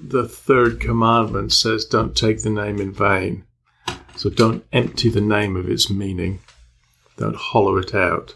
The 0.00 0.28
third 0.28 0.80
commandment 0.80 1.52
says, 1.52 1.86
Don't 1.86 2.14
take 2.14 2.42
the 2.42 2.50
name 2.50 2.78
in 2.78 2.92
vain. 2.92 3.44
So 4.16 4.28
don't 4.30 4.64
empty 4.72 5.08
the 5.08 5.20
name 5.22 5.56
of 5.56 5.68
its 5.68 5.90
meaning, 5.90 6.40
don't 7.18 7.36
hollow 7.36 7.76
it 7.78 7.94
out. 7.94 8.34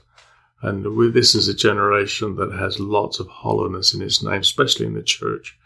And 0.63 0.85
this 1.15 1.35
is 1.35 1.49
a 1.49 1.55
generation 1.55 2.37
that 2.37 2.53
has 2.53 2.79
lots 2.81 3.19
of 3.19 3.29
hollowness 3.29 3.95
in 3.95 4.03
its 4.03 4.23
name, 4.23 4.41
especially 4.41 4.87
in 4.87 4.93
the 4.95 5.03
church. 5.03 5.59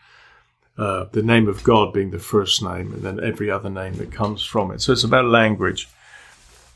Uh, 0.76 1.04
the 1.12 1.22
name 1.22 1.46
of 1.48 1.62
God 1.62 1.92
being 1.92 2.10
the 2.10 2.18
first 2.18 2.60
name, 2.60 2.92
and 2.92 3.02
then 3.02 3.22
every 3.22 3.48
other 3.48 3.70
name 3.70 3.94
that 3.94 4.10
comes 4.10 4.44
from 4.44 4.72
it. 4.72 4.80
So 4.80 4.92
it's 4.92 5.04
about 5.04 5.26
language, 5.26 5.88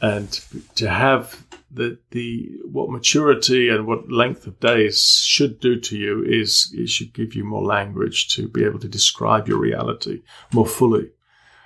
and 0.00 0.30
to 0.76 0.88
have 0.88 1.44
the 1.70 1.98
the 2.10 2.48
what 2.70 2.90
maturity 2.90 3.68
and 3.68 3.86
what 3.86 4.10
length 4.10 4.46
of 4.46 4.60
days 4.60 5.22
should 5.26 5.58
do 5.58 5.80
to 5.80 5.96
you 5.96 6.22
is 6.24 6.72
it 6.74 6.88
should 6.88 7.12
give 7.12 7.34
you 7.34 7.44
more 7.44 7.64
language 7.64 8.34
to 8.36 8.46
be 8.48 8.64
able 8.64 8.78
to 8.78 8.88
describe 8.88 9.48
your 9.48 9.58
reality 9.58 10.22
more 10.52 10.66
fully, 10.66 11.10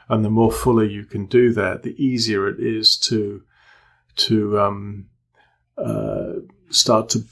and 0.08 0.24
the 0.24 0.30
more 0.30 0.50
fully 0.50 0.90
you 0.90 1.04
can 1.04 1.26
do 1.26 1.52
that, 1.52 1.82
the 1.82 2.02
easier 2.02 2.48
it 2.48 2.58
is 2.58 2.96
to 2.96 3.42
to 4.14 4.58
um, 4.58 5.06
uh, 5.76 6.32
start 6.70 7.10
to 7.10 7.24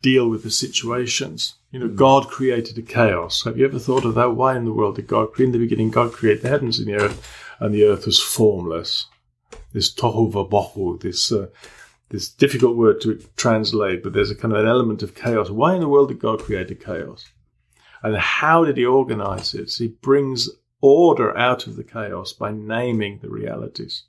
deal 0.00 0.28
with 0.28 0.42
the 0.42 0.50
situations. 0.50 1.54
You 1.72 1.78
know, 1.78 1.88
God 1.88 2.28
created 2.28 2.76
a 2.76 2.82
chaos. 2.82 3.44
Have 3.44 3.56
you 3.56 3.64
ever 3.64 3.78
thought 3.78 4.04
of 4.04 4.14
that? 4.16 4.32
Why 4.32 4.54
in 4.54 4.66
the 4.66 4.74
world 4.74 4.96
did 4.96 5.06
God 5.06 5.32
create? 5.32 5.46
In 5.46 5.52
the 5.52 5.58
beginning, 5.58 5.90
God 5.90 6.12
created 6.12 6.42
the 6.42 6.50
heavens 6.50 6.78
and 6.78 6.86
the 6.86 6.96
earth, 6.96 7.26
and 7.60 7.74
the 7.74 7.84
earth 7.84 8.04
was 8.04 8.20
formless. 8.20 9.06
This 9.72 9.92
tohu 9.92 10.30
vabohu, 10.30 11.00
this 11.00 11.32
uh, 11.32 11.46
this 12.10 12.28
difficult 12.28 12.76
word 12.76 13.00
to 13.00 13.14
translate, 13.38 14.02
but 14.02 14.12
there's 14.12 14.30
a 14.30 14.34
kind 14.34 14.52
of 14.52 14.60
an 14.60 14.68
element 14.68 15.02
of 15.02 15.14
chaos. 15.14 15.48
Why 15.48 15.74
in 15.74 15.80
the 15.80 15.88
world 15.88 16.08
did 16.08 16.18
God 16.18 16.40
create 16.40 16.70
a 16.70 16.74
chaos? 16.74 17.24
And 18.02 18.18
how 18.18 18.66
did 18.66 18.76
He 18.76 18.84
organize 18.84 19.54
it? 19.54 19.70
So 19.70 19.84
He 19.84 19.88
brings 19.88 20.50
order 20.82 21.34
out 21.38 21.66
of 21.66 21.76
the 21.76 21.84
chaos 21.84 22.34
by 22.34 22.52
naming 22.52 23.20
the 23.22 23.30
realities. 23.30 24.02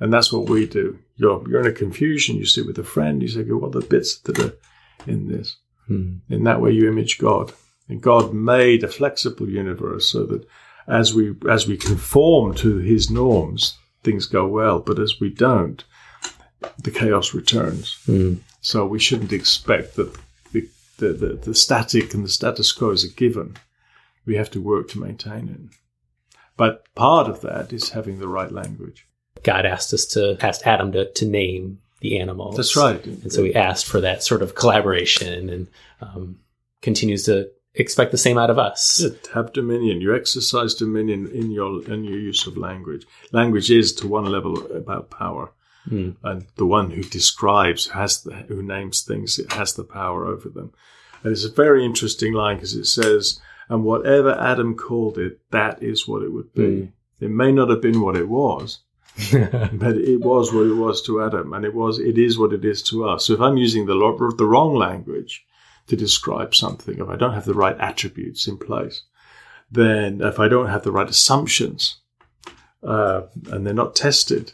And 0.00 0.12
that's 0.12 0.32
what 0.32 0.48
we 0.48 0.66
do. 0.66 0.98
You're, 1.14 1.48
you're 1.48 1.60
in 1.60 1.66
a 1.68 1.72
confusion. 1.72 2.34
You 2.34 2.44
sit 2.44 2.66
with 2.66 2.78
a 2.80 2.82
friend. 2.82 3.22
You 3.22 3.28
say, 3.28 3.42
"Okay, 3.42 3.52
what 3.52 3.76
are 3.76 3.80
the 3.80 3.86
bits 3.86 4.18
that 4.22 4.40
are 4.40 4.54
in 5.06 5.28
this? 5.28 5.58
Hmm. 5.86 6.16
In 6.28 6.44
that 6.44 6.60
way, 6.60 6.72
you 6.72 6.88
image 6.88 7.18
God. 7.18 7.52
And 7.88 8.00
God 8.00 8.32
made 8.32 8.82
a 8.82 8.88
flexible 8.88 9.48
universe 9.48 10.10
so 10.10 10.24
that 10.26 10.46
as 10.86 11.14
we 11.14 11.34
as 11.48 11.66
we 11.66 11.76
conform 11.76 12.54
to 12.56 12.78
His 12.78 13.10
norms, 13.10 13.76
things 14.02 14.26
go 14.26 14.46
well. 14.46 14.80
But 14.80 14.98
as 14.98 15.20
we 15.20 15.30
don't, 15.30 15.84
the 16.78 16.90
chaos 16.90 17.34
returns. 17.34 17.98
Hmm. 18.06 18.34
So 18.60 18.86
we 18.86 18.98
shouldn't 18.98 19.32
expect 19.32 19.96
that 19.96 20.16
the, 20.52 20.68
the, 20.98 21.12
the, 21.12 21.26
the 21.34 21.54
static 21.54 22.14
and 22.14 22.24
the 22.24 22.30
status 22.30 22.72
quo 22.72 22.90
is 22.90 23.04
a 23.04 23.12
given. 23.12 23.56
We 24.24 24.36
have 24.36 24.50
to 24.52 24.60
work 24.60 24.88
to 24.90 25.00
maintain 25.00 25.48
it. 25.50 25.76
But 26.56 26.84
part 26.94 27.28
of 27.28 27.42
that 27.42 27.72
is 27.72 27.90
having 27.90 28.20
the 28.20 28.28
right 28.28 28.50
language. 28.50 29.06
God 29.42 29.66
asked 29.66 29.92
us 29.92 30.06
to 30.06 30.38
asked 30.40 30.66
Adam 30.66 30.92
to, 30.92 31.10
to 31.12 31.26
name 31.26 31.80
the 32.04 32.20
animals. 32.20 32.56
That's 32.56 32.76
right. 32.76 33.04
And 33.04 33.32
so 33.32 33.42
he 33.42 33.54
asked 33.54 33.86
for 33.86 34.00
that 34.02 34.22
sort 34.22 34.42
of 34.42 34.54
collaboration 34.54 35.48
and 35.48 35.66
um, 36.00 36.36
continues 36.82 37.24
to 37.24 37.50
expect 37.74 38.12
the 38.12 38.18
same 38.26 38.38
out 38.38 38.50
of 38.50 38.58
us. 38.58 39.00
Yeah, 39.02 39.10
have 39.34 39.52
dominion. 39.52 40.00
You 40.00 40.14
exercise 40.14 40.74
dominion 40.74 41.20
in 41.40 41.50
your 41.50 41.70
in 41.92 42.04
your 42.04 42.18
use 42.30 42.46
of 42.46 42.56
language. 42.56 43.04
Language 43.32 43.70
is 43.70 43.92
to 43.94 44.06
one 44.06 44.26
level 44.26 44.54
about 44.72 45.10
power, 45.10 45.46
Hmm. 45.88 46.10
and 46.22 46.46
the 46.56 46.66
one 46.78 46.90
who 46.92 47.02
describes 47.02 47.88
has 47.88 48.22
the 48.22 48.34
who 48.48 48.62
names 48.62 49.02
things 49.02 49.38
it 49.38 49.52
has 49.52 49.74
the 49.74 49.84
power 49.84 50.20
over 50.26 50.48
them. 50.48 50.70
And 51.22 51.32
it's 51.32 51.44
a 51.44 51.62
very 51.64 51.84
interesting 51.84 52.32
line 52.34 52.56
because 52.56 52.74
it 52.74 52.86
says, 52.86 53.40
"And 53.68 53.82
whatever 53.84 54.32
Adam 54.52 54.76
called 54.76 55.16
it, 55.26 55.40
that 55.50 55.82
is 55.82 56.06
what 56.08 56.22
it 56.22 56.32
would 56.32 56.52
be." 56.54 56.92
It 57.20 57.30
may 57.30 57.50
not 57.52 57.70
have 57.70 57.80
been 57.80 58.00
what 58.02 58.16
it 58.16 58.28
was, 58.28 58.80
but 59.32 59.96
it 59.96 60.20
was 60.20 60.52
what 60.52 60.66
it 60.66 60.74
was 60.74 61.00
to 61.02 61.22
Adam, 61.22 61.52
and 61.52 61.64
it 61.64 61.74
was 61.74 62.00
it 62.00 62.18
is 62.18 62.36
what 62.36 62.52
it 62.52 62.64
is 62.64 62.82
to 62.82 63.08
us. 63.08 63.26
So 63.26 63.34
if 63.34 63.40
I'm 63.40 63.56
using 63.56 63.86
the 63.86 63.94
the 64.36 64.46
wrong 64.46 64.74
language 64.74 65.44
to 65.86 65.96
describe 65.96 66.54
something, 66.54 66.98
if 66.98 67.08
I 67.08 67.16
don't 67.16 67.34
have 67.34 67.44
the 67.44 67.54
right 67.54 67.78
attributes 67.78 68.48
in 68.48 68.58
place, 68.58 69.02
then 69.70 70.20
if 70.20 70.40
I 70.40 70.48
don't 70.48 70.68
have 70.68 70.82
the 70.82 70.90
right 70.90 71.08
assumptions, 71.08 71.98
uh, 72.82 73.22
and 73.46 73.64
they're 73.64 73.72
not 73.72 73.94
tested, 73.94 74.52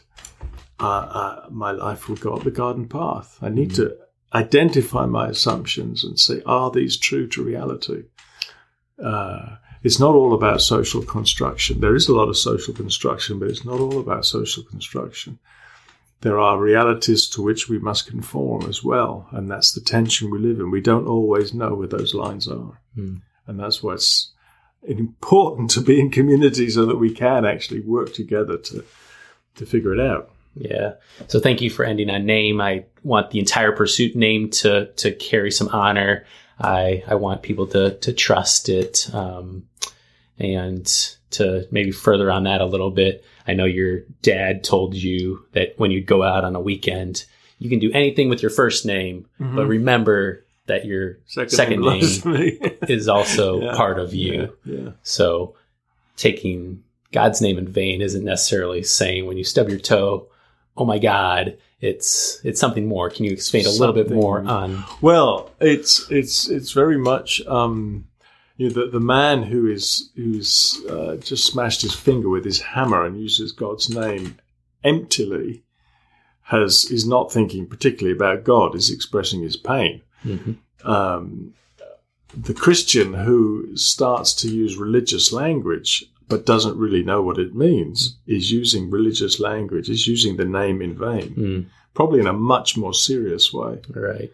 uh, 0.79 0.85
uh, 0.85 1.47
my 1.49 1.71
life 1.71 2.07
will 2.07 2.15
go 2.17 2.33
up 2.33 2.43
the 2.43 2.51
garden 2.51 2.87
path. 2.87 3.37
I 3.41 3.49
need 3.49 3.73
to 3.75 3.97
identify 4.33 5.05
my 5.05 5.29
assumptions 5.29 6.03
and 6.03 6.19
say, 6.19 6.41
are 6.45 6.71
these 6.71 6.97
true 6.97 7.27
to 7.29 7.43
reality? 7.43 8.03
It's 9.83 9.99
not 9.99 10.13
all 10.15 10.33
about 10.33 10.61
social 10.61 11.01
construction. 11.01 11.79
There 11.79 11.95
is 11.95 12.07
a 12.07 12.15
lot 12.15 12.29
of 12.29 12.37
social 12.37 12.73
construction, 12.73 13.39
but 13.39 13.49
it's 13.49 13.65
not 13.65 13.79
all 13.79 13.99
about 13.99 14.25
social 14.25 14.63
construction. 14.63 15.39
There 16.21 16.39
are 16.39 16.59
realities 16.59 17.27
to 17.29 17.41
which 17.41 17.67
we 17.67 17.79
must 17.79 18.05
conform 18.07 18.69
as 18.69 18.83
well, 18.83 19.27
and 19.31 19.49
that's 19.49 19.71
the 19.71 19.81
tension 19.81 20.29
we 20.29 20.37
live 20.37 20.59
in. 20.59 20.69
We 20.69 20.81
don't 20.81 21.07
always 21.07 21.51
know 21.53 21.73
where 21.73 21.87
those 21.87 22.13
lines 22.13 22.47
are, 22.47 22.79
Hmm. 22.93 23.15
and 23.47 23.59
that's 23.59 23.81
why 23.81 23.95
it's 23.95 24.31
important 24.83 25.71
to 25.71 25.81
be 25.81 25.99
in 25.99 26.11
community 26.11 26.69
so 26.69 26.85
that 26.85 26.97
we 26.97 27.11
can 27.13 27.45
actually 27.45 27.81
work 27.81 28.13
together 28.13 28.57
to 28.57 28.83
to 29.55 29.65
figure 29.65 29.93
it 29.93 29.99
out. 29.99 30.29
Yeah. 30.55 30.93
So 31.27 31.39
thank 31.39 31.61
you 31.61 31.69
for 31.69 31.85
ending 31.85 32.09
on 32.09 32.25
name. 32.25 32.61
I 32.61 32.85
want 33.03 33.31
the 33.31 33.39
entire 33.39 33.71
pursuit 33.71 34.15
name 34.15 34.49
to 34.61 34.91
to 34.97 35.11
carry 35.11 35.51
some 35.51 35.69
honor. 35.69 36.25
I 36.59 37.03
I 37.07 37.15
want 37.15 37.41
people 37.41 37.67
to 37.67 37.97
to 37.97 38.13
trust 38.13 38.69
it, 38.69 39.09
um, 39.13 39.63
and 40.41 40.85
to 41.31 41.65
maybe 41.71 41.91
further 41.91 42.29
on 42.31 42.43
that 42.43 42.59
a 42.61 42.65
little 42.65 42.91
bit. 42.91 43.23
I 43.47 43.53
know 43.53 43.65
your 43.65 44.01
dad 44.21 44.63
told 44.63 44.95
you 44.95 45.45
that 45.53 45.75
when 45.77 45.91
you 45.91 46.01
go 46.01 46.23
out 46.23 46.43
on 46.43 46.55
a 46.55 46.59
weekend, 46.59 47.23
you 47.59 47.69
can 47.69 47.79
do 47.79 47.91
anything 47.93 48.27
with 48.27 48.41
your 48.41 48.51
first 48.51 48.85
name, 48.85 49.27
but 49.39 49.65
remember 49.67 50.43
that 50.65 50.85
your 50.85 51.17
second, 51.27 51.69
name, 51.69 51.79
belongs 51.81 52.21
to 52.23 52.27
me. 52.29 52.59
is 52.89 53.07
also 53.07 53.61
Yeah. 53.63 53.75
part 53.75 53.99
of 53.99 54.13
you. 54.13 54.53
Yeah, 54.65 54.75
yeah. 54.79 54.89
So 55.03 55.55
taking 56.17 56.83
God's 57.11 57.41
name 57.41 57.57
in 57.57 57.67
vain 57.67 58.01
isn't 58.01 58.23
necessarily 58.23 58.83
saying 58.83 59.25
when 59.25 59.37
you 59.37 59.43
stub 59.43 59.69
your 59.69 59.79
toe, 59.79 60.27
"Oh 60.77 60.85
my 60.85 60.97
God!" 60.99 61.57
It's 61.81 62.39
it's 62.43 62.59
something 62.59 62.87
more. 62.87 63.09
Can 63.09 63.25
you 63.25 63.31
explain 63.31 63.65
a 63.65 63.69
little 63.71 63.93
bit 63.95 64.11
more 64.11 64.39
on? 64.41 64.83
Well, 65.01 65.49
it's 65.59 66.09
it's 66.11 66.47
it's 66.49 66.71
very 66.73 66.97
much 66.97 67.41
um, 67.47 68.05
you 68.61 68.67
know, 68.69 68.73
the 68.85 68.91
the 68.91 69.05
man 69.17 69.43
who 69.51 69.61
is 69.77 70.11
who's 70.15 70.51
uh, 70.89 71.15
just 71.29 71.43
smashed 71.51 71.81
his 71.81 71.95
finger 71.95 72.29
with 72.29 72.45
his 72.45 72.61
hammer 72.61 73.01
and 73.05 73.19
uses 73.29 73.51
God's 73.63 73.89
name 73.89 74.25
emptily 74.83 75.63
has 76.43 76.85
is 76.91 77.05
not 77.07 77.31
thinking 77.31 77.65
particularly 77.67 78.15
about 78.15 78.43
God. 78.43 78.75
Is 78.75 78.91
expressing 78.91 79.41
his 79.41 79.57
pain. 79.57 80.01
Mhm. 80.25 80.57
Um, 80.83 81.53
the 82.49 82.53
Christian 82.53 83.13
who 83.13 83.75
starts 83.75 84.33
to 84.41 84.47
use 84.63 84.77
religious 84.87 85.33
language 85.33 86.05
but 86.29 86.45
doesn't 86.45 86.77
really 86.77 87.03
know 87.03 87.21
what 87.21 87.37
it 87.37 87.53
means 87.53 88.17
is 88.25 88.51
using 88.51 88.89
religious 88.89 89.35
language, 89.39 89.89
is 89.89 90.07
using 90.07 90.37
the 90.37 90.45
name 90.45 90.81
in 90.81 90.93
vain, 90.97 91.29
Mm, 91.35 91.65
probably 91.93 92.19
in 92.21 92.27
a 92.27 92.33
much 92.53 92.77
more 92.77 92.93
serious 92.93 93.51
way. 93.51 93.73
right. 93.89 94.31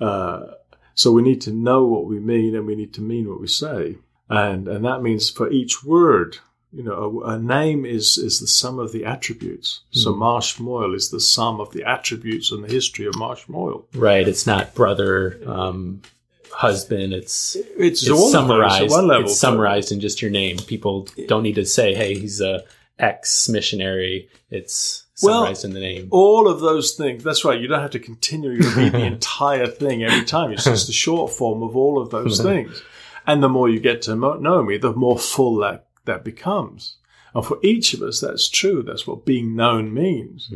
Uh, 0.00 0.40
so 0.96 1.12
we 1.12 1.22
need 1.22 1.40
to 1.42 1.52
know 1.52 1.84
what 1.84 2.06
we 2.06 2.18
mean 2.18 2.56
and 2.56 2.66
we 2.66 2.74
need 2.74 2.92
to 2.94 3.02
mean 3.02 3.28
what 3.28 3.40
we 3.40 3.46
say. 3.46 3.98
And, 4.28 4.66
and 4.66 4.84
that 4.84 5.02
means 5.02 5.30
for 5.30 5.48
each 5.50 5.84
word, 5.84 6.38
you 6.72 6.82
know, 6.82 7.22
a, 7.22 7.34
a 7.34 7.38
name 7.38 7.86
is, 7.86 8.18
is 8.18 8.40
the 8.40 8.46
sum 8.48 8.80
of 8.80 8.90
the 8.90 9.04
attributes. 9.04 9.82
So 9.92 10.14
Marsh 10.14 10.58
Moyle 10.58 10.94
is 10.94 11.10
the 11.10 11.20
sum 11.20 11.60
of 11.60 11.70
the 11.72 11.84
attributes 11.84 12.50
and 12.50 12.64
the 12.64 12.72
history 12.72 13.06
of 13.06 13.14
Marsh 13.16 13.46
Moyle. 13.46 13.86
Right. 13.94 14.26
It's 14.26 14.46
not 14.46 14.74
brother 14.74 15.38
um, 15.46 16.02
husband. 16.50 17.12
It's 17.12 17.54
It's, 17.54 18.02
it's 18.02 18.10
all 18.10 18.30
summarized. 18.30 18.90
One 18.90 19.06
level, 19.06 19.26
it's 19.26 19.38
summarized 19.38 19.92
in 19.92 20.00
just 20.00 20.22
your 20.22 20.30
name. 20.30 20.56
People 20.58 21.08
don't 21.28 21.42
need 21.42 21.56
to 21.56 21.66
say, 21.66 21.94
"Hey, 21.94 22.18
he's 22.18 22.40
a 22.40 22.64
ex 22.98 23.48
missionary." 23.48 24.28
It's 24.50 25.05
Well, 25.22 25.46
in 25.46 25.72
the 25.72 25.80
name. 25.80 26.08
all 26.10 26.46
of 26.46 26.60
those 26.60 26.94
things. 26.94 27.24
That's 27.24 27.44
right. 27.44 27.60
You 27.60 27.68
don't 27.68 27.80
have 27.80 27.90
to 27.92 27.98
continually 27.98 28.60
read 28.76 28.92
the 28.92 29.04
entire 29.04 29.66
thing 29.66 30.04
every 30.04 30.26
time. 30.26 30.52
It's 30.52 30.64
just 30.64 30.86
the 30.86 30.92
short 30.92 31.32
form 31.32 31.62
of 31.62 31.74
all 31.74 32.00
of 32.00 32.10
those 32.10 32.40
things. 32.42 32.82
And 33.26 33.42
the 33.42 33.48
more 33.48 33.68
you 33.68 33.80
get 33.80 34.02
to 34.02 34.14
know 34.14 34.62
me, 34.62 34.76
the 34.76 34.92
more 34.92 35.18
full 35.18 35.56
that, 35.56 35.86
that 36.04 36.22
becomes. 36.22 36.96
And 37.34 37.44
for 37.44 37.58
each 37.62 37.92
of 37.94 38.02
us, 38.02 38.20
that's 38.20 38.48
true. 38.48 38.82
That's 38.82 39.06
what 39.06 39.26
being 39.26 39.56
known 39.56 39.92
means. 39.92 40.52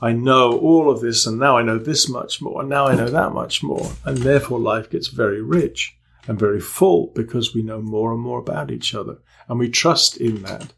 I 0.00 0.12
know 0.12 0.58
all 0.58 0.90
of 0.90 1.00
this, 1.00 1.26
and 1.26 1.38
now 1.38 1.56
I 1.56 1.62
know 1.62 1.78
this 1.78 2.08
much 2.08 2.40
more, 2.42 2.60
and 2.60 2.68
now 2.68 2.86
I 2.86 2.94
know 2.94 3.08
that 3.08 3.32
much 3.32 3.62
more. 3.62 3.92
And 4.04 4.18
therefore, 4.18 4.58
life 4.58 4.90
gets 4.90 5.08
very 5.08 5.40
rich 5.42 5.96
and 6.26 6.38
very 6.38 6.60
full 6.60 7.08
because 7.14 7.54
we 7.54 7.62
know 7.62 7.80
more 7.80 8.12
and 8.12 8.20
more 8.20 8.38
about 8.38 8.70
each 8.70 8.94
other. 8.94 9.18
And 9.48 9.58
we 9.58 9.68
trust 9.68 10.16
in 10.16 10.42
that. 10.42 10.72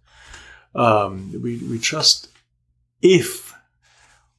Um, 0.75 1.33
we, 1.43 1.59
we 1.59 1.79
trust 1.79 2.29
if 3.03 3.55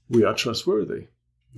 we 0.10 0.24
are 0.24 0.34
trustworthy. 0.34 1.08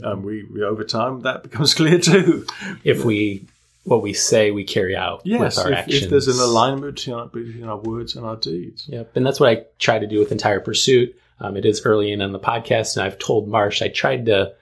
And 0.01 0.23
we, 0.23 0.43
we 0.45 0.63
over 0.63 0.83
time 0.83 1.21
that 1.21 1.43
becomes 1.49 1.73
clear 1.73 1.99
too. 1.99 2.45
If 2.83 3.03
we 3.03 3.47
what 3.83 4.01
we 4.01 4.13
say, 4.13 4.51
we 4.51 4.63
carry 4.63 4.95
out 4.95 5.21
Yes, 5.25 5.57
with 5.57 5.65
our 5.65 5.71
if, 5.71 5.77
actions. 5.79 6.03
if 6.03 6.09
there's 6.09 6.27
an 6.27 6.39
alignment 6.39 6.95
between 6.95 7.15
our, 7.15 7.25
between 7.27 7.63
our 7.63 7.77
words 7.77 8.15
and 8.15 8.25
our 8.25 8.35
deeds. 8.35 8.87
Yep. 8.87 9.11
And 9.15 9.25
that's 9.25 9.39
what 9.39 9.49
I 9.49 9.65
try 9.79 9.97
to 9.99 10.07
do 10.07 10.19
with 10.19 10.31
Entire 10.31 10.59
Pursuit. 10.59 11.17
Um, 11.39 11.57
it 11.57 11.65
is 11.65 11.85
early 11.85 12.11
in 12.11 12.21
on 12.21 12.31
the 12.33 12.39
podcast, 12.39 12.95
and 12.97 13.05
I've 13.05 13.17
told 13.17 13.47
Marsh, 13.47 13.81
I 13.81 13.87
tried 13.87 14.25
to 14.25 14.53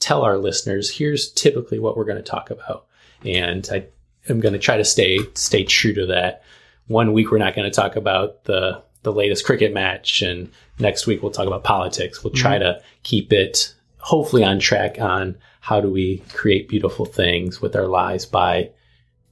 tell 0.00 0.22
our 0.22 0.36
listeners, 0.36 0.90
here's 0.90 1.32
typically 1.32 1.78
what 1.78 1.96
we're 1.96 2.04
going 2.04 2.16
to 2.16 2.22
talk 2.22 2.50
about. 2.50 2.86
And 3.24 3.66
I 3.72 3.86
am 4.28 4.40
going 4.40 4.52
to 4.52 4.58
try 4.58 4.76
to 4.76 4.84
stay 4.84 5.18
stay 5.34 5.64
true 5.64 5.94
to 5.94 6.06
that. 6.06 6.42
One 6.88 7.12
week 7.12 7.30
we're 7.30 7.38
not 7.38 7.54
going 7.54 7.70
to 7.70 7.74
talk 7.74 7.96
about 7.96 8.44
the 8.44 8.82
the 9.04 9.12
latest 9.12 9.46
cricket 9.46 9.72
match, 9.72 10.20
and 10.22 10.50
next 10.78 11.06
week 11.06 11.22
we'll 11.22 11.30
talk 11.32 11.46
about 11.46 11.62
politics. 11.64 12.22
We'll 12.24 12.32
try 12.34 12.58
to 12.58 12.82
keep 13.04 13.32
it 13.32 13.72
hopefully 13.98 14.42
on 14.44 14.58
track 14.58 15.00
on 15.00 15.36
how 15.60 15.80
do 15.80 15.88
we 15.88 16.18
create 16.34 16.68
beautiful 16.68 17.06
things 17.06 17.62
with 17.62 17.74
our 17.76 17.86
lives 17.86 18.26
by 18.26 18.68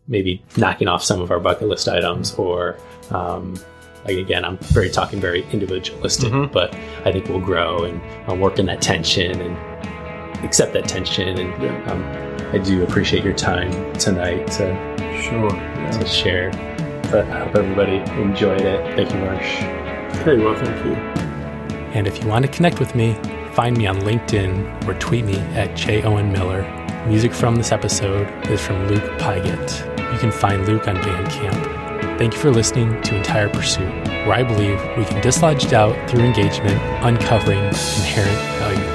maybe 0.09 0.43
knocking 0.57 0.89
off 0.89 1.03
some 1.05 1.21
of 1.21 1.31
our 1.31 1.39
bucket 1.41 1.69
list 1.69 1.89
items 1.89 2.35
or 2.37 2.77
um, 3.11 3.55
like 4.07 4.17
again 4.17 4.45
i'm 4.45 4.57
very 4.59 4.89
talking 4.91 5.21
very 5.21 5.45
individualistic 5.53 6.33
Mhm. 6.33 6.51
but 6.51 6.75
i 7.05 7.13
think 7.13 7.29
we'll 7.29 7.39
grow 7.39 7.85
and 7.85 8.01
uh, 8.29 8.35
work 8.35 8.59
in 8.59 8.67
that 8.67 8.81
tension 8.83 9.41
and 9.41 10.45
accept 10.45 10.73
that 10.73 10.89
tension 10.89 11.39
and 11.39 11.63
Yeah. 11.63 11.93
um, 11.93 12.03
i 12.55 12.59
do 12.59 12.83
appreciate 12.83 13.23
your 13.25 13.35
time 13.35 13.71
tonight 13.99 14.47
to, 14.53 14.67
Sure. 15.23 15.51
to 15.51 16.07
share 16.07 16.51
but 17.13 17.25
i 17.31 17.39
hope 17.45 17.55
everybody 17.55 17.97
enjoyed 18.21 18.61
it 18.63 18.81
thank 18.97 19.13
you 19.13 19.21
marsh 19.21 19.63
Okay, 20.23 20.37
well, 20.45 20.55
thank 20.55 20.85
you. 20.85 20.93
and 21.95 22.07
if 22.07 22.23
you 22.23 22.29
want 22.29 22.45
to 22.45 22.51
connect 22.53 22.79
with 22.79 22.95
me, 22.95 23.15
find 23.55 23.77
me 23.77 23.87
on 23.87 23.99
LinkedIn 24.01 24.87
or 24.87 24.95
tweet 25.01 25.25
me 25.25 25.37
at 25.57 25.75
J. 25.75 26.03
Owen 26.03 26.31
Miller. 26.31 26.63
Music 27.09 27.33
from 27.33 27.57
this 27.57 27.73
episode 27.73 28.29
is 28.49 28.61
from 28.61 28.87
Luke 28.89 29.03
Pygott. 29.19 30.13
You 30.13 30.19
can 30.19 30.31
find 30.31 30.69
Luke 30.69 30.87
on 30.87 30.97
Bandcamp. 30.97 32.19
Thank 32.19 32.35
you 32.35 32.41
for 32.41 32.51
listening 32.51 33.01
to 33.03 33.17
Entire 33.17 33.49
Pursuit, 33.49 33.91
where 34.27 34.35
I 34.35 34.43
believe 34.45 34.79
we 34.99 35.05
can 35.07 35.21
dislodge 35.23 35.69
doubt 35.69 35.97
through 36.09 36.21
engagement, 36.21 36.79
uncovering 37.03 37.59
inherent 37.59 38.39
value. 38.61 38.92